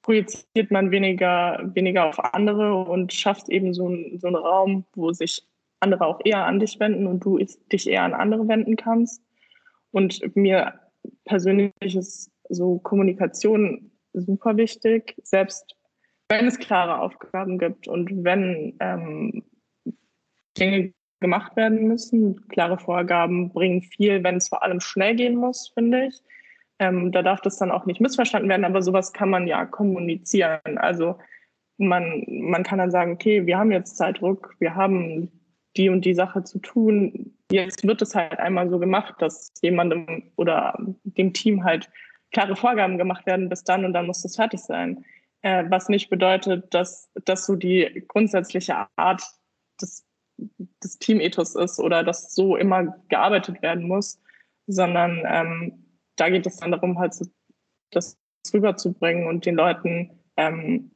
projiziert 0.03 0.71
man 0.71 0.91
weniger, 0.91 1.61
weniger 1.75 2.07
auf 2.07 2.23
andere 2.35 2.75
und 2.85 3.12
schafft 3.12 3.49
eben 3.49 3.73
so, 3.73 3.89
so 4.16 4.27
einen 4.27 4.37
Raum, 4.37 4.85
wo 4.95 5.12
sich 5.12 5.43
andere 5.81 6.07
auch 6.07 6.21
eher 6.25 6.45
an 6.45 6.61
dich 6.61 6.79
wenden 6.79 7.07
und 7.07 7.25
du 7.25 7.39
dich 7.73 7.89
eher 7.89 8.03
an 8.03 8.14
andere 8.14 8.47
wenden 8.49 8.77
kannst. 8.77 9.23
Und 9.95 10.35
mir 10.35 10.75
persönlich 11.25 11.73
ist 11.81 12.29
so 12.49 12.79
Kommunikation 12.81 13.93
super 14.13 14.57
wichtig, 14.57 15.15
selbst 15.23 15.77
wenn 16.29 16.47
es 16.47 16.59
klare 16.59 16.99
Aufgaben 16.99 17.59
gibt 17.59 17.87
und 17.87 18.25
wenn 18.25 18.75
ähm, 18.81 19.45
Dinge 20.59 20.93
gemacht 21.21 21.55
werden 21.55 21.87
müssen. 21.87 22.49
Klare 22.49 22.77
Vorgaben 22.77 23.51
bringen 23.51 23.83
viel, 23.83 24.25
wenn 24.25 24.39
es 24.39 24.49
vor 24.49 24.65
allem 24.65 24.81
schnell 24.81 25.15
gehen 25.15 25.37
muss, 25.37 25.69
finde 25.69 26.07
ich. 26.07 26.21
Ähm, 26.81 27.13
da 27.13 27.23
darf 27.23 27.41
das 27.41 27.59
dann 27.59 27.71
auch 27.71 27.87
nicht 27.87 28.01
missverstanden 28.01 28.49
werden, 28.49 28.65
aber 28.65 28.83
sowas 28.83 29.13
kann 29.13 29.31
man 29.31 29.47
ja 29.47 29.65
kommunizieren. 29.65 30.77
Also 30.77 31.19
man, 31.79 32.25
man 32.27 32.65
kann 32.65 32.81
dann 32.81 32.91
sagen, 32.91 33.13
okay, 33.13 33.47
wir 33.47 33.59
haben 33.59 33.71
jetzt 33.71 33.97
Zeitdruck, 33.97 34.57
wir 34.59 34.75
haben 34.75 35.31
die 35.77 35.89
und 35.89 36.05
die 36.05 36.14
Sache 36.14 36.45
zu 36.45 36.59
tun. 36.59 37.35
Jetzt 37.51 37.87
wird 37.87 38.03
es 38.03 38.14
halt 38.14 38.39
einmal 38.39 38.70
so 38.70 38.79
gemacht, 38.79 39.14
dass 39.18 39.53
jemandem 39.62 40.31
oder 40.37 40.77
dem 41.05 41.33
Team 41.33 41.64
halt 41.64 41.91
klare 42.33 42.57
Vorgaben 42.57 42.99
gemacht 42.99 43.27
werden 43.27 43.49
bis 43.49 43.64
dann 43.64 43.85
und 43.85 43.93
dann 43.93 44.07
muss 44.07 44.22
das 44.22 44.37
fertig 44.37 44.61
sein. 44.61 45.05
Äh, 45.43 45.64
was 45.68 45.89
nicht 45.89 46.11
bedeutet, 46.11 46.72
dass 46.72 47.11
das 47.25 47.47
so 47.47 47.55
die 47.55 48.05
grundsätzliche 48.09 48.87
Art 48.97 49.22
des, 49.81 50.07
des 50.83 50.99
Teamethos 50.99 51.55
ist 51.55 51.79
oder 51.79 52.03
dass 52.03 52.35
so 52.35 52.57
immer 52.57 52.97
gearbeitet 53.09 53.62
werden 53.62 53.87
muss, 53.87 54.20
sondern 54.66 55.22
ähm, 55.27 55.85
da 56.16 56.31
geht 56.31 56.47
es 56.47 56.57
dann 56.57 56.72
darum, 56.72 56.99
halt 56.99 57.14
so, 57.14 57.27
das 57.91 58.18
rüberzubringen 58.53 59.27
und 59.27 59.47
den 59.47 59.55
Leuten 59.55 60.11
ähm, 60.37 60.94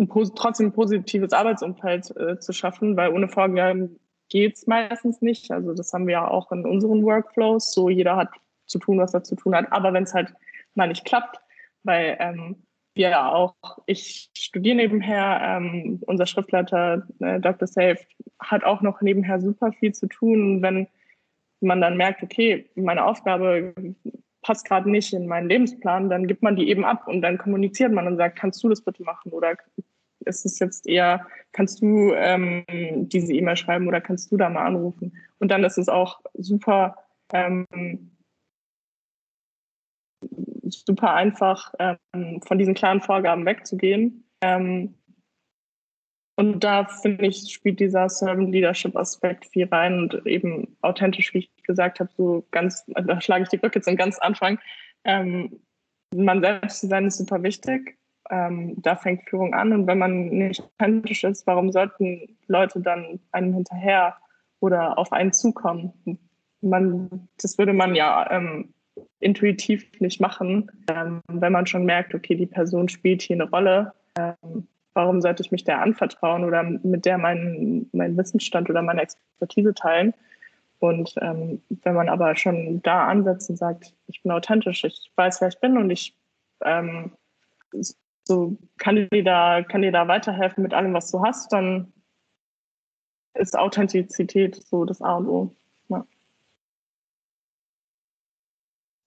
ein, 0.00 0.08
trotzdem 0.34 0.68
ein 0.68 0.72
positives 0.72 1.32
Arbeitsumfeld 1.32 2.16
äh, 2.16 2.38
zu 2.38 2.52
schaffen, 2.52 2.96
weil 2.96 3.12
ohne 3.12 3.28
Vorgaben 3.28 4.00
geht 4.28 4.56
es 4.56 4.66
meistens 4.66 5.20
nicht. 5.20 5.50
Also 5.50 5.74
das 5.74 5.92
haben 5.92 6.06
wir 6.06 6.12
ja 6.12 6.28
auch 6.28 6.50
in 6.52 6.64
unseren 6.64 7.04
Workflows. 7.04 7.72
So 7.72 7.88
jeder 7.88 8.16
hat 8.16 8.30
zu 8.66 8.78
tun, 8.78 8.98
was 8.98 9.14
er 9.14 9.22
zu 9.22 9.36
tun 9.36 9.54
hat. 9.54 9.70
Aber 9.72 9.92
wenn 9.92 10.04
es 10.04 10.14
halt 10.14 10.32
mal 10.74 10.88
nicht 10.88 11.04
klappt, 11.04 11.38
weil 11.82 12.16
ähm, 12.20 12.62
wir 12.94 13.10
ja 13.10 13.32
auch, 13.32 13.54
ich 13.86 14.30
studiere 14.36 14.76
nebenher, 14.76 15.40
ähm, 15.42 16.00
unser 16.06 16.26
Schriftleiter 16.26 17.06
äh, 17.20 17.40
Dr. 17.40 17.66
Safe 17.66 17.98
hat 18.40 18.64
auch 18.64 18.80
noch 18.80 19.00
nebenher 19.00 19.40
super 19.40 19.72
viel 19.72 19.92
zu 19.92 20.06
tun. 20.06 20.62
Wenn 20.62 20.88
man 21.60 21.80
dann 21.80 21.96
merkt, 21.96 22.22
okay, 22.22 22.70
meine 22.74 23.04
Aufgabe 23.04 23.74
passt 24.42 24.66
gerade 24.66 24.90
nicht 24.90 25.12
in 25.12 25.26
meinen 25.26 25.48
Lebensplan, 25.48 26.08
dann 26.08 26.26
gibt 26.26 26.42
man 26.42 26.56
die 26.56 26.68
eben 26.68 26.84
ab 26.84 27.06
und 27.06 27.20
dann 27.22 27.38
kommuniziert 27.38 27.92
man 27.92 28.06
und 28.06 28.16
sagt, 28.16 28.38
kannst 28.38 28.62
du 28.62 28.68
das 28.68 28.82
bitte 28.82 29.02
machen 29.02 29.32
oder 29.32 29.56
ist 30.24 30.44
es 30.44 30.58
jetzt 30.58 30.86
eher, 30.86 31.26
kannst 31.52 31.82
du 31.82 32.12
ähm, 32.14 32.64
diese 33.08 33.32
E-Mail 33.32 33.56
schreiben 33.56 33.88
oder 33.88 34.00
kannst 34.00 34.30
du 34.30 34.36
da 34.36 34.48
mal 34.48 34.66
anrufen? 34.66 35.16
Und 35.38 35.50
dann 35.50 35.64
ist 35.64 35.78
es 35.78 35.88
auch 35.88 36.20
super, 36.34 36.96
ähm, 37.32 37.66
super 40.64 41.14
einfach, 41.14 41.74
ähm, 41.78 42.40
von 42.42 42.58
diesen 42.58 42.74
klaren 42.74 43.00
Vorgaben 43.00 43.46
wegzugehen. 43.46 44.24
Ähm, 44.42 44.94
und 46.36 46.64
da 46.64 46.86
finde 46.86 47.26
ich, 47.26 47.52
spielt 47.52 47.80
dieser 47.80 48.08
Servant 48.08 48.50
Leadership 48.50 48.96
Aspekt 48.96 49.44
viel 49.46 49.66
rein 49.66 49.98
und 49.98 50.26
eben 50.26 50.74
authentisch, 50.80 51.34
wie 51.34 51.40
ich 51.40 51.62
gesagt 51.64 52.00
habe, 52.00 52.10
so 52.16 52.46
ganz, 52.50 52.86
da 52.86 53.20
schlage 53.20 53.42
ich 53.42 53.50
die 53.50 53.58
Brücke 53.58 53.82
zum 53.82 53.96
ganz 53.96 54.18
Anfang. 54.18 54.58
Ähm, 55.04 55.60
man 56.14 56.40
selbst 56.40 56.80
zu 56.80 56.86
sein 56.86 57.06
ist 57.06 57.18
super 57.18 57.42
wichtig. 57.42 57.99
Ähm, 58.30 58.74
da 58.78 58.96
fängt 58.96 59.28
Führung 59.28 59.54
an. 59.54 59.72
Und 59.72 59.86
wenn 59.86 59.98
man 59.98 60.28
nicht 60.28 60.62
authentisch 60.62 61.24
ist, 61.24 61.46
warum 61.46 61.72
sollten 61.72 62.36
Leute 62.46 62.80
dann 62.80 63.20
einem 63.32 63.54
hinterher 63.54 64.16
oder 64.60 64.98
auf 64.98 65.12
einen 65.12 65.32
zukommen? 65.32 65.92
Man, 66.60 67.28
das 67.40 67.58
würde 67.58 67.72
man 67.72 67.94
ja 67.94 68.30
ähm, 68.30 68.72
intuitiv 69.20 69.86
nicht 70.00 70.20
machen, 70.20 70.70
ähm, 70.90 71.20
wenn 71.28 71.52
man 71.52 71.66
schon 71.66 71.84
merkt, 71.84 72.14
okay, 72.14 72.34
die 72.34 72.46
Person 72.46 72.88
spielt 72.88 73.22
hier 73.22 73.36
eine 73.36 73.50
Rolle. 73.50 73.92
Ähm, 74.18 74.66
warum 74.94 75.20
sollte 75.20 75.42
ich 75.42 75.52
mich 75.52 75.64
der 75.64 75.80
anvertrauen 75.80 76.44
oder 76.44 76.62
mit 76.62 77.04
der 77.04 77.18
meinen, 77.18 77.88
meinen 77.92 78.16
Wissensstand 78.16 78.68
oder 78.70 78.82
meine 78.82 79.02
Expertise 79.02 79.74
teilen? 79.74 80.14
Und 80.78 81.14
ähm, 81.20 81.60
wenn 81.68 81.94
man 81.94 82.08
aber 82.08 82.34
schon 82.36 82.80
da 82.82 83.06
ansetzt 83.06 83.50
und 83.50 83.56
sagt, 83.56 83.94
ich 84.06 84.22
bin 84.22 84.32
authentisch, 84.32 84.84
ich 84.84 85.12
weiß, 85.14 85.40
wer 85.40 85.48
ich 85.48 85.60
bin 85.60 85.76
und 85.76 85.90
ich 85.90 86.16
ähm, 86.64 87.12
so 88.24 88.56
kann 88.78 89.08
dir 89.10 89.24
da, 89.24 89.62
kann 89.62 89.82
dir 89.82 89.92
da 89.92 90.08
weiterhelfen 90.08 90.62
mit 90.62 90.74
allem, 90.74 90.94
was 90.94 91.10
du 91.10 91.22
hast, 91.22 91.52
dann 91.52 91.92
ist 93.34 93.58
Authentizität 93.58 94.56
so 94.66 94.84
das 94.84 95.00
A 95.02 95.16
und 95.16 95.28
O. 95.28 95.56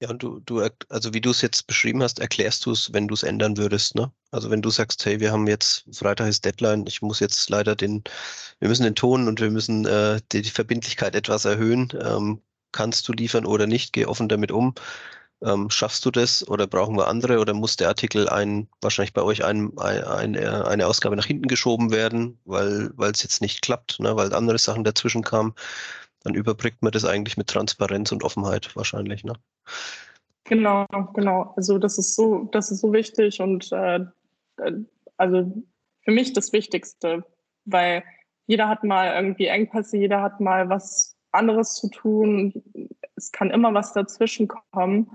Ja, 0.04 0.10
und 0.10 0.22
du, 0.22 0.42
du, 0.42 0.62
also 0.90 1.14
wie 1.14 1.22
du 1.22 1.30
es 1.30 1.42
jetzt 1.42 1.66
beschrieben 1.66 2.04
hast, 2.04 2.20
erklärst 2.20 2.66
du 2.66 2.72
es, 2.72 2.92
wenn 2.92 3.08
du 3.08 3.14
es 3.14 3.24
ändern 3.24 3.56
würdest, 3.56 3.96
ne? 3.96 4.12
Also 4.32 4.50
wenn 4.50 4.62
du 4.62 4.70
sagst, 4.70 5.06
hey, 5.06 5.22
wir 5.22 5.32
haben 5.32 5.48
jetzt, 5.48 5.86
Freitag 5.96 6.28
ist 6.28 6.44
Deadline, 6.44 6.86
ich 6.88 7.02
muss 7.02 7.22
jetzt 7.22 7.50
leider 7.50 7.74
den, 7.74 8.04
wir 8.60 8.68
müssen 8.68 8.84
den 8.84 8.96
Ton 8.96 9.30
und 9.30 9.40
wir 9.40 9.50
müssen 9.50 9.86
äh, 9.86 10.20
die, 10.34 10.42
die 10.42 10.50
Verbindlichkeit 10.50 11.16
etwas 11.16 11.46
erhöhen, 11.46 11.88
ähm, 12.02 12.42
kannst 12.74 13.08
du 13.08 13.14
liefern 13.14 13.46
oder 13.46 13.66
nicht, 13.66 13.94
geh 13.94 14.06
offen 14.06 14.28
damit 14.28 14.52
um. 14.52 14.76
Ähm, 15.44 15.70
schaffst 15.70 16.06
du 16.06 16.12
das 16.12 16.48
oder 16.48 16.68
brauchen 16.68 16.96
wir 16.96 17.08
andere 17.08 17.40
oder 17.40 17.54
muss 17.54 17.76
der 17.76 17.90
Artikel 17.90 18.30
ein, 18.30 18.70
wahrscheinlich 18.82 19.14
bei 19.14 19.24
euch 19.24 19.44
ein, 19.44 19.78
ein, 19.78 20.04
ein, 20.04 20.36
äh, 20.36 20.46
eine 20.48 20.88
Ausgabe 20.88 21.18
nach 21.18 21.26
hinten 21.26 21.48
geschoben 21.48 21.92
werden, 21.92 22.40
weil 22.46 22.94
es 23.12 23.24
jetzt 23.24 23.42
nicht 23.42 23.62
klappt, 23.62 24.00
ne, 24.00 24.16
weil 24.16 24.34
andere 24.34 24.58
Sachen 24.58 24.84
dazwischen 24.84 25.24
kamen? 25.24 25.54
Dann 26.24 26.36
überbrückt 26.36 26.82
man 26.82 26.94
das 26.94 27.04
eigentlich 27.04 27.36
mit 27.36 27.48
Transparenz 27.48 28.12
und 28.14 28.24
Offenheit 28.24 28.74
wahrscheinlich. 28.76 29.26
Ne? 29.26 29.34
Genau, 30.46 30.86
genau. 31.14 31.54
Also 31.58 31.78
das 31.78 31.98
ist 31.98 32.16
so, 32.16 32.50
das 32.52 32.72
ist 32.72 32.80
so 32.80 32.94
wichtig 32.94 33.42
und 33.42 33.72
äh, 33.74 34.00
äh, 34.58 34.72
also 35.18 35.52
für 36.04 36.12
mich 36.12 36.34
das 36.34 36.54
Wichtigste, 36.54 37.26
weil 37.66 38.04
jeder 38.46 38.68
hat 38.68 38.84
mal 38.84 39.14
irgendwie 39.14 39.48
Engpässe, 39.48 39.98
jeder 39.98 40.22
hat 40.22 40.40
mal 40.40 40.70
was 40.70 41.16
anderes 41.32 41.76
zu 41.76 41.90
tun. 41.90 42.54
Es 43.16 43.32
kann 43.32 43.52
immer 43.52 43.74
was 43.74 43.94
dazwischen 43.94 44.48
kommen. 44.48 45.12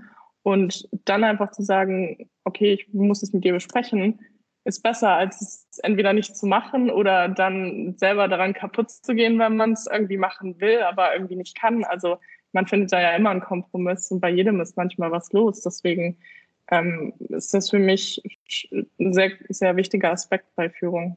Und 0.49 0.89
dann 1.05 1.23
einfach 1.23 1.51
zu 1.51 1.61
sagen, 1.61 2.27
okay, 2.43 2.73
ich 2.73 2.91
muss 2.91 3.21
es 3.21 3.33
mit 3.33 3.43
dir 3.43 3.53
besprechen, 3.53 4.19
ist 4.65 4.81
besser, 4.81 5.11
als 5.11 5.41
es 5.41 5.79
entweder 5.83 6.11
nicht 6.11 6.35
zu 6.35 6.47
machen 6.47 6.89
oder 6.89 7.29
dann 7.29 7.93
selber 7.97 8.27
daran 8.27 8.55
kaputt 8.55 8.89
zu 8.89 9.13
gehen, 9.13 9.37
wenn 9.37 9.57
man 9.57 9.73
es 9.73 9.85
irgendwie 9.85 10.17
machen 10.17 10.59
will, 10.59 10.81
aber 10.81 11.13
irgendwie 11.13 11.35
nicht 11.35 11.55
kann. 11.55 11.83
Also 11.83 12.17
man 12.51 12.65
findet 12.65 12.91
da 12.91 12.99
ja 12.99 13.15
immer 13.15 13.29
einen 13.29 13.41
Kompromiss 13.41 14.09
und 14.09 14.21
bei 14.21 14.31
jedem 14.31 14.59
ist 14.59 14.75
manchmal 14.75 15.11
was 15.11 15.31
los. 15.33 15.61
Deswegen 15.61 16.17
ähm, 16.71 17.13
ist 17.29 17.53
das 17.53 17.69
für 17.69 17.77
mich 17.77 18.19
ein 18.99 19.13
sehr, 19.13 19.33
sehr 19.49 19.75
wichtiger 19.75 20.11
Aspekt 20.11 20.47
bei 20.55 20.71
Führung. 20.71 21.15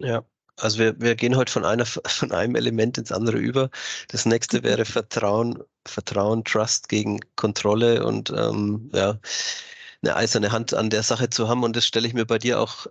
Ja, 0.00 0.24
also 0.58 0.78
wir, 0.78 1.00
wir 1.00 1.14
gehen 1.16 1.36
heute 1.36 1.52
von, 1.52 1.64
einer, 1.64 1.86
von 2.06 2.32
einem 2.32 2.54
Element 2.56 2.98
ins 2.98 3.12
andere 3.12 3.38
über. 3.38 3.70
Das 4.08 4.26
nächste 4.26 4.62
wäre 4.62 4.84
Vertrauen, 4.84 5.62
Vertrauen, 5.86 6.44
Trust 6.44 6.88
gegen 6.88 7.20
Kontrolle 7.36 8.04
und 8.04 8.30
ähm, 8.30 8.90
ja, 8.94 9.18
eine 10.02 10.16
eiserne 10.16 10.52
Hand 10.52 10.74
an 10.74 10.90
der 10.90 11.02
Sache 11.02 11.30
zu 11.30 11.48
haben. 11.48 11.62
Und 11.64 11.76
das 11.76 11.86
stelle 11.86 12.06
ich 12.08 12.14
mir 12.14 12.26
bei 12.26 12.38
dir 12.38 12.60
auch 12.60 12.86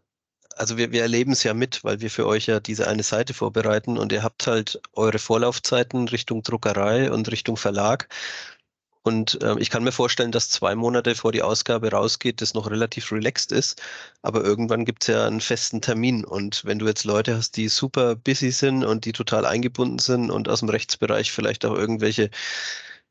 also 0.58 0.78
wir, 0.78 0.92
wir 0.92 1.02
erleben 1.02 1.34
es 1.34 1.44
ja 1.44 1.54
mit, 1.54 1.84
weil 1.84 2.02
wir 2.02 2.10
für 2.10 2.26
euch 2.26 2.48
ja 2.48 2.60
diese 2.60 2.88
eine 2.88 3.04
Seite 3.04 3.34
vorbereiten 3.34 3.98
und 3.98 4.12
ihr 4.12 4.24
habt 4.24 4.48
halt 4.48 4.82
eure 4.94 5.20
Vorlaufzeiten 5.20 6.08
Richtung 6.08 6.44
Druckerei 6.44 7.12
und 7.12 7.30
Richtung 7.32 7.58
Verlag. 7.58 8.08
Und 9.06 9.40
äh, 9.44 9.56
ich 9.60 9.70
kann 9.70 9.84
mir 9.84 9.92
vorstellen, 9.92 10.32
dass 10.32 10.50
zwei 10.50 10.74
Monate 10.74 11.14
vor 11.14 11.32
die 11.32 11.44
Ausgabe 11.44 11.92
rausgeht, 11.92 12.42
das 12.42 12.56
noch 12.56 12.72
relativ 12.72 13.12
relaxed 13.12 13.52
ist. 13.52 13.80
Aber 14.24 14.44
irgendwann 14.44 14.84
gibt 14.84 15.04
es 15.04 15.08
ja 15.10 15.28
einen 15.28 15.42
festen 15.42 15.80
Termin. 15.80 16.26
Und 16.26 16.66
wenn 16.66 16.80
du 16.80 16.88
jetzt 16.88 17.04
Leute 17.04 17.38
hast, 17.38 17.56
die 17.56 17.68
super 17.68 18.16
busy 18.16 18.50
sind 18.50 18.84
und 18.84 19.06
die 19.06 19.12
total 19.12 19.46
eingebunden 19.46 20.00
sind 20.00 20.32
und 20.32 20.50
aus 20.50 20.62
dem 20.62 20.70
Rechtsbereich 20.70 21.32
vielleicht 21.32 21.66
auch 21.66 21.76
irgendwelche 21.76 22.32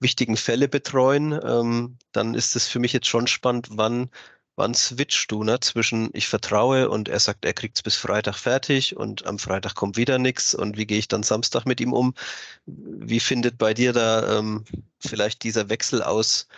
wichtigen 0.00 0.36
Fälle 0.36 0.66
betreuen, 0.66 1.38
ähm, 1.44 1.96
dann 2.10 2.34
ist 2.34 2.56
es 2.56 2.66
für 2.66 2.80
mich 2.80 2.92
jetzt 2.92 3.06
schon 3.06 3.28
spannend, 3.28 3.68
wann 3.70 4.10
wann 4.56 4.74
switchst 4.74 5.30
du 5.30 5.42
ne, 5.44 5.58
zwischen 5.60 6.10
ich 6.12 6.28
vertraue 6.28 6.88
und 6.88 7.08
er 7.08 7.20
sagt, 7.20 7.44
er 7.44 7.52
kriegt 7.52 7.76
es 7.76 7.82
bis 7.82 7.96
Freitag 7.96 8.36
fertig 8.36 8.96
und 8.96 9.26
am 9.26 9.38
Freitag 9.38 9.74
kommt 9.74 9.96
wieder 9.96 10.18
nichts 10.18 10.54
und 10.54 10.76
wie 10.76 10.86
gehe 10.86 10.98
ich 10.98 11.08
dann 11.08 11.22
Samstag 11.22 11.66
mit 11.66 11.80
ihm 11.80 11.92
um? 11.92 12.14
Wie 12.66 13.20
findet 13.20 13.58
bei 13.58 13.74
dir 13.74 13.92
da 13.92 14.38
ähm, 14.38 14.64
vielleicht 15.00 15.42
dieser 15.42 15.68
Wechsel 15.68 16.02
aus, 16.02 16.48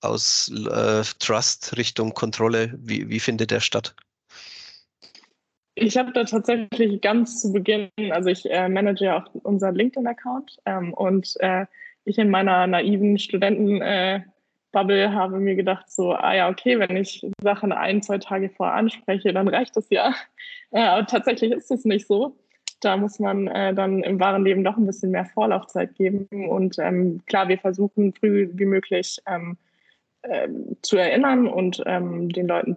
aus 0.00 0.50
äh, 0.50 1.02
Trust 1.18 1.76
Richtung 1.76 2.14
Kontrolle, 2.14 2.74
wie, 2.78 3.08
wie 3.08 3.20
findet 3.20 3.50
der 3.50 3.60
statt? 3.60 3.94
Ich 5.78 5.98
habe 5.98 6.12
da 6.12 6.24
tatsächlich 6.24 7.02
ganz 7.02 7.42
zu 7.42 7.52
Beginn, 7.52 7.90
also 8.10 8.30
ich 8.30 8.48
äh, 8.48 8.68
manage 8.68 9.04
ja 9.04 9.22
auch 9.22 9.34
unseren 9.34 9.74
LinkedIn-Account 9.74 10.56
ähm, 10.64 10.94
und 10.94 11.34
äh, 11.40 11.66
ich 12.04 12.16
in 12.16 12.30
meiner 12.30 12.66
naiven 12.66 13.18
Studenten- 13.18 13.82
äh, 13.82 14.20
Bubble 14.76 15.14
habe 15.14 15.38
mir 15.38 15.54
gedacht, 15.54 15.90
so, 15.90 16.12
ah 16.12 16.34
ja, 16.34 16.50
okay, 16.50 16.78
wenn 16.78 16.98
ich 16.98 17.26
Sachen 17.40 17.72
ein, 17.72 18.02
zwei 18.02 18.18
Tage 18.18 18.50
vorher 18.50 18.74
anspreche, 18.74 19.32
dann 19.32 19.48
reicht 19.48 19.74
das 19.74 19.88
ja. 19.88 20.14
Äh, 20.70 20.82
aber 20.82 21.06
tatsächlich 21.06 21.52
ist 21.52 21.70
es 21.70 21.86
nicht 21.86 22.06
so. 22.06 22.36
Da 22.80 22.98
muss 22.98 23.18
man 23.18 23.46
äh, 23.46 23.72
dann 23.72 24.02
im 24.02 24.20
wahren 24.20 24.44
Leben 24.44 24.64
doch 24.64 24.76
ein 24.76 24.84
bisschen 24.84 25.12
mehr 25.12 25.24
Vorlaufzeit 25.24 25.94
geben. 25.94 26.28
Und 26.50 26.78
ähm, 26.78 27.22
klar, 27.24 27.48
wir 27.48 27.56
versuchen 27.56 28.12
früh 28.12 28.50
wie 28.52 28.66
möglich 28.66 29.18
ähm, 29.26 29.56
äh, 30.22 30.48
zu 30.82 30.98
erinnern 30.98 31.46
und 31.46 31.82
ähm, 31.86 32.28
den 32.28 32.46
Leuten 32.46 32.76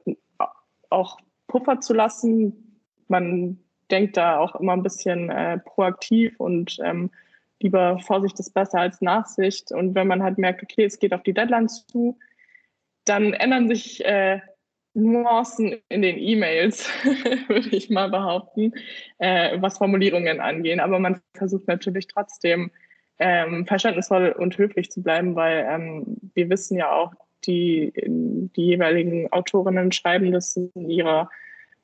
auch 0.90 1.18
Puffer 1.48 1.82
zu 1.82 1.94
lassen. 1.94 2.80
Man 3.10 3.58
denkt 3.92 4.16
da 4.16 4.38
auch 4.38 4.56
immer 4.56 4.74
ein 4.74 4.84
bisschen 4.84 5.30
äh, 5.32 5.58
proaktiv 5.58 6.40
und 6.40 6.78
ähm, 6.82 7.10
lieber 7.60 8.00
Vorsicht 8.00 8.40
ist 8.40 8.54
besser 8.54 8.80
als 8.80 9.02
Nachsicht. 9.02 9.72
Und 9.72 9.96
wenn 9.96 10.08
man 10.08 10.24
halt 10.24 10.38
merkt, 10.38 10.64
okay, 10.64 10.86
es 10.86 11.00
geht 11.00 11.14
auf 11.14 11.24
die 11.24 11.34
Deadline 11.34 11.70
zu, 11.70 12.18
dann 13.06 13.34
ändern 13.34 13.68
sich 13.68 14.04
äh, 14.06 14.40
Nuancen 14.94 15.78
in 15.90 16.02
den 16.02 16.18
E-Mails, 16.18 16.90
würde 17.48 17.70
ich 17.70 17.90
mal 17.90 18.10
behaupten, 18.10 18.74
äh, 19.20 19.60
was 19.62 19.78
Formulierungen 19.78 20.40
angehen. 20.40 20.80
Aber 20.80 21.00
man 21.00 21.22
versucht 21.36 21.68
natürlich 21.68 22.08
trotzdem 22.08 22.72
ähm, 23.20 23.66
verständnisvoll 23.66 24.32
und 24.32 24.58
höflich 24.58 24.92
zu 24.92 25.04
bleiben, 25.04 25.36
weil 25.36 25.68
ähm, 25.70 26.18
wir 26.34 26.50
wissen 26.50 26.78
ja 26.78 26.92
auch, 26.92 27.14
die, 27.46 27.94
die 28.06 28.66
jeweiligen 28.66 29.32
Autorinnen 29.32 29.94
schreiben 29.94 30.32
das 30.34 30.58
in 30.58 30.90
ihrer 30.90 31.30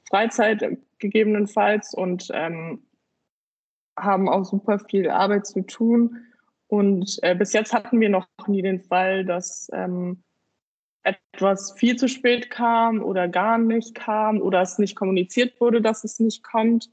Freizeit 0.10 0.78
gegebenenfalls 1.00 1.94
und 1.94 2.30
ähm, 2.34 2.84
haben 3.98 4.30
auch 4.30 4.46
super 4.46 4.80
viel 4.80 5.10
Arbeit 5.10 5.48
zu 5.48 5.62
tun. 5.62 6.26
Und 6.68 7.20
äh, 7.22 7.36
bis 7.36 7.54
jetzt 7.54 7.74
hatten 7.74 8.00
wir 8.00 8.10
noch 8.10 8.28
nie 8.48 8.62
den 8.62 8.82
Fall, 8.82 9.24
dass 9.24 9.70
ähm, 9.72 10.24
etwas 11.04 11.74
viel 11.74 11.96
zu 11.96 12.08
spät 12.08 12.50
kam 12.50 13.04
oder 13.04 13.28
gar 13.28 13.58
nicht 13.58 13.94
kam 13.94 14.42
oder 14.42 14.62
es 14.62 14.80
nicht 14.80 14.96
kommuniziert 14.96 15.60
wurde, 15.62 15.82
dass 15.82 16.04
es 16.04 16.20
nicht 16.20 16.44
kommt. 16.44 16.90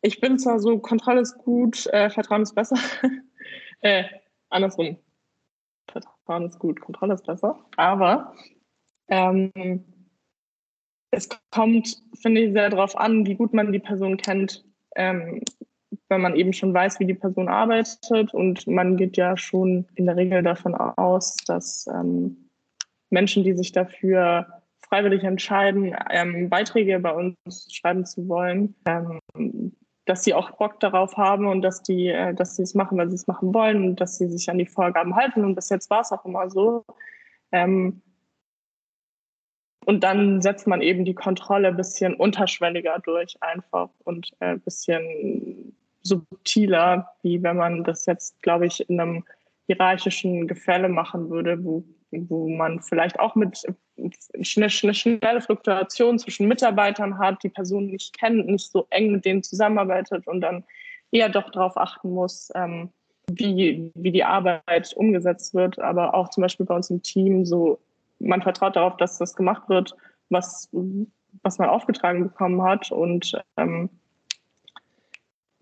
Ich 0.00 0.20
bin 0.20 0.38
zwar 0.38 0.60
so, 0.60 0.78
Kontrolle 0.78 1.20
ist 1.20 1.38
gut, 1.38 1.86
äh, 1.88 2.08
Vertrauen 2.10 2.42
ist 2.42 2.54
besser. 2.54 2.76
äh, 3.80 4.04
andersrum. 4.48 4.96
Vertrauen 5.90 6.46
ist 6.46 6.58
gut, 6.58 6.80
Kontrolle 6.80 7.14
ist 7.14 7.26
besser. 7.26 7.58
Aber 7.76 8.34
ähm, 9.08 9.84
es 11.10 11.28
kommt, 11.50 12.02
finde 12.14 12.40
ich, 12.42 12.52
sehr 12.52 12.70
darauf 12.70 12.96
an, 12.96 13.26
wie 13.26 13.34
gut 13.34 13.52
man 13.52 13.72
die 13.72 13.78
Person 13.78 14.16
kennt. 14.16 14.64
Ähm, 14.94 15.42
wenn 16.12 16.20
man 16.20 16.36
eben 16.36 16.52
schon 16.52 16.72
weiß, 16.72 17.00
wie 17.00 17.06
die 17.06 17.14
Person 17.14 17.48
arbeitet. 17.48 18.32
Und 18.32 18.66
man 18.66 18.96
geht 18.96 19.16
ja 19.16 19.36
schon 19.36 19.86
in 19.94 20.06
der 20.06 20.16
Regel 20.16 20.42
davon 20.42 20.74
aus, 20.74 21.36
dass 21.46 21.86
ähm, 21.88 22.50
Menschen, 23.10 23.42
die 23.44 23.54
sich 23.54 23.72
dafür 23.72 24.46
freiwillig 24.88 25.24
entscheiden, 25.24 25.96
ähm, 26.10 26.50
Beiträge 26.50 27.00
bei 27.00 27.12
uns 27.12 27.68
schreiben 27.72 28.04
zu 28.04 28.28
wollen, 28.28 28.74
ähm, 28.84 29.72
dass 30.04 30.24
sie 30.24 30.34
auch 30.34 30.50
Bock 30.52 30.80
darauf 30.80 31.16
haben 31.16 31.46
und 31.46 31.62
dass 31.62 31.82
die, 31.82 32.08
äh, 32.08 32.34
dass 32.34 32.56
sie 32.56 32.62
es 32.62 32.74
machen, 32.74 32.98
weil 32.98 33.08
sie 33.08 33.16
es 33.16 33.26
machen 33.26 33.54
wollen 33.54 33.82
und 33.84 34.00
dass 34.00 34.18
sie 34.18 34.28
sich 34.28 34.50
an 34.50 34.58
die 34.58 34.66
Vorgaben 34.66 35.16
halten. 35.16 35.44
Und 35.44 35.54
bis 35.54 35.70
jetzt 35.70 35.88
war 35.90 36.00
es 36.00 36.12
auch 36.12 36.24
immer 36.24 36.50
so. 36.50 36.84
Ähm, 37.52 38.02
und 39.84 40.04
dann 40.04 40.42
setzt 40.42 40.66
man 40.66 40.80
eben 40.80 41.04
die 41.04 41.14
Kontrolle 41.14 41.68
ein 41.68 41.76
bisschen 41.76 42.14
unterschwelliger 42.14 42.98
durch 43.00 43.36
einfach 43.42 43.90
und 44.04 44.30
ein 44.40 44.56
äh, 44.56 44.58
bisschen 44.58 45.76
subtiler, 46.02 47.08
wie 47.22 47.42
wenn 47.42 47.56
man 47.56 47.84
das 47.84 48.06
jetzt, 48.06 48.40
glaube 48.42 48.66
ich, 48.66 48.88
in 48.88 49.00
einem 49.00 49.24
hierarchischen 49.66 50.48
Gefälle 50.48 50.88
machen 50.88 51.30
würde, 51.30 51.64
wo 51.64 51.84
wo 52.12 52.48
man 52.48 52.80
vielleicht 52.80 53.18
auch 53.18 53.34
mit 53.34 53.64
eine 53.96 54.70
schnelle 54.70 55.40
Fluktuation 55.40 56.18
zwischen 56.18 56.48
Mitarbeitern 56.48 57.18
hat, 57.18 57.42
die 57.42 57.48
Person 57.48 57.86
nicht 57.86 58.18
kennt, 58.18 58.46
nicht 58.46 58.70
so 58.70 58.86
eng 58.90 59.12
mit 59.12 59.24
denen 59.24 59.42
zusammenarbeitet 59.42 60.26
und 60.26 60.40
dann 60.40 60.64
eher 61.10 61.28
doch 61.28 61.50
darauf 61.50 61.76
achten 61.76 62.10
muss, 62.10 62.50
ähm, 62.54 62.90
wie, 63.30 63.90
wie 63.94 64.12
die 64.12 64.24
Arbeit 64.24 64.92
umgesetzt 64.94 65.54
wird. 65.54 65.78
Aber 65.78 66.14
auch 66.14 66.30
zum 66.30 66.42
Beispiel 66.42 66.66
bei 66.66 66.74
uns 66.74 66.90
im 66.90 67.02
Team 67.02 67.44
so, 67.44 67.78
man 68.18 68.42
vertraut 68.42 68.76
darauf, 68.76 68.96
dass 68.96 69.18
das 69.18 69.34
gemacht 69.34 69.68
wird, 69.68 69.94
was, 70.30 70.68
was 71.42 71.58
man 71.58 71.68
aufgetragen 71.68 72.24
bekommen 72.24 72.62
hat. 72.62 72.90
Und 72.90 73.32
ähm, 73.56 73.88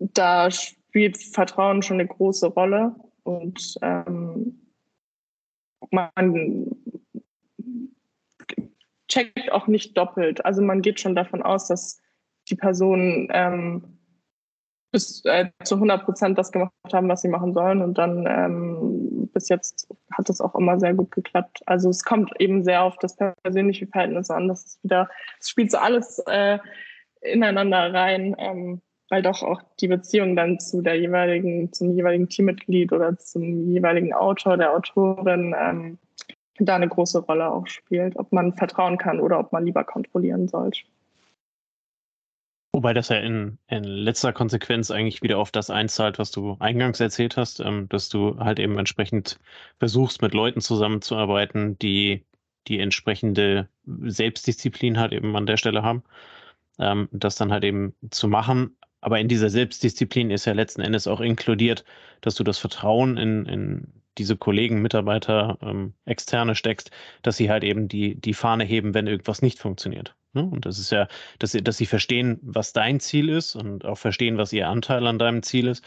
da 0.01 0.49
spielt 0.49 1.17
Vertrauen 1.17 1.83
schon 1.83 1.99
eine 1.99 2.07
große 2.07 2.47
Rolle. 2.47 2.95
Und 3.23 3.75
ähm, 3.81 4.59
man 5.91 6.65
checkt 9.07 9.51
auch 9.51 9.67
nicht 9.67 9.97
doppelt. 9.97 10.43
Also 10.43 10.61
man 10.61 10.81
geht 10.81 10.99
schon 10.99 11.15
davon 11.15 11.43
aus, 11.43 11.67
dass 11.67 12.01
die 12.49 12.55
Personen 12.55 13.27
ähm, 13.31 13.99
bis 14.91 15.23
äh, 15.25 15.49
zu 15.63 15.75
100 15.75 16.03
Prozent 16.03 16.37
das 16.37 16.51
gemacht 16.51 16.71
haben, 16.91 17.07
was 17.07 17.21
sie 17.21 17.29
machen 17.29 17.53
sollen. 17.53 17.81
Und 17.81 17.97
dann 17.97 18.25
ähm, 18.27 19.29
bis 19.33 19.49
jetzt 19.49 19.87
hat 20.11 20.29
es 20.29 20.41
auch 20.41 20.55
immer 20.55 20.79
sehr 20.79 20.93
gut 20.93 21.11
geklappt. 21.11 21.61
Also 21.65 21.89
es 21.89 22.03
kommt 22.03 22.31
eben 22.39 22.63
sehr 22.63 22.83
auf 22.83 22.97
das 22.97 23.15
persönliche 23.15 23.87
Verhältnis 23.87 24.29
an. 24.29 24.47
Das 24.47 24.65
ist 24.65 24.83
wieder, 24.83 25.09
es 25.39 25.49
spielt 25.49 25.71
so 25.71 25.77
alles 25.77 26.19
äh, 26.27 26.57
ineinander 27.21 27.93
rein. 27.93 28.35
Ähm, 28.39 28.81
weil 29.11 29.21
doch 29.21 29.43
auch 29.43 29.61
die 29.81 29.89
Beziehung 29.89 30.37
dann 30.37 30.57
zu 30.57 30.81
der 30.81 30.97
jeweiligen, 30.97 31.71
zum 31.73 31.91
jeweiligen 31.91 32.29
Teammitglied 32.29 32.93
oder 32.93 33.17
zum 33.17 33.69
jeweiligen 33.69 34.13
Autor, 34.13 34.55
der 34.55 34.73
Autorin 34.73 35.53
ähm, 35.59 35.97
da 36.59 36.75
eine 36.75 36.87
große 36.87 37.19
Rolle 37.19 37.51
auch 37.51 37.67
spielt, 37.67 38.15
ob 38.17 38.31
man 38.31 38.53
vertrauen 38.53 38.97
kann 38.97 39.19
oder 39.19 39.39
ob 39.39 39.51
man 39.51 39.65
lieber 39.65 39.83
kontrollieren 39.83 40.47
sollte. 40.47 40.79
Wobei 42.73 42.93
das 42.93 43.09
ja 43.09 43.17
in, 43.17 43.57
in 43.67 43.83
letzter 43.83 44.31
Konsequenz 44.31 44.91
eigentlich 44.91 45.21
wieder 45.21 45.39
auf 45.39 45.51
das 45.51 45.69
einzahlt, 45.69 46.17
was 46.17 46.31
du 46.31 46.55
eingangs 46.61 47.01
erzählt 47.01 47.35
hast, 47.35 47.59
ähm, 47.59 47.89
dass 47.89 48.07
du 48.07 48.39
halt 48.39 48.59
eben 48.59 48.79
entsprechend 48.79 49.39
versuchst, 49.79 50.21
mit 50.21 50.33
Leuten 50.33 50.61
zusammenzuarbeiten, 50.61 51.77
die 51.79 52.23
die 52.69 52.79
entsprechende 52.79 53.67
Selbstdisziplin 53.85 54.97
halt 54.99 55.11
eben 55.11 55.35
an 55.35 55.47
der 55.47 55.57
Stelle 55.57 55.83
haben, 55.83 56.03
ähm, 56.79 57.09
das 57.11 57.35
dann 57.35 57.51
halt 57.51 57.65
eben 57.65 57.93
zu 58.09 58.29
machen, 58.29 58.77
aber 59.01 59.19
in 59.19 59.27
dieser 59.27 59.49
Selbstdisziplin 59.49 60.31
ist 60.31 60.45
ja 60.45 60.53
letzten 60.53 60.81
Endes 60.81 61.07
auch 61.07 61.19
inkludiert, 61.21 61.83
dass 62.21 62.35
du 62.35 62.43
das 62.43 62.59
Vertrauen 62.59 63.17
in, 63.17 63.45
in 63.45 63.87
diese 64.17 64.37
Kollegen, 64.37 64.81
Mitarbeiter, 64.81 65.57
ähm, 65.61 65.93
Externe 66.05 66.55
steckst, 66.55 66.91
dass 67.21 67.37
sie 67.37 67.49
halt 67.49 67.63
eben 67.63 67.87
die, 67.87 68.15
die 68.19 68.33
Fahne 68.33 68.63
heben, 68.63 68.93
wenn 68.93 69.07
irgendwas 69.07 69.41
nicht 69.41 69.59
funktioniert. 69.59 70.15
Ne? 70.33 70.43
Und 70.43 70.65
das 70.65 70.79
ist 70.79 70.91
ja, 70.91 71.07
dass 71.39 71.51
sie, 71.51 71.63
dass 71.63 71.77
sie 71.77 71.85
verstehen, 71.85 72.39
was 72.43 72.73
dein 72.73 72.99
Ziel 72.99 73.29
ist 73.29 73.55
und 73.55 73.85
auch 73.85 73.97
verstehen, 73.97 74.37
was 74.37 74.53
ihr 74.53 74.67
Anteil 74.67 75.05
an 75.07 75.19
deinem 75.19 75.43
Ziel 75.43 75.67
ist. 75.67 75.83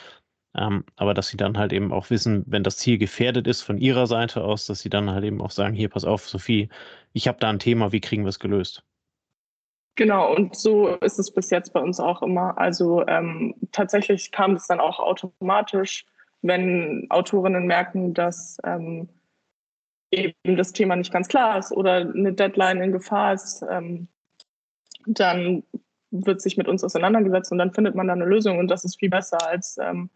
Ähm, 0.57 0.85
aber 0.97 1.15
dass 1.15 1.29
sie 1.29 1.37
dann 1.37 1.59
halt 1.59 1.73
eben 1.73 1.93
auch 1.93 2.11
wissen, 2.11 2.45
wenn 2.47 2.63
das 2.63 2.77
Ziel 2.77 2.99
gefährdet 2.99 3.47
ist 3.47 3.63
von 3.63 3.79
ihrer 3.79 4.07
Seite 4.07 4.45
aus, 4.45 4.67
dass 4.67 4.81
sie 4.81 4.91
dann 4.91 5.11
halt 5.11 5.25
eben 5.25 5.41
auch 5.41 5.51
sagen, 5.51 5.75
hier, 5.75 5.89
pass 5.89 6.05
auf, 6.05 6.29
Sophie, 6.29 6.69
ich 7.13 7.29
habe 7.29 7.39
da 7.41 7.51
ein 7.51 7.59
Thema, 7.59 7.93
wie 7.93 8.01
kriegen 8.01 8.25
wir 8.25 8.29
es 8.29 8.39
gelöst? 8.39 8.85
Genau, 9.97 10.35
und 10.35 10.57
so 10.57 10.89
ist 10.97 11.19
es 11.19 11.31
bis 11.31 11.51
jetzt 11.51 11.73
bei 11.73 11.81
uns 11.81 12.01
auch 12.01 12.23
immer. 12.23 12.59
Also 12.59 13.07
ähm, 13.07 13.55
tatsächlich 13.71 14.33
kam 14.33 14.55
es 14.55 14.67
dann 14.67 14.81
auch 14.81 14.99
automatisch, 14.99 16.05
wenn 16.43 17.07
Autorinnen 17.11 17.67
merken, 17.67 18.13
dass 18.13 18.59
ähm, 18.65 19.09
eben 20.11 20.57
das 20.57 20.73
Thema 20.73 20.97
nicht 20.97 21.13
ganz 21.13 21.29
klar 21.29 21.59
ist 21.59 21.73
oder 21.73 21.97
eine 21.97 22.33
Deadline 22.33 22.83
in 22.83 22.93
Gefahr 22.93 23.35
ist, 23.35 23.65
ähm, 23.71 24.09
dann 25.07 25.63
wird 26.11 26.41
sich 26.41 26.57
mit 26.57 26.69
uns 26.69 26.83
auseinandergesetzt 26.83 27.53
und 27.53 27.59
dann 27.59 27.73
findet 27.73 27.95
man 27.95 28.07
da 28.07 28.13
eine 28.15 28.25
Lösung 28.25 28.59
und 28.59 28.69
das 28.69 28.85
ist 28.85 28.99
viel 28.99 29.11
besser 29.11 29.39
als 29.49 29.79
ähm, 29.81 30.11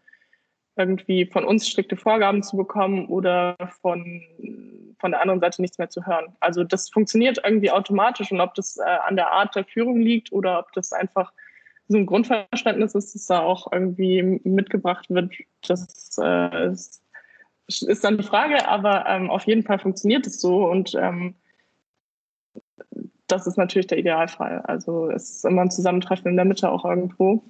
irgendwie 0.79 1.25
von 1.25 1.43
uns 1.43 1.67
strikte 1.67 1.97
Vorgaben 1.97 2.41
zu 2.41 2.57
bekommen 2.57 3.07
oder 3.07 3.55
von, 3.81 4.23
von 4.97 5.11
der 5.11 5.21
anderen 5.21 5.41
Seite 5.41 5.61
nichts 5.61 5.77
mehr 5.77 5.89
zu 5.89 6.05
hören. 6.05 6.33
Also 6.39 6.63
das 6.63 6.89
funktioniert 6.89 7.41
irgendwie 7.43 7.69
automatisch 7.69 8.31
und 8.31 8.41
ob 8.41 8.55
das 8.55 8.77
äh, 8.77 8.83
an 8.83 9.15
der 9.15 9.31
Art 9.31 9.55
der 9.55 9.65
Führung 9.65 9.99
liegt 9.99 10.31
oder 10.31 10.59
ob 10.59 10.71
das 10.73 10.93
einfach 10.93 11.33
so 11.89 11.97
ein 11.97 12.05
Grundverständnis 12.05 12.95
ist, 12.95 13.15
das 13.15 13.25
da 13.27 13.39
auch 13.39 13.71
irgendwie 13.71 14.39
mitgebracht 14.43 15.09
wird, 15.09 15.33
das 15.67 16.17
äh, 16.21 16.71
ist, 16.71 17.03
ist, 17.67 18.03
dann 18.03 18.17
die 18.17 18.23
Frage, 18.23 18.67
aber 18.67 19.05
ähm, 19.07 19.29
auf 19.29 19.45
jeden 19.45 19.63
Fall 19.63 19.79
funktioniert 19.79 20.25
es 20.27 20.39
so 20.39 20.69
und 20.69 20.95
ähm, 20.95 21.35
das 23.27 23.47
ist 23.47 23.57
natürlich 23.57 23.87
der 23.87 23.97
Idealfall. 23.97 24.61
Also 24.61 25.09
es 25.09 25.37
ist 25.37 25.45
immer 25.45 25.63
ein 25.63 25.71
Zusammentreffen 25.71 26.31
in 26.31 26.35
der 26.35 26.45
Mitte 26.45 26.69
auch 26.69 26.85
irgendwo. 26.85 27.43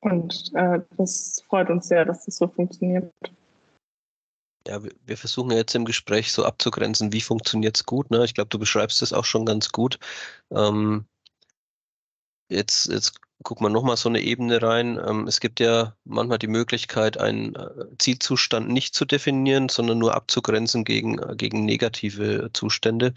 Und 0.00 0.50
äh, 0.54 0.80
das 0.96 1.42
freut 1.48 1.70
uns 1.70 1.88
sehr, 1.88 2.04
dass 2.04 2.24
das 2.24 2.36
so 2.36 2.48
funktioniert. 2.48 3.12
Ja, 4.66 4.80
wir 4.82 5.16
versuchen 5.16 5.50
jetzt 5.52 5.74
im 5.74 5.84
Gespräch 5.84 6.32
so 6.32 6.44
abzugrenzen, 6.44 7.12
wie 7.12 7.20
funktioniert 7.20 7.76
es 7.76 7.86
gut. 7.86 8.10
Ne? 8.10 8.24
Ich 8.24 8.34
glaube, 8.34 8.50
du 8.50 8.58
beschreibst 8.58 9.02
es 9.02 9.12
auch 9.12 9.24
schon 9.24 9.46
ganz 9.46 9.70
gut. 9.70 9.98
Ähm, 10.50 11.06
jetzt, 12.50 12.88
jetzt 12.88 13.14
guck 13.42 13.60
mal 13.60 13.70
nochmal 13.70 13.96
so 13.96 14.08
eine 14.08 14.20
Ebene 14.20 14.60
rein. 14.62 15.00
Ähm, 15.04 15.26
es 15.26 15.40
gibt 15.40 15.60
ja 15.60 15.96
manchmal 16.04 16.38
die 16.38 16.46
Möglichkeit, 16.46 17.18
einen 17.18 17.54
äh, 17.54 17.68
Zielzustand 17.98 18.68
nicht 18.68 18.94
zu 18.94 19.04
definieren, 19.04 19.68
sondern 19.68 19.98
nur 19.98 20.14
abzugrenzen 20.14 20.84
gegen, 20.84 21.18
äh, 21.18 21.34
gegen 21.36 21.64
negative 21.64 22.50
Zustände. 22.52 23.14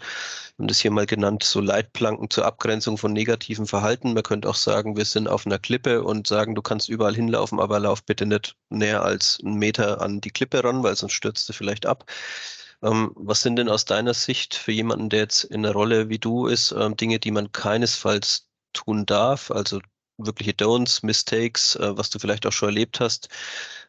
Haben 0.58 0.68
das 0.68 0.80
hier 0.80 0.90
mal 0.90 1.06
genannt, 1.06 1.42
so 1.44 1.60
Leitplanken 1.60 2.30
zur 2.30 2.46
Abgrenzung 2.46 2.96
von 2.96 3.12
negativen 3.12 3.66
Verhalten. 3.66 4.14
Man 4.14 4.22
könnte 4.22 4.48
auch 4.48 4.54
sagen, 4.54 4.96
wir 4.96 5.04
sind 5.04 5.28
auf 5.28 5.46
einer 5.46 5.58
Klippe 5.58 6.02
und 6.02 6.26
sagen, 6.26 6.54
du 6.54 6.62
kannst 6.62 6.88
überall 6.88 7.14
hinlaufen, 7.14 7.60
aber 7.60 7.78
lauf 7.78 8.02
bitte 8.04 8.26
nicht 8.26 8.56
näher 8.70 9.02
als 9.02 9.38
einen 9.44 9.58
Meter 9.58 10.00
an 10.00 10.20
die 10.20 10.30
Klippe 10.30 10.64
ran, 10.64 10.82
weil 10.82 10.96
sonst 10.96 11.12
stürzt 11.14 11.48
du 11.48 11.52
vielleicht 11.52 11.86
ab. 11.86 12.10
Ähm, 12.82 13.12
was 13.16 13.42
sind 13.42 13.56
denn 13.56 13.68
aus 13.68 13.84
deiner 13.84 14.14
Sicht 14.14 14.54
für 14.54 14.72
jemanden, 14.72 15.10
der 15.10 15.20
jetzt 15.20 15.44
in 15.44 15.64
einer 15.66 15.74
Rolle 15.74 16.08
wie 16.08 16.18
du 16.18 16.46
ist, 16.46 16.74
Dinge, 17.00 17.18
die 17.18 17.30
man 17.30 17.52
keinesfalls 17.52 18.48
tun 18.74 19.06
darf? 19.06 19.50
Also 19.50 19.80
wirkliche 20.18 20.52
Don'ts, 20.52 21.04
Mistakes, 21.04 21.76
äh, 21.76 21.96
was 21.96 22.10
du 22.10 22.18
vielleicht 22.18 22.46
auch 22.46 22.52
schon 22.52 22.68
erlebt 22.68 23.00
hast, 23.00 23.28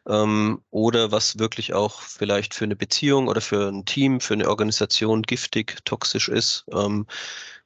ähm, 0.08 0.62
oder 0.70 1.12
was 1.12 1.38
wirklich 1.38 1.74
auch 1.74 2.00
vielleicht 2.00 2.54
für 2.54 2.64
eine 2.64 2.76
Beziehung 2.76 3.28
oder 3.28 3.40
für 3.40 3.68
ein 3.68 3.84
Team, 3.84 4.20
für 4.20 4.34
eine 4.34 4.48
Organisation 4.48 5.22
giftig, 5.22 5.84
toxisch 5.84 6.28
ist. 6.28 6.64
Ähm, 6.72 7.06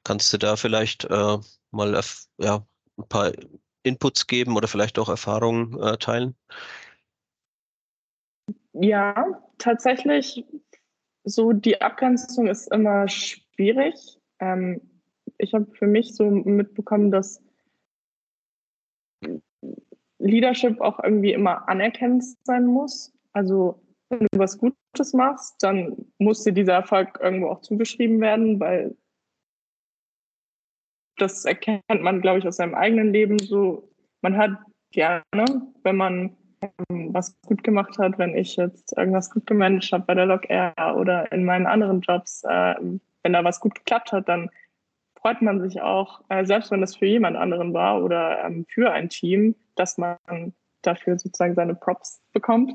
kannst 0.05 0.33
du 0.33 0.39
da 0.39 0.57
vielleicht 0.57 1.05
äh, 1.05 1.39
mal 1.71 2.01
ja, 2.39 2.67
ein 2.99 3.09
paar 3.09 3.33
Inputs 3.83 4.27
geben 4.27 4.57
oder 4.57 4.69
vielleicht 4.69 4.99
auch 4.99 5.09
Erfahrungen 5.09 5.79
äh, 5.81 5.97
teilen? 5.97 6.35
Ja, 8.73 9.27
tatsächlich, 9.59 10.45
so 11.25 11.53
die 11.53 11.81
Abgrenzung 11.81 12.47
ist 12.47 12.71
immer 12.73 13.09
schwierig. 13.09 13.95
Ähm, 14.39 14.90
ich 15.41 15.55
habe 15.55 15.67
für 15.73 15.87
mich 15.87 16.15
so 16.15 16.31
mitbekommen, 16.31 17.11
dass 17.11 17.43
Leadership 20.19 20.81
auch 20.81 21.03
irgendwie 21.03 21.33
immer 21.33 21.69
anerkennend 21.69 22.25
sein 22.45 22.67
muss. 22.67 23.13
Also 23.33 23.81
wenn 24.11 24.27
du 24.33 24.39
was 24.39 24.59
Gutes 24.59 25.13
machst, 25.13 25.63
dann 25.63 25.97
muss 26.19 26.45
dir 26.45 26.53
dieser 26.53 26.75
Erfolg 26.75 27.19
irgendwo 27.21 27.49
auch 27.49 27.61
zugeschrieben 27.61 28.21
werden, 28.21 28.61
weil 28.61 28.97
das 31.17 31.45
erkennt 31.45 31.83
man, 31.89 32.21
glaube 32.21 32.39
ich, 32.39 32.47
aus 32.47 32.57
seinem 32.57 32.75
eigenen 32.75 33.13
Leben 33.13 33.39
so. 33.39 33.89
Man 34.23 34.37
hat 34.37 34.53
gerne, 34.93 35.23
wenn 35.83 35.97
man 35.97 36.37
ähm, 36.63 37.15
was 37.15 37.35
gut 37.43 37.63
gemacht 37.63 37.99
hat, 37.99 38.19
wenn 38.19 38.37
ich 38.37 38.57
jetzt 38.57 38.97
irgendwas 38.97 39.31
gut 39.31 39.47
gemanagt 39.47 39.93
habe 39.93 40.05
bei 40.07 40.15
der 40.15 40.27
Log 40.27 40.49
Air 40.49 40.75
oder 40.97 41.31
in 41.33 41.45
meinen 41.45 41.67
anderen 41.67 42.01
Jobs, 42.01 42.43
äh, 42.45 42.75
wenn 43.23 43.33
da 43.33 43.45
was 43.45 43.61
gut 43.61 43.75
geklappt 43.75 44.13
hat, 44.13 44.29
dann 44.29 44.51
freut 45.21 45.43
man 45.43 45.61
sich 45.61 45.81
auch, 45.81 46.23
äh, 46.29 46.45
selbst 46.45 46.71
wenn 46.71 46.81
das 46.81 46.97
für 46.97 47.07
jemand 47.07 47.37
anderen 47.37 47.73
war 47.75 48.03
oder 48.03 48.45
ähm, 48.45 48.67
für 48.69 48.91
ein 48.93 49.09
Team, 49.09 49.55
dass 49.77 49.99
man 49.99 50.17
dafür 50.83 51.19
sozusagen 51.19 51.55
seine 51.55 51.75
Props 51.75 52.21
bekommt. 52.33 52.73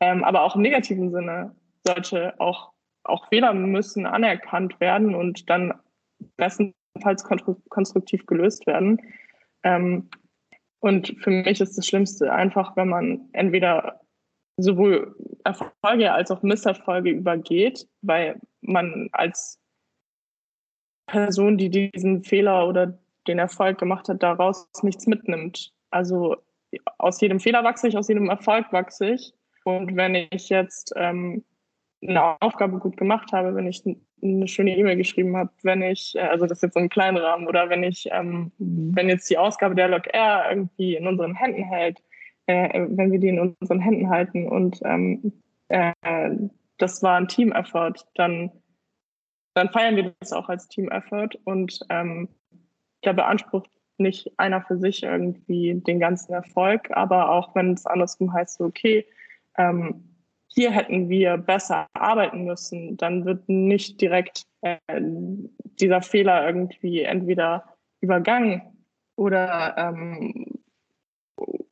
Ähm, 0.00 0.24
aber 0.24 0.42
auch 0.42 0.56
im 0.56 0.62
negativen 0.62 1.10
Sinne 1.10 1.54
sollte 1.86 2.34
auch, 2.40 2.72
auch 3.04 3.28
Fehler 3.28 3.52
müssen 3.52 4.06
anerkannt 4.06 4.80
werden 4.80 5.14
und 5.14 5.48
dann 5.50 5.74
bestenfalls 6.36 7.24
konstruktiv 7.68 8.26
gelöst 8.26 8.66
werden. 8.66 9.00
Ähm, 9.62 10.08
und 10.80 11.14
für 11.20 11.30
mich 11.30 11.60
ist 11.60 11.78
das 11.78 11.86
Schlimmste 11.86 12.32
einfach, 12.32 12.76
wenn 12.76 12.88
man 12.88 13.28
entweder 13.32 14.00
sowohl 14.56 15.14
Erfolge 15.44 16.12
als 16.12 16.30
auch 16.30 16.42
Misserfolge 16.42 17.10
übergeht, 17.10 17.86
weil 18.02 18.40
man 18.60 19.08
als 19.12 19.61
Person, 21.12 21.58
die 21.58 21.68
diesen 21.68 22.24
Fehler 22.24 22.66
oder 22.66 22.98
den 23.28 23.38
Erfolg 23.38 23.78
gemacht 23.78 24.08
hat, 24.08 24.22
daraus 24.22 24.66
nichts 24.82 25.06
mitnimmt. 25.06 25.72
Also 25.90 26.36
aus 26.96 27.20
jedem 27.20 27.38
Fehler 27.38 27.62
wachse 27.62 27.86
ich, 27.86 27.96
aus 27.98 28.08
jedem 28.08 28.30
Erfolg 28.30 28.72
wachse 28.72 29.10
ich. 29.10 29.34
Und 29.64 29.94
wenn 29.94 30.14
ich 30.14 30.48
jetzt 30.48 30.92
ähm, 30.96 31.44
eine 32.02 32.40
Aufgabe 32.40 32.78
gut 32.78 32.96
gemacht 32.96 33.30
habe, 33.32 33.54
wenn 33.54 33.66
ich 33.66 33.84
eine 34.22 34.48
schöne 34.48 34.76
E-Mail 34.76 34.96
geschrieben 34.96 35.36
habe, 35.36 35.50
wenn 35.62 35.82
ich, 35.82 36.14
äh, 36.16 36.20
also 36.20 36.46
das 36.46 36.58
ist 36.58 36.62
jetzt 36.62 36.74
so 36.74 36.80
ein 36.80 36.88
kleiner 36.88 37.22
Rahmen, 37.22 37.46
oder 37.46 37.68
wenn 37.68 37.82
ich, 37.82 38.08
ähm, 38.10 38.50
wenn 38.58 39.10
jetzt 39.10 39.28
die 39.28 39.38
Ausgabe 39.38 39.74
der 39.74 39.88
Log 39.88 40.06
R 40.12 40.46
irgendwie 40.48 40.96
in 40.96 41.06
unseren 41.06 41.34
Händen 41.34 41.64
hält, 41.64 41.98
äh, 42.46 42.86
wenn 42.88 43.12
wir 43.12 43.20
die 43.20 43.28
in 43.28 43.38
unseren 43.60 43.80
Händen 43.80 44.08
halten 44.08 44.48
und 44.48 44.80
ähm, 44.84 45.32
äh, 45.68 45.92
das 46.78 47.02
war 47.02 47.18
ein 47.18 47.28
Team-Effort, 47.28 48.06
dann, 48.14 48.50
dann 49.54 49.70
feiern 49.70 49.96
wir 49.96 50.14
das 50.20 50.32
auch 50.32 50.48
als 50.48 50.68
Team-Effort 50.68 51.38
und 51.44 51.80
ähm, 51.88 52.28
da 53.02 53.12
beansprucht 53.12 53.70
nicht 53.98 54.32
einer 54.38 54.62
für 54.62 54.78
sich 54.78 55.02
irgendwie 55.02 55.74
den 55.74 56.00
ganzen 56.00 56.32
Erfolg, 56.32 56.90
aber 56.90 57.30
auch 57.30 57.54
wenn 57.54 57.74
es 57.74 57.86
andersrum 57.86 58.32
heißt, 58.32 58.58
so, 58.58 58.64
okay, 58.64 59.06
ähm, 59.56 60.08
hier 60.48 60.70
hätten 60.70 61.08
wir 61.08 61.38
besser 61.38 61.86
arbeiten 61.94 62.44
müssen, 62.44 62.96
dann 62.96 63.24
wird 63.24 63.48
nicht 63.48 64.00
direkt 64.00 64.44
äh, 64.60 64.76
dieser 65.80 66.02
Fehler 66.02 66.46
irgendwie 66.46 67.02
entweder 67.02 67.64
übergangen 68.00 68.62
oder, 69.16 69.74
ähm, 69.78 70.46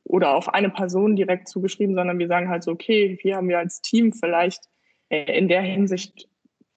oder 0.05 0.35
auf 0.35 0.49
eine 0.49 0.71
Person 0.71 1.17
direkt 1.17 1.49
zugeschrieben, 1.49 1.95
sondern 1.95 2.19
wir 2.19 2.29
sagen 2.29 2.49
halt 2.49 2.63
so, 2.63 2.73
okay, 2.73 3.19
hier 3.21 3.37
haben 3.37 3.49
wir 3.49 3.59
als 3.59 3.83
Team 3.83 4.13
vielleicht 4.13 4.65
äh, 5.11 5.39
in 5.39 5.49
der 5.49 5.63
Hinsicht 5.63 6.30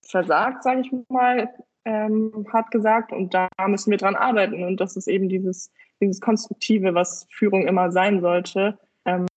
versagt, 0.06 0.64
sage 0.64 0.82
ich 0.82 0.91
mal, 1.10 1.49
ähm, 1.86 2.45
hart 2.51 2.72
gesagt, 2.72 3.12
und 3.12 3.34
da 3.34 3.47
müssen 3.68 3.91
wir 3.91 3.97
dran 3.97 4.16
arbeiten. 4.16 4.64
Und 4.64 4.80
das 4.80 4.95
ist 4.95 5.08
eben 5.08 5.30
dieses, 5.30 5.72
dieses 6.01 6.22
Konstruktive, 6.22 6.93
was 6.93 7.28
Führung 7.32 7.68
immer 7.68 7.91
sein 7.91 8.22
sollte, 8.22 8.78
ähm, 9.06 9.28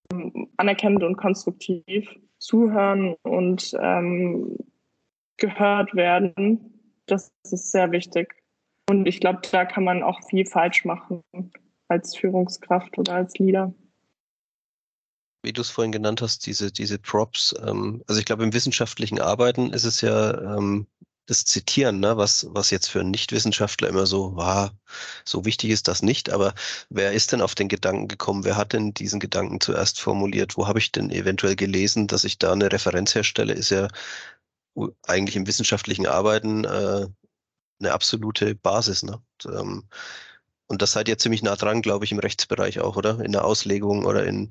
anerkennend 0.56 1.02
und 1.02 1.16
konstruktiv 1.16 2.08
zuhören 2.38 3.16
und 3.22 3.76
ähm, 3.80 4.56
gehört 5.38 5.94
werden, 5.94 6.72
das 7.06 7.30
ist 7.50 7.72
sehr 7.72 7.92
wichtig. 7.92 8.34
Und 8.88 9.06
ich 9.06 9.20
glaube, 9.20 9.40
da 9.50 9.64
kann 9.64 9.84
man 9.84 10.02
auch 10.02 10.20
viel 10.28 10.46
falsch 10.46 10.84
machen 10.84 11.22
als 11.88 12.16
Führungskraft 12.16 12.98
oder 12.98 13.14
als 13.14 13.36
Leader. 13.38 13.74
Wie 15.46 15.52
du 15.52 15.62
es 15.62 15.70
vorhin 15.70 15.92
genannt 15.92 16.22
hast, 16.22 16.44
diese, 16.46 16.72
diese 16.72 16.98
Props. 16.98 17.54
Ähm, 17.64 18.02
also 18.08 18.18
ich 18.18 18.26
glaube, 18.26 18.42
im 18.42 18.52
wissenschaftlichen 18.52 19.20
Arbeiten 19.20 19.72
ist 19.72 19.84
es 19.84 20.00
ja 20.00 20.56
ähm, 20.56 20.88
das 21.26 21.44
Zitieren, 21.44 22.00
ne, 22.00 22.16
was, 22.16 22.48
was 22.50 22.70
jetzt 22.70 22.88
für 22.88 22.98
einen 23.00 23.12
Nichtwissenschaftler 23.12 23.88
immer 23.88 24.06
so 24.06 24.34
war, 24.34 24.72
so 25.24 25.44
wichtig 25.44 25.70
ist 25.70 25.86
das 25.86 26.02
nicht. 26.02 26.30
Aber 26.30 26.52
wer 26.88 27.12
ist 27.12 27.30
denn 27.30 27.42
auf 27.42 27.54
den 27.54 27.68
Gedanken 27.68 28.08
gekommen? 28.08 28.44
Wer 28.44 28.56
hat 28.56 28.72
denn 28.72 28.92
diesen 28.92 29.20
Gedanken 29.20 29.60
zuerst 29.60 30.00
formuliert? 30.00 30.56
Wo 30.56 30.66
habe 30.66 30.80
ich 30.80 30.90
denn 30.90 31.10
eventuell 31.10 31.54
gelesen, 31.54 32.08
dass 32.08 32.24
ich 32.24 32.38
da 32.38 32.52
eine 32.52 32.72
Referenz 32.72 33.14
herstelle? 33.14 33.52
Ist 33.52 33.70
ja 33.70 33.88
eigentlich 35.06 35.36
im 35.36 35.46
wissenschaftlichen 35.46 36.08
Arbeiten 36.08 36.64
äh, 36.64 37.06
eine 37.80 37.92
absolute 37.92 38.56
Basis. 38.56 39.04
Ne? 39.04 39.20
Und, 39.44 39.54
ähm, 39.54 39.84
und 40.66 40.82
das 40.82 40.92
seid 40.92 41.08
ihr 41.08 41.18
ziemlich 41.18 41.42
nah 41.42 41.54
dran, 41.54 41.82
glaube 41.82 42.04
ich, 42.04 42.12
im 42.12 42.18
Rechtsbereich 42.18 42.80
auch, 42.80 42.96
oder? 42.96 43.20
In 43.20 43.32
der 43.32 43.44
Auslegung 43.44 44.04
oder 44.04 44.26
in 44.26 44.48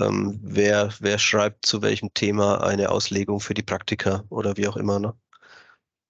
ähm, 0.00 0.38
wer, 0.42 0.90
wer 1.00 1.18
schreibt 1.18 1.66
zu 1.66 1.82
welchem 1.82 2.12
Thema 2.14 2.62
eine 2.62 2.90
Auslegung 2.90 3.40
für 3.40 3.54
die 3.54 3.62
Praktiker 3.62 4.24
oder 4.30 4.56
wie 4.56 4.68
auch 4.68 4.76
immer, 4.76 4.98
ne? 4.98 5.14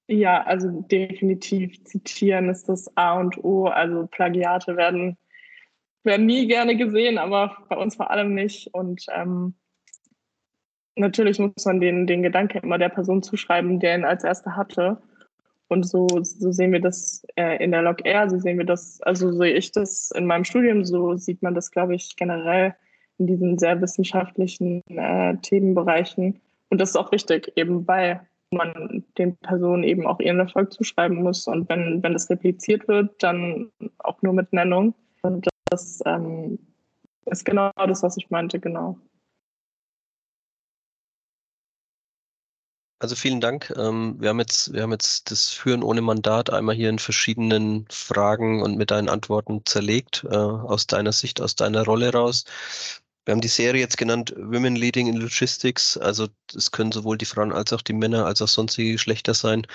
Ja, 0.07 0.43
also 0.43 0.69
definitiv 0.91 1.83
zitieren 1.85 2.51
ist 2.51 2.69
das 2.69 2.95
A 2.97 3.19
und 3.19 3.43
O. 3.43 3.67
Also 3.67 4.07
Plagiate 4.07 4.77
werden, 4.77 5.17
werden 6.03 6.27
nie 6.27 6.47
gerne 6.47 6.77
gesehen, 6.77 7.17
aber 7.17 7.57
bei 7.71 7.77
uns 7.77 7.97
vor 7.97 8.11
allem 8.11 8.35
nicht. 8.35 8.69
Und 8.75 9.07
ähm, 9.15 9.55
natürlich 10.97 11.39
muss 11.39 11.65
man 11.65 11.81
den, 11.81 12.07
den 12.07 12.23
Gedanken 12.23 12.59
immer 12.59 12.77
der 12.77 12.91
Person 12.91 13.23
zuschreiben, 13.23 13.81
der 13.81 13.97
ihn 13.97 14.05
als 14.05 14.25
Erster 14.25 14.57
hatte. 14.57 15.01
Und 15.69 15.85
so, 15.85 16.07
so 16.23 16.53
sehen 16.53 16.73
wir 16.73 16.81
das 16.81 17.27
äh, 17.37 17.65
in 17.65 17.71
der 17.71 17.81
Log 17.81 18.05
R, 18.05 18.29
so 18.29 18.39
sehen 18.39 18.59
wir 18.59 18.67
das, 18.67 19.01
also 19.01 19.31
so 19.33 19.39
sehe 19.39 19.55
ich 19.55 19.73
das 19.73 20.11
in 20.11 20.27
meinem 20.27 20.45
Studium, 20.45 20.85
so 20.85 21.17
sieht 21.17 21.43
man 21.43 21.55
das, 21.55 21.71
glaube 21.71 21.95
ich, 21.95 22.17
generell 22.17 22.75
in 23.19 23.27
diesen 23.27 23.59
sehr 23.59 23.81
wissenschaftlichen 23.81 24.83
äh, 24.89 25.37
Themenbereichen. 25.39 26.41
Und 26.71 26.81
das 26.81 26.91
ist 26.91 26.97
auch 26.97 27.13
wichtig, 27.13 27.53
eben 27.57 27.87
weil 27.87 28.27
man 28.51 29.05
den 29.19 29.37
Personen 29.39 29.83
eben 29.85 30.07
auch 30.07 30.21
ihren 30.21 30.39
Erfolg 30.39 30.73
zuschreiben 30.73 31.23
muss. 31.23 31.47
Und 31.47 31.69
wenn, 31.69 32.03
wenn 32.03 32.13
das 32.13 32.31
repliziert 32.31 32.89
wird, 32.89 33.23
dann 33.23 33.71
auch 33.99 34.23
nur 34.23 34.33
mit 34.33 34.53
Nennung. 34.53 34.95
Und 35.23 35.49
das 35.71 36.01
ähm, 36.07 36.59
ist 37.27 37.45
genau 37.45 37.71
das, 37.77 38.03
was 38.03 38.17
ich 38.17 38.31
meinte, 38.31 38.61
genau. 38.61 38.99
Also 43.01 43.17
vielen 43.17 43.43
Dank. 43.43 43.71
Ähm, 43.77 44.17
wir 44.19 44.31
haben 44.31 44.39
jetzt, 44.39 44.73
wir 44.73 44.83
haben 44.83 44.93
jetzt 44.93 45.31
das 45.31 45.51
Führen 45.51 45.83
ohne 45.83 46.01
Mandat 46.01 46.49
einmal 46.51 46.75
hier 46.75 46.89
in 46.89 46.99
verschiedenen 46.99 47.87
Fragen 47.91 48.63
und 48.63 48.79
mit 48.79 48.91
deinen 48.91 49.11
Antworten 49.11 49.61
zerlegt, 49.67 50.25
äh, 50.31 50.35
aus 50.35 50.87
deiner 50.87 51.13
Sicht, 51.13 51.43
aus 51.43 51.55
deiner 51.55 51.85
Rolle 51.85 52.13
raus. 52.13 52.45
Wir 53.25 53.33
haben 53.33 53.41
die 53.41 53.49
Serie 53.49 53.81
jetzt 53.81 53.97
genannt 53.97 54.35
Women 54.37 54.77
Leading 54.77 55.07
in 55.09 55.17
Logistics. 55.17 55.97
Also 55.97 56.29
es 56.55 56.71
können 56.71 56.93
sowohl 56.93 57.19
die 57.19 57.25
Frauen 57.25 57.53
als 57.53 57.73
auch 57.73 57.83
die 57.83 57.95
Männer 57.95 58.27
als 58.27 58.43
auch 58.43 58.49
sonstige 58.49 58.93
Geschlechter 58.93 59.35
sein. 59.35 59.67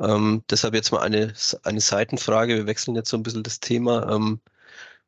Ähm, 0.00 0.44
deshalb 0.50 0.74
jetzt 0.74 0.92
mal 0.92 1.00
eine, 1.00 1.32
eine 1.62 1.80
Seitenfrage. 1.80 2.56
Wir 2.56 2.66
wechseln 2.66 2.96
jetzt 2.96 3.10
so 3.10 3.16
ein 3.16 3.22
bisschen 3.22 3.42
das 3.44 3.60
Thema. 3.60 4.12
Ähm, 4.14 4.40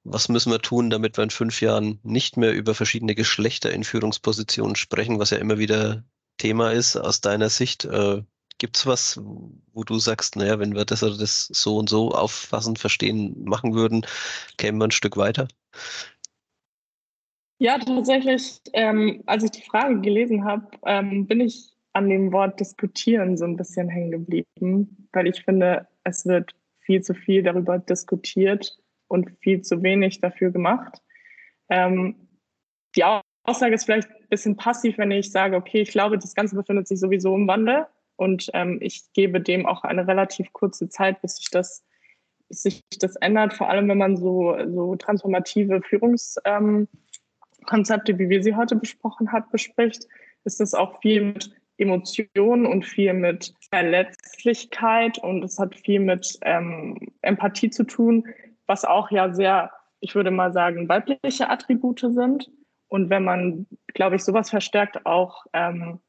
was 0.04 0.28
müssen 0.28 0.52
wir 0.52 0.60
tun, 0.60 0.90
damit 0.90 1.16
wir 1.18 1.24
in 1.24 1.30
fünf 1.30 1.60
Jahren 1.60 2.00
nicht 2.02 2.36
mehr 2.36 2.52
über 2.54 2.74
verschiedene 2.74 3.14
Geschlechter 3.14 3.72
in 3.72 3.84
Führungspositionen 3.84 4.76
sprechen, 4.76 5.18
was 5.18 5.30
ja 5.30 5.38
immer 5.38 5.58
wieder 5.58 6.04
Thema 6.38 6.72
ist 6.72 6.96
aus 6.96 7.20
deiner 7.20 7.50
Sicht? 7.50 7.84
Äh, 7.84 8.22
Gibt 8.58 8.76
es 8.76 8.86
was, 8.86 9.18
wo 9.72 9.84
du 9.84 9.98
sagst, 9.98 10.36
naja, 10.36 10.58
wenn 10.58 10.74
wir 10.74 10.84
das 10.84 11.02
oder 11.02 11.16
das 11.16 11.48
so 11.52 11.78
und 11.78 11.88
so 11.88 12.12
auffassen, 12.12 12.76
verstehen, 12.76 13.42
machen 13.44 13.74
würden, 13.74 14.06
kämen 14.58 14.78
wir 14.78 14.88
ein 14.88 14.90
Stück 14.90 15.16
weiter? 15.16 15.48
Ja, 17.62 17.78
tatsächlich, 17.78 18.60
ähm, 18.72 19.22
als 19.26 19.44
ich 19.44 19.50
die 19.50 19.62
Frage 19.62 20.00
gelesen 20.00 20.44
habe, 20.44 20.66
ähm, 20.86 21.26
bin 21.26 21.40
ich 21.40 21.70
an 21.92 22.08
dem 22.08 22.32
Wort 22.32 22.58
diskutieren 22.58 23.36
so 23.36 23.44
ein 23.44 23.56
bisschen 23.56 23.88
hängen 23.88 24.10
geblieben, 24.10 25.08
weil 25.12 25.26
ich 25.26 25.44
finde, 25.44 25.86
es 26.04 26.24
wird 26.26 26.54
viel 26.80 27.02
zu 27.02 27.14
viel 27.14 27.42
darüber 27.42 27.78
diskutiert, 27.78 28.80
und 29.10 29.30
viel 29.40 29.60
zu 29.60 29.82
wenig 29.82 30.20
dafür 30.20 30.50
gemacht. 30.50 31.02
Ähm, 31.68 32.14
die 32.96 33.04
Aussage 33.44 33.74
ist 33.74 33.84
vielleicht 33.84 34.08
ein 34.08 34.28
bisschen 34.28 34.56
passiv, 34.56 34.98
wenn 34.98 35.10
ich 35.10 35.30
sage, 35.30 35.56
okay, 35.56 35.80
ich 35.80 35.90
glaube, 35.90 36.16
das 36.16 36.34
Ganze 36.34 36.54
befindet 36.54 36.88
sich 36.88 37.00
sowieso 37.00 37.34
im 37.34 37.48
Wandel 37.48 37.86
und 38.16 38.50
ähm, 38.54 38.78
ich 38.80 39.12
gebe 39.12 39.40
dem 39.40 39.66
auch 39.66 39.82
eine 39.82 40.06
relativ 40.06 40.52
kurze 40.52 40.88
Zeit, 40.88 41.20
bis 41.22 41.36
sich 41.36 41.50
das, 41.50 41.84
bis 42.48 42.62
sich 42.62 42.82
das 43.00 43.16
ändert, 43.16 43.52
vor 43.52 43.68
allem 43.68 43.88
wenn 43.88 43.98
man 43.98 44.16
so, 44.16 44.56
so 44.68 44.94
transformative 44.94 45.82
Führungskonzepte, 45.82 46.48
ähm, 46.48 46.88
wie 48.18 48.28
wir 48.28 48.42
sie 48.42 48.56
heute 48.56 48.76
besprochen 48.76 49.32
hat, 49.32 49.50
bespricht, 49.50 50.06
ist 50.44 50.60
das 50.60 50.74
auch 50.74 51.00
viel 51.00 51.22
mit 51.22 51.50
Emotionen 51.78 52.66
und 52.66 52.84
viel 52.84 53.14
mit 53.14 53.54
Verletzlichkeit 53.70 55.18
und 55.18 55.42
es 55.42 55.58
hat 55.58 55.74
viel 55.74 56.00
mit 56.00 56.38
ähm, 56.42 56.98
Empathie 57.22 57.70
zu 57.70 57.84
tun, 57.84 58.26
was 58.66 58.84
auch 58.84 59.10
ja 59.10 59.32
sehr, 59.32 59.70
ich 60.00 60.14
würde 60.14 60.30
mal 60.30 60.52
sagen, 60.52 60.88
weibliche 60.88 61.48
Attribute 61.48 62.00
sind. 62.00 62.50
Und 62.88 63.08
wenn 63.08 63.24
man, 63.24 63.66
glaube 63.94 64.16
ich, 64.16 64.24
sowas 64.24 64.50
verstärkt 64.50 65.06
auch 65.06 65.46
ähm, 65.52 66.00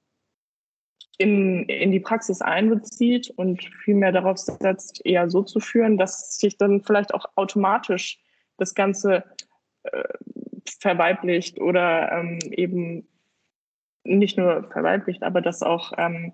in, 1.17 1.63
in 1.69 1.91
die 1.91 1.99
Praxis 1.99 2.41
einbezieht 2.41 3.29
und 3.29 3.63
viel 3.83 3.95
mehr 3.95 4.11
darauf 4.11 4.39
setzt, 4.39 5.05
eher 5.05 5.29
so 5.29 5.43
zu 5.43 5.59
führen, 5.59 5.97
dass 5.97 6.37
sich 6.37 6.57
dann 6.57 6.81
vielleicht 6.81 7.13
auch 7.13 7.25
automatisch 7.35 8.19
das 8.57 8.73
Ganze 8.73 9.23
äh, 9.83 10.03
verweiblicht 10.79 11.59
oder 11.59 12.11
ähm, 12.11 12.39
eben 12.51 13.07
nicht 14.03 14.37
nur 14.37 14.69
verweiblicht, 14.71 15.23
aber 15.23 15.41
dass 15.41 15.61
auch 15.61 15.93
ähm, 15.97 16.33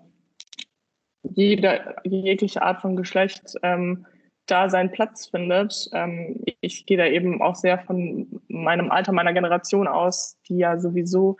jede, 1.22 1.96
jegliche 2.04 2.62
Art 2.62 2.80
von 2.80 2.96
Geschlecht 2.96 3.54
ähm, 3.62 4.06
da 4.46 4.70
seinen 4.70 4.90
Platz 4.90 5.26
findet. 5.26 5.88
Ähm, 5.92 6.42
ich 6.60 6.86
gehe 6.86 6.96
da 6.96 7.06
eben 7.06 7.42
auch 7.42 7.54
sehr 7.54 7.78
von 7.78 8.40
meinem 8.48 8.90
Alter, 8.90 9.12
meiner 9.12 9.32
Generation 9.32 9.86
aus, 9.86 10.38
die 10.48 10.58
ja 10.58 10.78
sowieso 10.78 11.36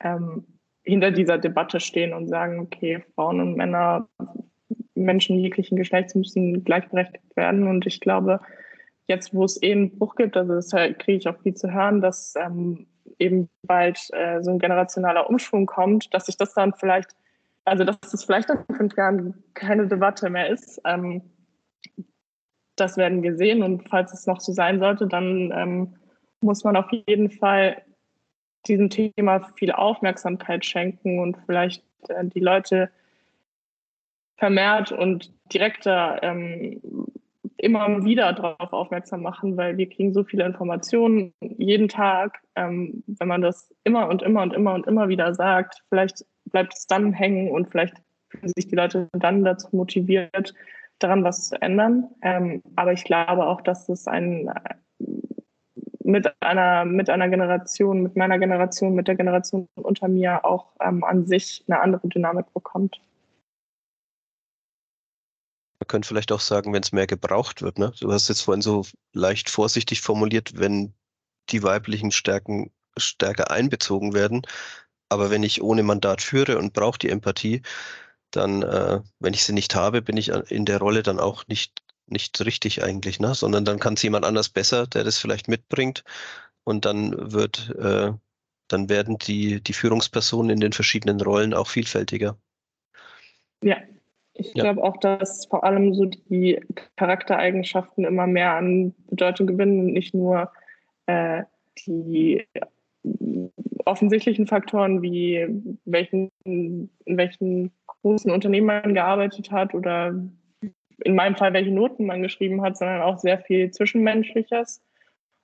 ähm, 0.00 0.44
hinter 0.82 1.10
dieser 1.10 1.38
Debatte 1.38 1.80
stehen 1.80 2.12
und 2.12 2.28
sagen, 2.28 2.58
okay, 2.58 3.04
Frauen 3.14 3.40
und 3.40 3.56
Männer, 3.56 4.08
Menschen 4.94 5.38
jeglichen 5.38 5.76
Geschlechts 5.76 6.14
müssen 6.14 6.64
gleichberechtigt 6.64 7.36
werden. 7.36 7.66
Und 7.66 7.86
ich 7.86 8.00
glaube, 8.00 8.40
jetzt, 9.10 9.34
wo 9.34 9.44
es 9.44 9.62
eh 9.62 9.72
einen 9.72 9.98
Bruch 9.98 10.14
gibt, 10.14 10.36
also 10.36 10.54
das 10.54 10.70
kriege 10.70 11.12
ich 11.12 11.28
auch 11.28 11.38
viel 11.42 11.54
zu 11.54 11.70
hören, 11.70 12.00
dass 12.00 12.34
ähm, 12.36 12.86
eben 13.18 13.50
bald 13.62 13.98
äh, 14.12 14.42
so 14.42 14.50
ein 14.50 14.58
generationaler 14.58 15.28
Umschwung 15.28 15.66
kommt, 15.66 16.12
dass 16.14 16.26
sich 16.26 16.38
das 16.38 16.54
dann 16.54 16.72
vielleicht, 16.72 17.14
also 17.64 17.84
dass 17.84 18.14
es 18.14 18.24
vielleicht 18.24 18.48
in 18.48 18.76
fünf 18.76 18.96
Jahren 18.96 19.42
keine 19.52 19.86
Debatte 19.86 20.30
mehr 20.30 20.48
ist. 20.48 20.80
Ähm, 20.86 21.22
das 22.76 22.96
werden 22.96 23.22
wir 23.22 23.36
sehen 23.36 23.62
und 23.62 23.88
falls 23.90 24.14
es 24.14 24.26
noch 24.26 24.40
so 24.40 24.52
sein 24.52 24.78
sollte, 24.78 25.06
dann 25.06 25.52
ähm, 25.54 25.94
muss 26.40 26.64
man 26.64 26.76
auf 26.76 26.90
jeden 27.06 27.30
Fall 27.30 27.82
diesem 28.66 28.88
Thema 28.88 29.42
viel 29.56 29.72
Aufmerksamkeit 29.72 30.64
schenken 30.64 31.18
und 31.18 31.36
vielleicht 31.46 31.84
äh, 32.08 32.24
die 32.24 32.40
Leute 32.40 32.90
vermehrt 34.38 34.92
und 34.92 35.30
direkter 35.52 36.22
ähm, 36.22 36.80
immer 37.60 38.04
wieder 38.04 38.32
darauf 38.32 38.72
aufmerksam 38.72 39.22
machen, 39.22 39.56
weil 39.56 39.76
wir 39.76 39.88
kriegen 39.88 40.12
so 40.12 40.24
viele 40.24 40.44
Informationen 40.44 41.32
jeden 41.40 41.88
Tag. 41.88 42.40
Ähm, 42.56 43.02
wenn 43.06 43.28
man 43.28 43.42
das 43.42 43.72
immer 43.84 44.08
und 44.08 44.22
immer 44.22 44.42
und 44.42 44.54
immer 44.54 44.74
und 44.74 44.86
immer 44.86 45.08
wieder 45.08 45.34
sagt, 45.34 45.82
vielleicht 45.88 46.24
bleibt 46.46 46.74
es 46.74 46.86
dann 46.86 47.12
hängen 47.12 47.50
und 47.50 47.70
vielleicht 47.70 47.96
fühlen 48.28 48.52
sich 48.56 48.68
die 48.68 48.76
Leute 48.76 49.08
dann 49.12 49.44
dazu 49.44 49.68
motiviert, 49.72 50.54
daran 50.98 51.24
was 51.24 51.48
zu 51.48 51.60
ändern. 51.60 52.08
Ähm, 52.22 52.62
aber 52.76 52.92
ich 52.92 53.04
glaube 53.04 53.46
auch, 53.46 53.60
dass 53.60 53.88
es 53.88 54.06
ein 54.06 54.50
mit 56.02 56.30
einer, 56.40 56.84
mit 56.84 57.08
einer 57.08 57.28
Generation, 57.28 58.02
mit 58.02 58.16
meiner 58.16 58.38
Generation, 58.38 58.94
mit 58.94 59.08
der 59.08 59.14
Generation 59.14 59.68
unter 59.76 60.08
mir 60.08 60.44
auch 60.44 60.72
ähm, 60.80 61.04
an 61.04 61.26
sich 61.26 61.64
eine 61.68 61.80
andere 61.80 62.08
Dynamik 62.08 62.52
bekommt. 62.52 63.00
Könnte 65.90 66.06
vielleicht 66.06 66.30
auch 66.30 66.38
sagen, 66.38 66.72
wenn 66.72 66.84
es 66.84 66.92
mehr 66.92 67.08
gebraucht 67.08 67.62
wird. 67.62 67.80
Ne? 67.80 67.92
Du 67.98 68.12
hast 68.12 68.28
jetzt 68.28 68.42
vorhin 68.42 68.62
so 68.62 68.86
leicht 69.12 69.50
vorsichtig 69.50 70.02
formuliert, 70.02 70.56
wenn 70.56 70.94
die 71.48 71.64
weiblichen 71.64 72.12
Stärken 72.12 72.70
stärker 72.96 73.50
einbezogen 73.50 74.14
werden. 74.14 74.42
Aber 75.08 75.30
wenn 75.30 75.42
ich 75.42 75.62
ohne 75.62 75.82
Mandat 75.82 76.22
führe 76.22 76.58
und 76.58 76.74
brauche 76.74 77.00
die 77.00 77.08
Empathie, 77.08 77.62
dann, 78.30 78.62
äh, 78.62 79.00
wenn 79.18 79.34
ich 79.34 79.42
sie 79.42 79.52
nicht 79.52 79.74
habe, 79.74 80.00
bin 80.00 80.16
ich 80.16 80.28
in 80.28 80.64
der 80.64 80.78
Rolle 80.78 81.02
dann 81.02 81.18
auch 81.18 81.48
nicht, 81.48 81.82
nicht 82.06 82.40
richtig 82.40 82.84
eigentlich, 82.84 83.18
ne? 83.18 83.34
sondern 83.34 83.64
dann 83.64 83.80
kann 83.80 83.94
es 83.94 84.02
jemand 84.02 84.24
anders 84.24 84.48
besser, 84.48 84.86
der 84.86 85.02
das 85.02 85.18
vielleicht 85.18 85.48
mitbringt. 85.48 86.04
Und 86.62 86.84
dann 86.84 87.32
wird, 87.32 87.74
äh, 87.80 88.12
dann 88.68 88.88
werden 88.88 89.18
die, 89.18 89.60
die 89.60 89.72
Führungspersonen 89.72 90.50
in 90.50 90.60
den 90.60 90.72
verschiedenen 90.72 91.20
Rollen 91.20 91.52
auch 91.52 91.66
vielfältiger. 91.66 92.38
Ja, 93.60 93.78
ich 94.34 94.54
ja. 94.54 94.64
glaube 94.64 94.82
auch, 94.82 94.96
dass 94.96 95.46
vor 95.46 95.64
allem 95.64 95.94
so 95.94 96.06
die 96.06 96.60
Charaktereigenschaften 96.96 98.04
immer 98.04 98.26
mehr 98.26 98.54
an 98.54 98.94
Bedeutung 99.08 99.46
gewinnen 99.46 99.80
und 99.80 99.92
nicht 99.92 100.14
nur 100.14 100.50
äh, 101.06 101.42
die 101.86 102.46
offensichtlichen 103.84 104.46
Faktoren 104.46 105.02
wie 105.02 105.46
welchen, 105.84 106.30
in 106.44 106.90
welchen 107.06 107.72
großen 108.02 108.30
Unternehmen 108.30 108.66
man 108.66 108.94
gearbeitet 108.94 109.50
hat 109.50 109.74
oder 109.74 110.14
in 111.02 111.14
meinem 111.14 111.36
Fall 111.36 111.52
welche 111.52 111.70
Noten 111.70 112.06
man 112.06 112.22
geschrieben 112.22 112.62
hat, 112.62 112.76
sondern 112.76 113.02
auch 113.02 113.18
sehr 113.18 113.38
viel 113.38 113.70
Zwischenmenschliches. 113.70 114.82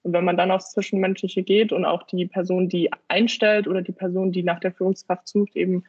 Und 0.02 0.12
wenn 0.12 0.24
man 0.24 0.36
dann 0.36 0.50
aufs 0.50 0.72
Zwischenmenschliche 0.72 1.42
geht 1.42 1.72
und 1.72 1.84
auch 1.84 2.04
die 2.04 2.26
Person, 2.26 2.68
die 2.68 2.90
einstellt 3.08 3.66
oder 3.66 3.82
die 3.82 3.92
Person, 3.92 4.32
die 4.32 4.42
nach 4.42 4.60
der 4.60 4.72
Führungskraft 4.72 5.26
sucht, 5.26 5.56
eben 5.56 5.84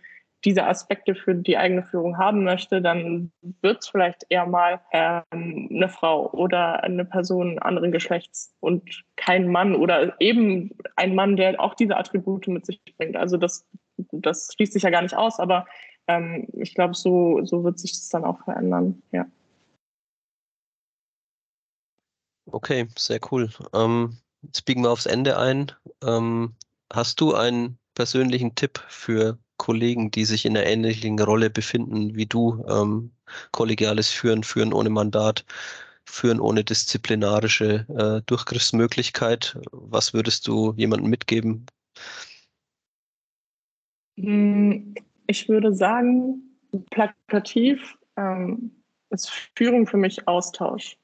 diese 0.45 0.65
Aspekte 0.65 1.15
für 1.15 1.33
die 1.35 1.57
eigene 1.57 1.83
Führung 1.83 2.17
haben 2.17 2.43
möchte, 2.43 2.81
dann 2.81 3.31
wird 3.61 3.81
es 3.81 3.89
vielleicht 3.89 4.25
eher 4.29 4.45
mal 4.45 4.79
ähm, 4.91 5.69
eine 5.71 5.89
Frau 5.89 6.29
oder 6.31 6.83
eine 6.83 7.05
Person 7.05 7.59
anderen 7.59 7.91
Geschlechts 7.91 8.53
und 8.59 9.03
kein 9.15 9.47
Mann 9.47 9.75
oder 9.75 10.19
eben 10.21 10.71
ein 10.95 11.15
Mann, 11.15 11.35
der 11.35 11.59
auch 11.59 11.73
diese 11.73 11.97
Attribute 11.97 12.47
mit 12.47 12.65
sich 12.65 12.79
bringt. 12.97 13.17
Also 13.17 13.37
das, 13.37 13.65
das 14.11 14.53
schließt 14.53 14.73
sich 14.73 14.83
ja 14.83 14.89
gar 14.89 15.01
nicht 15.01 15.15
aus, 15.15 15.39
aber 15.39 15.65
ähm, 16.07 16.47
ich 16.53 16.75
glaube, 16.75 16.93
so, 16.93 17.43
so 17.43 17.63
wird 17.63 17.79
sich 17.79 17.91
das 17.91 18.09
dann 18.09 18.23
auch 18.23 18.43
verändern, 18.43 19.01
ja. 19.11 19.25
Okay, 22.49 22.87
sehr 22.97 23.19
cool. 23.31 23.49
Ähm, 23.73 24.17
jetzt 24.41 24.63
biegen 24.63 24.83
wir 24.83 24.91
aufs 24.91 25.05
Ende 25.05 25.37
ein. 25.37 25.71
Ähm, 26.01 26.55
hast 26.93 27.19
du 27.19 27.33
einen 27.33 27.77
persönlichen 27.93 28.55
Tipp 28.55 28.79
für 28.87 29.37
Kollegen, 29.57 30.11
die 30.11 30.25
sich 30.25 30.45
in 30.45 30.55
einer 30.55 30.65
ähnlichen 30.65 31.19
Rolle 31.19 31.49
befinden 31.49 32.15
wie 32.15 32.25
du. 32.25 32.63
Ähm, 32.69 33.11
kollegiales 33.51 34.09
Führen, 34.09 34.43
Führen 34.43 34.73
ohne 34.73 34.89
Mandat, 34.89 35.45
Führen 36.05 36.39
ohne 36.39 36.63
disziplinarische 36.63 37.85
äh, 37.89 38.21
Durchgriffsmöglichkeit. 38.25 39.59
Was 39.71 40.13
würdest 40.13 40.47
du 40.47 40.73
jemandem 40.77 41.09
mitgeben? 41.09 41.65
Hm, 44.17 44.95
ich 45.27 45.49
würde 45.49 45.73
sagen, 45.73 46.41
plakativ 46.91 47.97
ähm, 48.15 48.71
ist 49.09 49.29
Führung 49.55 49.87
für 49.87 49.97
mich 49.97 50.27
Austausch. 50.27 50.97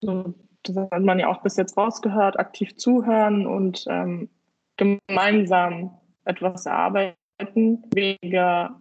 So, 0.00 0.34
das 0.62 0.76
hat 0.76 1.02
man 1.02 1.18
ja 1.18 1.28
auch 1.28 1.42
bis 1.42 1.56
jetzt 1.56 1.76
rausgehört, 1.76 2.38
aktiv 2.38 2.76
zuhören 2.76 3.46
und 3.46 3.84
ähm, 3.88 4.28
gemeinsam 4.76 5.98
etwas 6.24 6.66
erarbeiten 6.66 7.16
weniger 7.38 8.80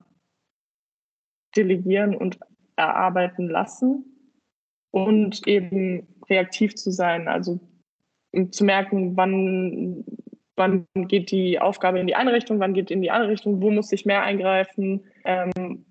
delegieren 1.55 2.15
und 2.15 2.39
erarbeiten 2.75 3.49
lassen 3.49 4.05
und 4.91 5.47
eben 5.47 6.07
reaktiv 6.29 6.75
zu 6.75 6.91
sein, 6.91 7.27
also 7.27 7.59
zu 8.51 8.65
merken, 8.65 9.15
wann, 9.15 10.03
wann 10.55 10.87
geht 10.95 11.31
die 11.31 11.59
Aufgabe 11.59 11.99
in 11.99 12.07
die 12.07 12.15
eine 12.15 12.33
Richtung, 12.33 12.59
wann 12.59 12.73
geht 12.73 12.91
in 12.91 13.01
die 13.01 13.11
andere 13.11 13.31
Richtung, 13.31 13.61
wo 13.61 13.71
muss 13.71 13.91
ich 13.91 14.05
mehr 14.05 14.23
eingreifen, 14.23 15.05
ähm, 15.23 15.85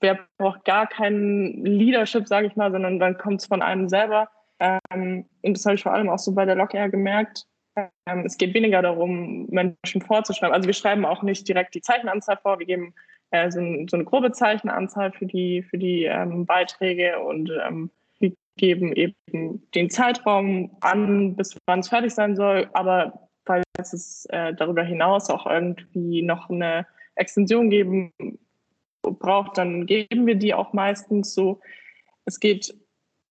wer 0.00 0.20
braucht 0.38 0.64
gar 0.64 0.86
kein 0.86 1.64
Leadership, 1.64 2.28
sage 2.28 2.46
ich 2.46 2.56
mal, 2.56 2.70
sondern 2.70 2.98
dann 2.98 3.18
kommt 3.18 3.40
es 3.40 3.46
von 3.46 3.62
einem 3.62 3.88
selber. 3.88 4.28
Ähm, 4.60 5.26
und 5.42 5.56
das 5.56 5.64
habe 5.64 5.74
ich 5.74 5.82
vor 5.82 5.92
allem 5.92 6.08
auch 6.08 6.18
so 6.18 6.32
bei 6.32 6.44
der 6.44 6.54
Lok 6.54 6.70
gemerkt, 6.70 7.46
es 8.24 8.36
geht 8.36 8.54
weniger 8.54 8.82
darum, 8.82 9.46
Menschen 9.46 10.02
vorzuschreiben. 10.02 10.54
Also 10.54 10.66
wir 10.66 10.74
schreiben 10.74 11.04
auch 11.04 11.22
nicht 11.22 11.48
direkt 11.48 11.74
die 11.74 11.80
Zeichenanzahl 11.80 12.36
vor, 12.36 12.58
wir 12.58 12.66
geben 12.66 12.94
äh, 13.30 13.50
so, 13.50 13.60
ein, 13.60 13.88
so, 13.88 13.96
eine 13.96 14.04
grobe 14.04 14.32
Zeichenanzahl 14.32 15.12
für 15.12 15.26
die, 15.26 15.62
für 15.62 15.78
die 15.78 16.04
ähm, 16.04 16.44
Beiträge 16.44 17.18
und 17.20 17.50
ähm, 17.66 17.90
wir 18.18 18.32
geben 18.56 18.92
eben 18.92 19.68
den 19.74 19.90
Zeitraum 19.90 20.76
an, 20.80 21.36
bis 21.36 21.56
wann 21.66 21.80
es 21.80 21.88
fertig 21.88 22.14
sein 22.14 22.36
soll. 22.36 22.68
Aber 22.74 23.28
falls 23.46 23.64
es 23.92 24.26
äh, 24.26 24.54
darüber 24.54 24.82
hinaus 24.82 25.30
auch 25.30 25.46
irgendwie 25.46 26.22
noch 26.22 26.50
eine 26.50 26.86
Extension 27.14 27.70
geben 27.70 28.12
braucht, 29.02 29.58
dann 29.58 29.86
geben 29.86 30.26
wir 30.26 30.36
die 30.36 30.54
auch 30.54 30.72
meistens 30.72 31.34
so. 31.34 31.60
Es 32.24 32.38
geht 32.38 32.74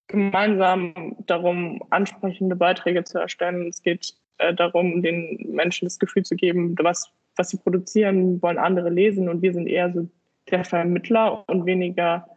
gemeinsam 0.08 1.16
darum, 1.26 1.82
ansprechende 1.90 2.56
Beiträge 2.56 3.04
zu 3.04 3.20
erstellen. 3.20 3.68
Es 3.70 3.82
geht 3.82 4.16
äh, 4.38 4.54
darum, 4.54 5.02
den 5.02 5.38
Menschen 5.50 5.86
das 5.86 6.00
Gefühl 6.00 6.24
zu 6.24 6.36
geben, 6.36 6.76
was, 6.80 7.12
was 7.36 7.50
sie 7.50 7.58
produzieren, 7.58 8.42
wollen 8.42 8.58
andere 8.58 8.90
lesen 8.90 9.30
und 9.30 9.42
wir 9.42 9.54
sind 9.54 9.68
eher 9.68 9.92
so 9.92 10.10
der 10.50 10.66
Vermittler 10.66 11.48
und 11.48 11.66
weniger 11.66 12.28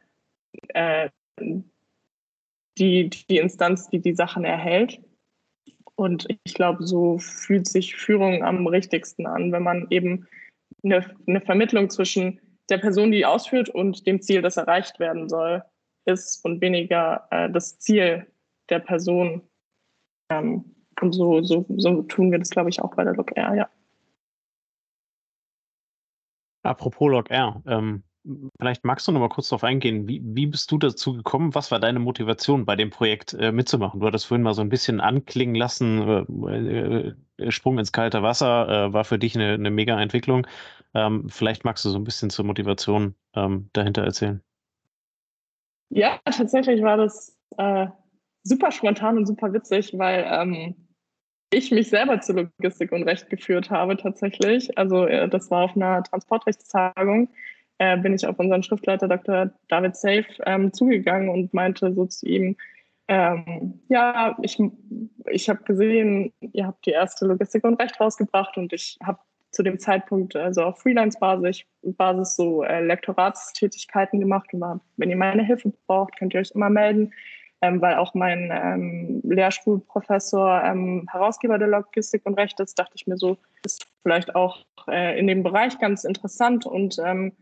äh, 0.69 1.09
die, 2.79 3.09
die 3.09 3.39
Instanz, 3.39 3.89
die 3.89 4.01
die 4.01 4.15
Sachen 4.15 4.45
erhält. 4.45 5.01
Und 5.97 6.27
ich 6.45 6.55
glaube, 6.55 6.85
so 6.85 7.19
fühlt 7.19 7.69
sich 7.69 7.95
Führung 7.95 8.43
am 8.43 8.67
richtigsten 8.67 9.27
an, 9.27 9.53
wenn 9.53 9.63
man 9.63 9.87
eben 9.91 10.27
eine, 10.83 11.05
eine 11.27 11.41
Vermittlung 11.41 11.89
zwischen 11.89 12.41
der 12.69 12.79
Person, 12.79 13.13
die 13.13 13.25
ausführt, 13.25 13.69
und 13.69 14.07
dem 14.07 14.21
Ziel, 14.21 14.43
das 14.43 14.57
erreicht 14.57 14.99
werden 14.99 15.29
soll, 15.29 15.63
ist 16.07 16.45
und 16.45 16.61
weniger 16.61 17.27
äh, 17.31 17.51
das 17.51 17.79
Ziel 17.79 18.27
der 18.71 18.81
Person. 18.81 19.43
Ähm, 20.31 20.74
und 21.03 21.13
so, 21.13 21.43
so, 21.43 21.67
so 21.77 22.03
tun 22.03 22.31
wir 22.31 22.39
das, 22.39 22.51
glaube 22.51 22.71
ich, 22.71 22.81
auch 22.81 22.95
bei 22.95 23.05
der 23.05 23.15
LogR, 23.15 23.55
ja. 23.55 23.69
Apropos 26.63 27.11
LogR, 27.11 27.63
ähm, 27.67 28.03
vielleicht 28.59 28.85
magst 28.85 29.07
du 29.07 29.13
noch 29.13 29.21
mal 29.21 29.29
kurz 29.29 29.51
darauf 29.51 29.65
eingehen. 29.65 30.09
Wie, 30.09 30.23
wie 30.25 30.47
bist 30.47 30.71
du 30.71 30.79
dazu 30.79 31.13
gekommen? 31.13 31.55
Was 31.55 31.71
war 31.71 31.79
deine 31.79 31.99
Motivation 31.99 32.65
bei 32.65 32.75
dem 32.75 32.91
Projekt 32.91 33.35
äh, 33.35 33.53
mitzumachen? 33.53 34.01
Du 34.01 34.07
hattest 34.07 34.27
vorhin 34.27 34.43
mal 34.43 34.55
so 34.55 34.63
ein 34.63 34.71
bisschen 34.71 35.01
anklingen 35.01 35.55
lassen. 35.55 36.27
Äh, 36.49 37.13
äh, 37.39 37.51
Sprung 37.51 37.79
ins 37.79 37.93
kalte 37.93 38.23
Wasser 38.23 38.87
äh, 38.87 38.93
war 38.93 39.05
für 39.05 39.19
dich 39.19 39.35
eine, 39.35 39.53
eine 39.53 39.71
mega 39.71 40.01
Entwicklung. 40.01 40.47
Ähm, 40.95 41.29
vielleicht 41.29 41.65
magst 41.65 41.85
du 41.85 41.91
so 41.91 41.99
ein 41.99 42.05
bisschen 42.05 42.31
zur 42.31 42.45
Motivation 42.47 43.15
ähm, 43.35 43.69
dahinter 43.73 44.03
erzählen. 44.03 44.41
Ja, 45.91 46.19
tatsächlich 46.25 46.83
war 46.83 46.97
das 46.97 47.39
äh, 47.59 47.89
super 48.45 48.71
spontan 48.71 49.19
und 49.19 49.27
super 49.27 49.53
witzig, 49.53 49.93
weil 49.97 50.25
ähm, 50.29 50.77
ich 51.51 51.71
mich 51.71 51.89
selber 51.89 52.21
zur 52.21 52.37
Logistik 52.37 52.93
und 52.93 53.05
Recht 53.05 53.29
geführt 53.31 53.71
habe 53.71 53.97
tatsächlich. 53.97 54.77
Also 54.79 55.07
äh, 55.07 55.29
das 55.29 55.51
war 55.51 55.65
auf 55.65 55.77
einer 55.77 56.03
Transportrechtstagung, 56.03 57.29
äh, 57.79 57.97
bin 57.99 58.15
ich 58.15 58.27
auf 58.27 58.39
unseren 58.39 58.63
Schriftleiter 58.63 59.09
Dr. 59.09 59.51
David 59.69 59.97
Safe 59.97 60.27
ähm, 60.47 60.73
zugegangen 60.73 61.29
und 61.29 61.55
meinte 61.55 61.93
so 61.95 62.07
zu 62.07 62.27
ihm, 62.27 62.57
ähm, 63.07 63.81
ja, 63.89 64.37
ich, 64.43 64.59
ich 65.31 65.49
habe 65.49 65.63
gesehen, 65.65 66.33
ihr 66.41 66.67
habt 66.67 66.87
die 66.87 66.91
erste 66.91 67.27
Logistik 67.27 67.65
und 67.65 67.81
Recht 67.81 68.01
rausgebracht 68.01 68.57
und 68.57 68.73
ich 68.73 68.99
habe 69.03 69.19
zu 69.51 69.63
dem 69.63 69.79
Zeitpunkt 69.79 70.35
also 70.35 70.65
auf 70.65 70.81
Freelance-Basis 70.81 71.65
Basis 71.83 72.35
so 72.35 72.65
äh, 72.65 72.85
Lektoratstätigkeiten 72.85 74.21
gemacht 74.21 74.49
und 74.53 74.61
war, 74.61 74.81
wenn 74.97 75.11
ihr 75.11 75.17
meine 75.17 75.45
Hilfe 75.45 75.73
braucht, 75.87 76.19
könnt 76.19 76.35
ihr 76.35 76.41
euch 76.41 76.51
immer 76.53 76.71
melden 76.71 77.13
ähm, 77.65 77.81
weil 77.81 77.95
auch 77.95 78.13
mein 78.13 78.51
ähm, 78.53 79.21
Lehrschulprofessor 79.25 80.63
ähm, 80.65 81.07
Herausgeber 81.11 81.59
der 81.59 81.69
Logistik 81.69 82.23
und 82.25 82.35
Recht 82.35 82.61
ist, 82.61 82.79
dachte 82.79 82.93
ich 82.95 83.07
mir 83.07 83.17
so, 83.17 83.39
ist 83.65 83.87
vielleicht 84.03 84.35
auch 84.35 84.59
äh, 84.87 85.19
in 85.19 85.27
dem 85.27 85.43
Bereich 85.43 85.79
ganz 85.79 86.05
interessant 86.05 86.67
und 86.67 86.99
ähm, 87.03 87.33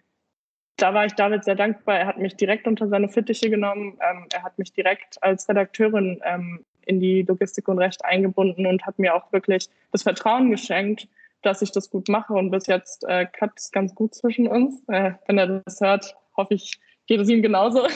da 0.77 0.95
war 0.95 1.05
ich 1.05 1.15
David 1.15 1.45
sehr 1.45 1.55
dankbar. 1.55 1.99
Er 1.99 2.07
hat 2.07 2.19
mich 2.19 2.37
direkt 2.37 2.67
unter 2.67 2.89
seine 2.89 3.09
Fittiche 3.09 3.51
genommen. 3.51 3.99
Ähm, 4.01 4.27
er 4.33 4.43
hat 4.43 4.59
mich 4.59 4.73
direkt 4.73 5.23
als 5.23 5.49
Redakteurin 5.49 6.21
ähm, 6.25 6.65
in 6.87 6.99
die 6.99 7.23
Logistik 7.23 7.69
und 7.69 7.79
Recht 7.79 8.05
eingebunden 8.05 8.67
und 8.67 8.87
hat 8.87 8.99
mir 8.99 9.15
auch 9.15 9.31
wirklich 9.33 9.69
das 9.93 10.03
Vertrauen 10.03 10.51
geschenkt, 10.51 11.09
dass 11.43 11.63
ich 11.63 11.73
das 11.73 11.91
gut 11.91 12.09
mache. 12.09 12.33
Und 12.33 12.51
bis 12.51 12.67
jetzt 12.67 13.05
äh, 13.05 13.27
klappt 13.27 13.61
es 13.61 13.71
ganz 13.71 13.95
gut 13.95 14.15
zwischen 14.15 14.49
uns. 14.49 14.83
Äh, 14.89 15.13
wenn 15.27 15.39
er 15.39 15.61
das 15.65 15.81
hört, 15.81 16.17
hoffe 16.37 16.55
ich, 16.55 16.81
geht 17.07 17.21
es 17.21 17.29
ihm 17.29 17.43
genauso. 17.43 17.87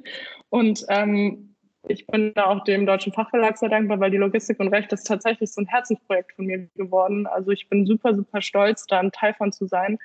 und 0.50 0.84
ähm, 0.88 1.55
ich 1.88 2.06
bin 2.06 2.32
da 2.34 2.46
auch 2.46 2.64
dem 2.64 2.86
Deutschen 2.86 3.12
Fachverlag 3.12 3.56
sehr 3.56 3.68
dankbar, 3.68 4.00
weil 4.00 4.10
die 4.10 4.16
Logistik 4.16 4.60
und 4.60 4.68
Recht 4.68 4.92
ist 4.92 5.04
tatsächlich 5.04 5.52
so 5.52 5.60
ein 5.60 5.66
Herzensprojekt 5.66 6.32
von 6.32 6.46
mir 6.46 6.68
geworden. 6.74 7.26
Also 7.26 7.50
ich 7.50 7.68
bin 7.68 7.86
super, 7.86 8.14
super 8.14 8.40
stolz, 8.40 8.86
da 8.86 9.00
ein 9.00 9.12
Teil 9.12 9.34
von 9.34 9.52
zu 9.52 9.66
sein. 9.66 9.98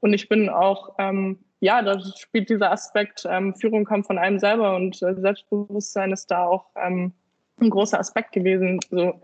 Und 0.00 0.12
ich 0.12 0.28
bin 0.28 0.48
auch, 0.48 0.94
ähm, 0.98 1.38
ja, 1.60 1.82
da 1.82 1.98
spielt 2.00 2.50
dieser 2.50 2.70
Aspekt, 2.70 3.26
ähm, 3.28 3.54
Führung 3.54 3.84
kommt 3.84 4.06
von 4.06 4.18
einem 4.18 4.38
selber 4.38 4.76
und 4.76 5.02
äh, 5.02 5.14
Selbstbewusstsein 5.14 6.12
ist 6.12 6.30
da 6.30 6.46
auch 6.46 6.66
ähm, 6.76 7.12
ein 7.60 7.70
großer 7.70 7.98
Aspekt 7.98 8.32
gewesen. 8.32 8.80
So, 8.90 9.20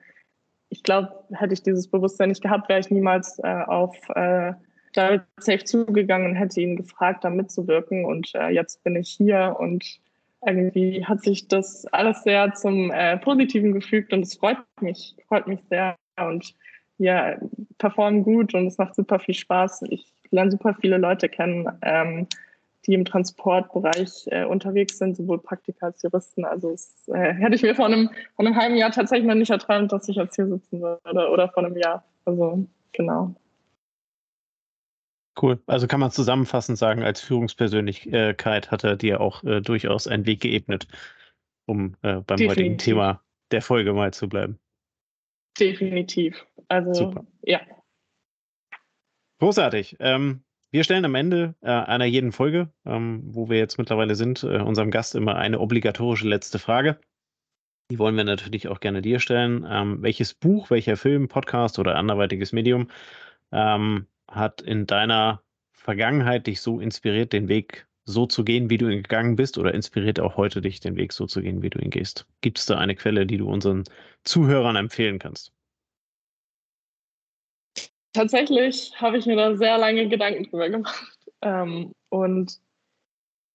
ich 0.71 0.83
glaube, 0.83 1.13
hätte 1.33 1.53
ich 1.53 1.63
dieses 1.63 1.89
Bewusstsein 1.89 2.31
nicht 2.31 2.43
gehabt, 2.43 2.69
wäre 2.69 2.81
ich 2.81 2.91
niemals 2.91 3.39
äh, 3.41 3.63
auf 3.67 3.97
äh, 4.15 4.55
David 4.95 5.23
Safe 5.39 5.65
zugegangen 5.65 6.31
und 6.31 6.37
hätte 6.37 6.61
ihn 6.61 6.77
gefragt, 6.77 7.25
da 7.25 7.31
mitzuwirken. 7.31 8.05
Und 8.05 8.35
äh, 8.35 8.49
jetzt 8.49 8.83
bin 8.83 8.97
ich 8.97 9.11
hier 9.11 9.57
und 9.59 10.01
irgendwie 10.45 11.05
hat 11.05 11.23
sich 11.23 11.49
das 11.49 11.87
alles 11.93 12.23
sehr 12.25 12.53
zum 12.55 12.91
äh, 12.91 13.17
Positiven 13.19 13.73
gefügt 13.73 14.13
und 14.13 14.21
es 14.21 14.35
freut 14.35 14.59
mich, 14.81 15.15
freut 15.29 15.47
mich 15.47 15.61
sehr 15.69 15.97
und 16.17 16.55
wir 16.99 17.41
performen 17.79 18.23
gut 18.23 18.55
und 18.55 18.67
es 18.67 18.79
macht 18.79 18.95
super 18.95 19.19
viel 19.19 19.35
Spaß. 19.35 19.83
Ich 19.91 20.13
lerne 20.31 20.51
super 20.51 20.77
viele 20.81 20.99
Leute 20.99 21.29
kennen, 21.29 21.69
ähm, 21.83 22.27
die 22.87 22.95
im 22.95 23.05
Transportbereich 23.05 24.27
äh, 24.27 24.45
unterwegs 24.45 24.99
sind, 24.99 25.17
sowohl 25.17 25.41
Praktiker 25.41 25.87
als 25.87 26.03
Juristen. 26.03 26.45
Also 26.45 26.71
es, 26.71 27.09
äh, 27.09 27.33
hätte 27.35 27.55
ich 27.55 27.63
mir 27.63 27.75
vor 27.75 27.87
einem, 27.87 28.11
vor 28.35 28.45
einem 28.45 28.57
halben 28.57 28.77
Jahr 28.77 28.91
tatsächlich 28.91 29.27
noch 29.27 29.35
nicht 29.35 29.51
erträumt, 29.51 29.93
dass 29.93 30.09
ich 30.09 30.17
jetzt 30.17 30.37
hier 30.37 30.47
sitzen 30.47 30.81
würde 30.81 31.29
oder 31.31 31.49
vor 31.49 31.65
einem 31.65 31.77
Jahr. 31.77 32.05
Also 32.25 32.67
genau. 32.93 33.35
Cool. 35.41 35.63
Also 35.67 35.87
kann 35.87 36.01
man 36.01 36.11
zusammenfassend 36.11 36.79
sagen, 36.79 37.03
als 37.03 37.21
Führungspersönlichkeit 37.21 38.71
hat 38.71 38.85
er 38.85 38.97
dir 38.97 39.21
auch 39.21 39.43
äh, 39.45 39.61
durchaus 39.61 40.07
einen 40.07 40.27
Weg 40.27 40.41
geebnet, 40.41 40.87
um 41.67 41.95
äh, 42.03 42.21
beim 42.21 42.37
Definitiv. 42.37 42.49
heutigen 42.51 42.79
Thema 42.79 43.23
der 43.51 43.63
Folge 43.63 43.93
mal 43.95 44.13
zu 44.13 44.29
bleiben. 44.29 44.59
Definitiv. 45.59 46.47
Also 46.69 46.93
Super. 46.93 47.27
ja. 47.43 47.61
Großartig. 49.39 49.97
Ähm, 50.01 50.45
wir 50.71 50.85
stellen 50.85 51.05
am 51.05 51.15
Ende 51.15 51.55
äh, 51.61 51.71
einer 51.71 52.07
jeden 52.07 52.33
Folge, 52.33 52.71
ähm, 52.87 53.23
wo 53.25 53.49
wir 53.49 53.59
jetzt 53.59 53.77
mittlerweile 53.79 54.15
sind, 54.15 54.43
äh, 54.43 54.59
unserem 54.59 54.91
Gast 54.91 55.15
immer 55.15 55.37
eine 55.37 55.61
obligatorische 55.61 56.29
letzte 56.29 56.59
Frage. 56.59 56.99
Die 57.91 57.99
wollen 57.99 58.17
wir 58.17 58.25
natürlich 58.25 58.69
auch 58.69 58.81
gerne 58.81 59.03
dir 59.03 59.19
stellen. 59.19 59.67
Ähm, 59.69 60.03
welches 60.03 60.33
Buch, 60.33 60.71
welcher 60.71 60.97
Film, 60.97 61.29
Podcast 61.29 61.79
oder 61.79 61.97
anderweitiges 61.97 62.53
Medium 62.53 62.89
ähm, 63.51 64.07
hat 64.35 64.61
in 64.61 64.87
deiner 64.87 65.43
Vergangenheit 65.73 66.47
dich 66.47 66.61
so 66.61 66.81
inspiriert, 66.81 67.33
den 67.33 67.49
Weg 67.49 67.87
so 68.05 68.27
zu 68.27 68.45
gehen, 68.45 68.69
wie 68.71 68.79
du 68.79 68.89
ihn 68.89 69.03
gegangen 69.03 69.37
bist, 69.37 69.59
oder 69.59 69.75
inspiriert 69.75 70.19
auch 70.21 70.37
heute 70.37 70.61
dich, 70.61 70.81
den 70.81 70.97
Weg 70.97 71.13
so 71.13 71.27
zu 71.27 71.41
gehen, 71.41 71.63
wie 71.63 71.71
du 71.71 71.79
ihn 71.79 71.91
gehst? 71.91 72.27
Gibt 72.41 72.59
es 72.59 72.67
da 72.67 72.79
eine 72.79 72.97
Quelle, 72.97 73.27
die 73.27 73.37
du 73.37 73.49
unseren 73.49 73.85
Zuhörern 74.25 74.77
empfehlen 74.77 75.19
kannst? 75.19 75.53
Tatsächlich 78.13 78.93
habe 79.01 79.19
ich 79.19 79.27
mir 79.27 79.37
da 79.37 79.57
sehr 79.57 79.79
lange 79.79 80.09
Gedanken 80.09 80.45
drüber 80.45 80.69
gemacht. 80.69 81.17
Ähm, 81.41 81.93
und 82.11 82.61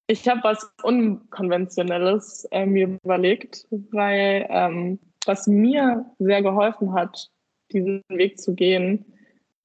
ich 0.07 0.27
habe 0.27 0.41
was 0.43 0.73
Unkonventionelles 0.83 2.45
äh, 2.51 2.65
mir 2.65 2.97
überlegt, 3.03 3.67
weil 3.69 4.47
ähm, 4.49 4.99
was 5.25 5.47
mir 5.47 6.05
sehr 6.19 6.41
geholfen 6.41 6.93
hat, 6.93 7.29
diesen 7.71 8.01
Weg 8.07 8.39
zu 8.39 8.55
gehen, 8.55 9.05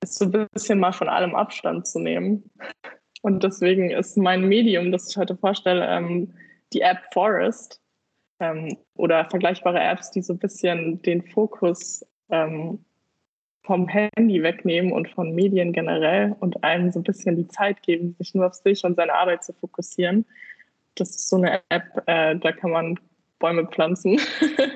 ist 0.03 0.19
so 0.19 0.27
ein 0.27 0.49
bisschen 0.53 0.81
mal 0.81 0.93
von 0.93 1.09
allem 1.09 1.35
Abstand 1.35 1.87
zu 1.87 1.99
nehmen. 1.99 2.51
Und 3.23 3.45
deswegen 3.45 3.91
ist 3.91 4.17
mein 4.17 4.49
Medium, 4.49 4.91
das 4.91 5.09
ich 5.09 5.17
heute 5.17 5.37
vorstelle, 5.37 5.87
ähm, 5.87 6.35
die 6.73 6.81
App 6.81 6.99
Forest 7.13 7.81
ähm, 8.41 8.77
oder 8.95 9.25
vergleichbare 9.31 9.81
Apps, 9.81 10.11
die 10.11 10.23
so 10.23 10.33
ein 10.33 10.39
bisschen 10.39 11.01
den 11.03 11.23
Fokus 11.23 12.05
ähm, 12.31 12.85
vom 13.65 13.87
Handy 13.89 14.43
wegnehmen 14.43 14.93
und 14.93 15.09
von 15.09 15.35
Medien 15.35 15.73
generell 15.73 16.35
und 16.41 16.65
einem 16.65 16.91
so 16.91 16.99
ein 16.99 17.05
bisschen 17.05 17.37
die 17.37 17.47
Zeit 17.47 17.83
geben, 17.83 18.17
sich 18.19 18.35
nur 18.35 18.47
auf 18.47 18.55
sich 18.55 18.85
und 18.85 18.97
seine 18.97 19.15
Arbeit 19.15 19.45
zu 19.45 19.53
fokussieren. 19.53 20.27
Das 20.97 21.11
ist 21.11 21.29
so 21.29 21.37
eine 21.37 21.63
App, 21.69 22.03
äh, 22.07 22.37
da 22.37 22.53
kann 22.53 22.73
man 22.73 22.99
Bäume 23.39 23.67
pflanzen 23.67 24.21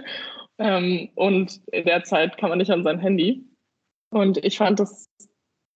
ähm, 0.59 1.09
und 1.17 1.61
in 1.73 1.85
der 1.85 2.05
Zeit 2.05 2.39
kann 2.39 2.49
man 2.49 2.59
nicht 2.59 2.71
an 2.71 2.85
sein 2.85 3.01
Handy. 3.01 3.45
Und 4.11 4.39
ich 4.45 4.59
fand 4.59 4.81
das, 4.81 5.09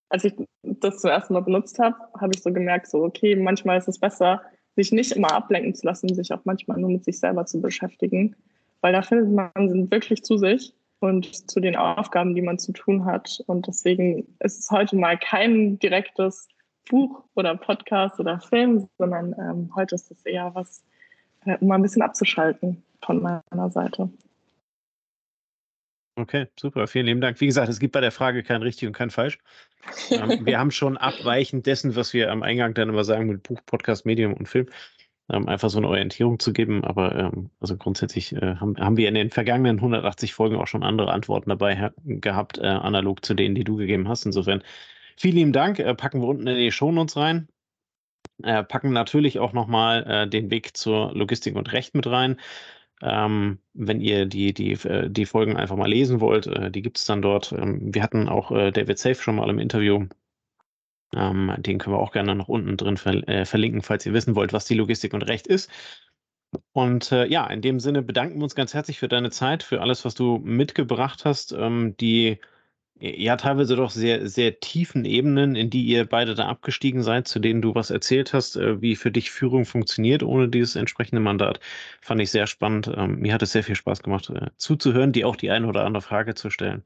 als 0.09 0.24
ich 0.24 0.35
das 0.62 1.01
zum 1.01 1.11
ersten 1.11 1.35
Mal 1.35 1.41
benutzt 1.41 1.78
habe, 1.78 1.97
habe 2.18 2.33
ich 2.35 2.43
so 2.43 2.53
gemerkt, 2.53 2.89
so, 2.89 3.05
okay, 3.05 3.37
manchmal 3.37 3.78
ist 3.78 3.89
es 3.89 3.99
besser, 3.99 4.43
sich 4.76 4.93
nicht 4.93 5.12
immer 5.12 5.33
ablenken 5.33 5.74
zu 5.74 5.87
lassen, 5.87 6.14
sich 6.14 6.33
auch 6.33 6.45
manchmal 6.45 6.78
nur 6.78 6.91
mit 6.91 7.05
sich 7.05 7.18
selber 7.18 7.47
zu 7.47 7.61
beschäftigen, 7.61 8.37
weil 8.81 8.93
da 8.93 9.03
findet 9.03 9.31
man 9.31 9.91
wirklich 9.91 10.22
zu 10.22 10.39
sich 10.39 10.74
und 11.01 11.51
zu 11.51 11.61
den 11.61 11.76
Aufgaben, 11.76 12.35
die 12.35 12.43
man 12.43 12.59
zu 12.59 12.72
tun 12.72 13.05
hat. 13.05 13.43
Und 13.47 13.66
deswegen 13.66 14.26
ist 14.39 14.61
es 14.61 14.70
heute 14.70 14.97
mal 14.97 15.18
kein 15.18 15.78
direktes 15.78 16.49
Buch 16.89 17.24
oder 17.35 17.57
Podcast 17.57 18.20
oder 18.20 18.41
Film, 18.41 18.89
sondern 18.99 19.35
ähm, 19.39 19.70
heute 19.74 19.95
ist 19.95 20.11
es 20.11 20.24
eher 20.24 20.55
was, 20.55 20.83
äh, 21.45 21.57
um 21.61 21.68
mal 21.68 21.76
ein 21.76 21.83
bisschen 21.83 22.03
abzuschalten 22.03 22.83
von 23.03 23.22
meiner 23.22 23.70
Seite. 23.70 24.11
Okay, 26.21 26.49
super, 26.59 26.87
vielen 26.87 27.07
lieben 27.07 27.23
Dank. 27.23 27.41
Wie 27.41 27.47
gesagt, 27.47 27.71
es 27.71 27.81
gibt 27.81 27.93
bei 27.93 28.03
der 28.03 28.12
Frage 28.12 28.43
kein 28.43 28.62
richtig 28.62 28.87
und 28.87 28.93
kein 28.93 29.09
falsch. 29.09 29.39
Ähm, 30.11 30.45
wir 30.45 30.59
haben 30.59 30.71
schon 30.71 30.97
abweichend 30.99 31.64
dessen, 31.64 31.97
was 31.97 32.12
wir 32.12 32.31
am 32.31 32.43
Eingang 32.43 32.75
dann 32.75 32.91
immer 32.91 33.05
sagen 33.05 33.27
mit 33.27 33.43
Buch, 33.43 33.61
Podcast, 33.64 34.05
Medium 34.05 34.35
und 34.35 34.47
Film, 34.47 34.66
ähm, 35.31 35.49
einfach 35.49 35.71
so 35.71 35.79
eine 35.79 35.89
Orientierung 35.89 36.39
zu 36.39 36.53
geben. 36.53 36.85
Aber 36.85 37.16
ähm, 37.16 37.49
also 37.59 37.75
grundsätzlich 37.79 38.35
äh, 38.35 38.57
haben, 38.57 38.77
haben 38.77 38.99
wir 38.99 39.09
in 39.09 39.14
den 39.14 39.31
vergangenen 39.31 39.77
180 39.77 40.35
Folgen 40.35 40.57
auch 40.57 40.66
schon 40.66 40.83
andere 40.83 41.11
Antworten 41.11 41.49
dabei 41.49 41.91
gehabt, 42.05 42.59
äh, 42.59 42.66
analog 42.66 43.25
zu 43.25 43.33
denen, 43.33 43.55
die 43.55 43.64
du 43.64 43.77
gegeben 43.77 44.07
hast. 44.07 44.27
Insofern 44.27 44.62
vielen 45.16 45.37
lieben 45.37 45.53
Dank. 45.55 45.79
Äh, 45.79 45.95
packen 45.95 46.21
wir 46.21 46.29
unten 46.29 46.47
in 46.47 46.57
die 46.57 46.71
Shownotes 46.71 47.16
rein. 47.16 47.49
Äh, 48.43 48.62
packen 48.62 48.93
natürlich 48.93 49.39
auch 49.39 49.55
nochmal 49.55 50.05
äh, 50.07 50.29
den 50.29 50.51
Weg 50.51 50.77
zur 50.77 51.14
Logistik 51.14 51.57
und 51.57 51.73
Recht 51.73 51.95
mit 51.95 52.07
rein. 52.07 52.37
Ähm, 53.03 53.59
wenn 53.72 54.01
ihr 54.01 54.26
die, 54.26 54.53
die, 54.53 54.72
äh, 54.72 55.09
die 55.11 55.26
Folgen 55.26 55.57
einfach 55.57 55.76
mal 55.76 55.88
lesen 55.88 56.20
wollt, 56.20 56.46
äh, 56.46 56.70
die 56.70 56.82
gibt 56.82 56.98
es 56.98 57.05
dann 57.05 57.22
dort. 57.22 57.53
Ähm, 57.53 57.94
wir 57.94 58.03
hatten 58.03 58.28
auch 58.28 58.51
äh, 58.53 58.70
David 58.70 58.98
Safe 58.98 59.14
schon 59.14 59.36
mal 59.36 59.48
im 59.48 59.59
Interview. 59.59 60.07
Ähm, 61.14 61.55
den 61.59 61.78
können 61.78 61.96
wir 61.96 62.01
auch 62.01 62.12
gerne 62.12 62.34
noch 62.34 62.48
unten 62.48 62.76
drin 62.76 62.96
ver 62.96 63.26
äh, 63.28 63.44
verlinken, 63.44 63.82
falls 63.82 64.07
ihr 64.07 64.12
wissen 64.12 64.36
wollt, 64.36 64.53
was 64.53 64.66
die 64.66 64.74
Logistik 64.74 65.14
und 65.14 65.22
Recht 65.22 65.46
ist. 65.46 65.70
Und 66.72 67.12
äh, 67.12 67.26
ja, 67.26 67.46
in 67.46 67.62
dem 67.62 67.80
Sinne 67.80 68.03
bedanken 68.03 68.38
wir 68.38 68.44
uns 68.44 68.55
ganz 68.55 68.74
herzlich 68.74 68.98
für 68.98 69.09
deine 69.09 69.30
Zeit, 69.30 69.62
für 69.62 69.80
alles, 69.80 70.05
was 70.05 70.14
du 70.14 70.38
mitgebracht 70.38 71.24
hast. 71.24 71.53
Ähm, 71.53 71.96
die 71.98 72.38
ja 73.01 73.36
teilweise 73.36 73.76
doch 73.76 73.90
sehr, 73.90 74.28
sehr 74.28 74.61
tiefen 74.61 75.05
Ebenen, 75.05 75.57
in 75.57 75.70
die 75.70 75.84
ihr 75.84 76.05
beide 76.05 76.34
da 76.34 76.48
abgestiegen 76.48 77.03
seid, 77.03 77.26
zu 77.28 77.38
denen 77.38 77.62
du 77.62 77.74
was 77.74 77.90
erzählt 77.90 78.32
hast, 78.32 78.57
äh, 78.57 78.80
wie 78.82 78.96
für 78.96 79.11
dich 79.11 79.30
Führung 79.30 79.64
funktioniert 79.64 80.22
ohne 80.22 80.48
dieses 80.48 80.76
entsprechende 80.76 81.20
Mandat, 81.20 81.61
fand 82.01 82.20
ich 82.20 82.30
sehr 82.30 82.46
spannend. 82.46 82.90
Ähm, 82.94 83.20
mir 83.20 83.32
hat 83.34 83.42
es 83.42 83.53
sehr 83.53 83.64
viel 83.64 83.76
Spaß 83.76 84.03
gemacht, 84.03 84.30
äh, 84.30 84.51
zuzuhören, 84.57 85.12
dir 85.12 85.28
auch 85.28 85.36
die 85.36 85.51
eine 85.51 85.66
oder 85.66 85.84
andere 85.84 86.03
Frage 86.03 86.34
zu 86.34 86.51
stellen. 86.51 86.84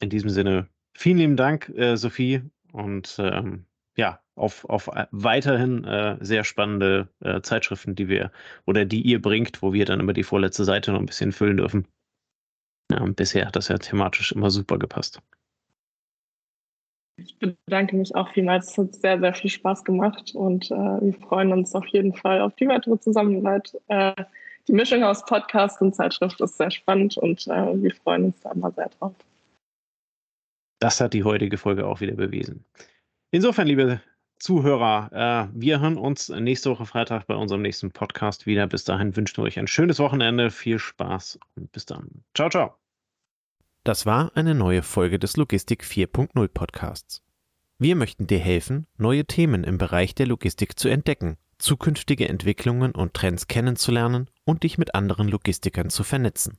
In 0.00 0.10
diesem 0.10 0.30
Sinne, 0.30 0.68
vielen 0.94 1.18
lieben 1.18 1.36
Dank, 1.36 1.68
äh, 1.70 1.96
Sophie, 1.96 2.42
und 2.72 3.16
ähm, 3.18 3.66
ja, 3.96 4.20
auf, 4.34 4.64
auf 4.66 4.88
weiterhin 5.10 5.84
äh, 5.84 6.16
sehr 6.20 6.44
spannende 6.44 7.08
äh, 7.20 7.40
Zeitschriften, 7.42 7.94
die 7.94 8.08
wir 8.08 8.30
oder 8.66 8.84
die 8.84 9.02
ihr 9.02 9.20
bringt, 9.20 9.62
wo 9.62 9.72
wir 9.72 9.84
dann 9.84 10.00
immer 10.00 10.12
die 10.12 10.22
vorletzte 10.22 10.64
Seite 10.64 10.92
noch 10.92 11.00
ein 11.00 11.06
bisschen 11.06 11.32
füllen 11.32 11.56
dürfen. 11.56 11.86
Ja, 12.90 13.04
bisher 13.04 13.46
hat 13.46 13.56
das 13.56 13.68
ja 13.68 13.78
thematisch 13.78 14.32
immer 14.32 14.50
super 14.50 14.78
gepasst. 14.78 15.20
Ich 17.16 17.36
bedanke 17.38 17.96
mich 17.96 18.14
auch 18.14 18.32
vielmals. 18.32 18.70
Es 18.70 18.78
hat 18.78 18.94
sehr, 18.94 19.18
sehr 19.18 19.34
viel 19.34 19.50
Spaß 19.50 19.84
gemacht 19.84 20.34
und 20.34 20.70
äh, 20.70 20.74
wir 20.74 21.14
freuen 21.14 21.52
uns 21.52 21.74
auf 21.74 21.86
jeden 21.86 22.14
Fall 22.14 22.40
auf 22.40 22.54
die 22.56 22.68
weitere 22.68 22.98
Zusammenarbeit. 22.98 23.76
Äh, 23.88 24.14
die 24.68 24.72
Mischung 24.72 25.02
aus 25.02 25.24
Podcast 25.24 25.80
und 25.80 25.94
Zeitschrift 25.94 26.40
ist 26.40 26.56
sehr 26.56 26.70
spannend 26.70 27.16
und 27.16 27.46
äh, 27.48 27.82
wir 27.82 27.94
freuen 27.94 28.26
uns 28.26 28.40
da 28.40 28.52
immer 28.52 28.70
sehr 28.70 28.88
drauf. 28.90 29.14
Das 30.80 31.00
hat 31.00 31.12
die 31.12 31.24
heutige 31.24 31.58
Folge 31.58 31.86
auch 31.86 32.00
wieder 32.00 32.14
bewiesen. 32.14 32.64
Insofern, 33.32 33.66
liebe 33.66 34.00
Zuhörer, 34.38 35.48
äh, 35.50 35.52
wir 35.52 35.80
hören 35.80 35.96
uns 35.96 36.28
nächste 36.28 36.70
Woche 36.70 36.86
Freitag 36.86 37.26
bei 37.26 37.34
unserem 37.34 37.62
nächsten 37.62 37.90
Podcast 37.90 38.46
wieder. 38.46 38.66
Bis 38.66 38.84
dahin 38.84 39.16
wünschen 39.16 39.38
wir 39.38 39.44
euch 39.44 39.58
ein 39.58 39.66
schönes 39.66 39.98
Wochenende, 39.98 40.50
viel 40.50 40.78
Spaß 40.78 41.38
und 41.56 41.72
bis 41.72 41.86
dann. 41.86 42.22
Ciao, 42.34 42.48
ciao. 42.48 42.74
Das 43.84 44.06
war 44.06 44.30
eine 44.34 44.54
neue 44.54 44.82
Folge 44.82 45.18
des 45.18 45.36
Logistik 45.36 45.82
4.0 45.82 46.48
Podcasts. 46.48 47.22
Wir 47.78 47.96
möchten 47.96 48.26
dir 48.26 48.38
helfen, 48.38 48.86
neue 48.96 49.24
Themen 49.24 49.64
im 49.64 49.78
Bereich 49.78 50.14
der 50.14 50.26
Logistik 50.26 50.78
zu 50.78 50.88
entdecken, 50.88 51.36
zukünftige 51.58 52.28
Entwicklungen 52.28 52.92
und 52.92 53.14
Trends 53.14 53.46
kennenzulernen 53.48 54.30
und 54.44 54.62
dich 54.62 54.78
mit 54.78 54.94
anderen 54.94 55.28
Logistikern 55.28 55.90
zu 55.90 56.04
vernetzen. 56.04 56.58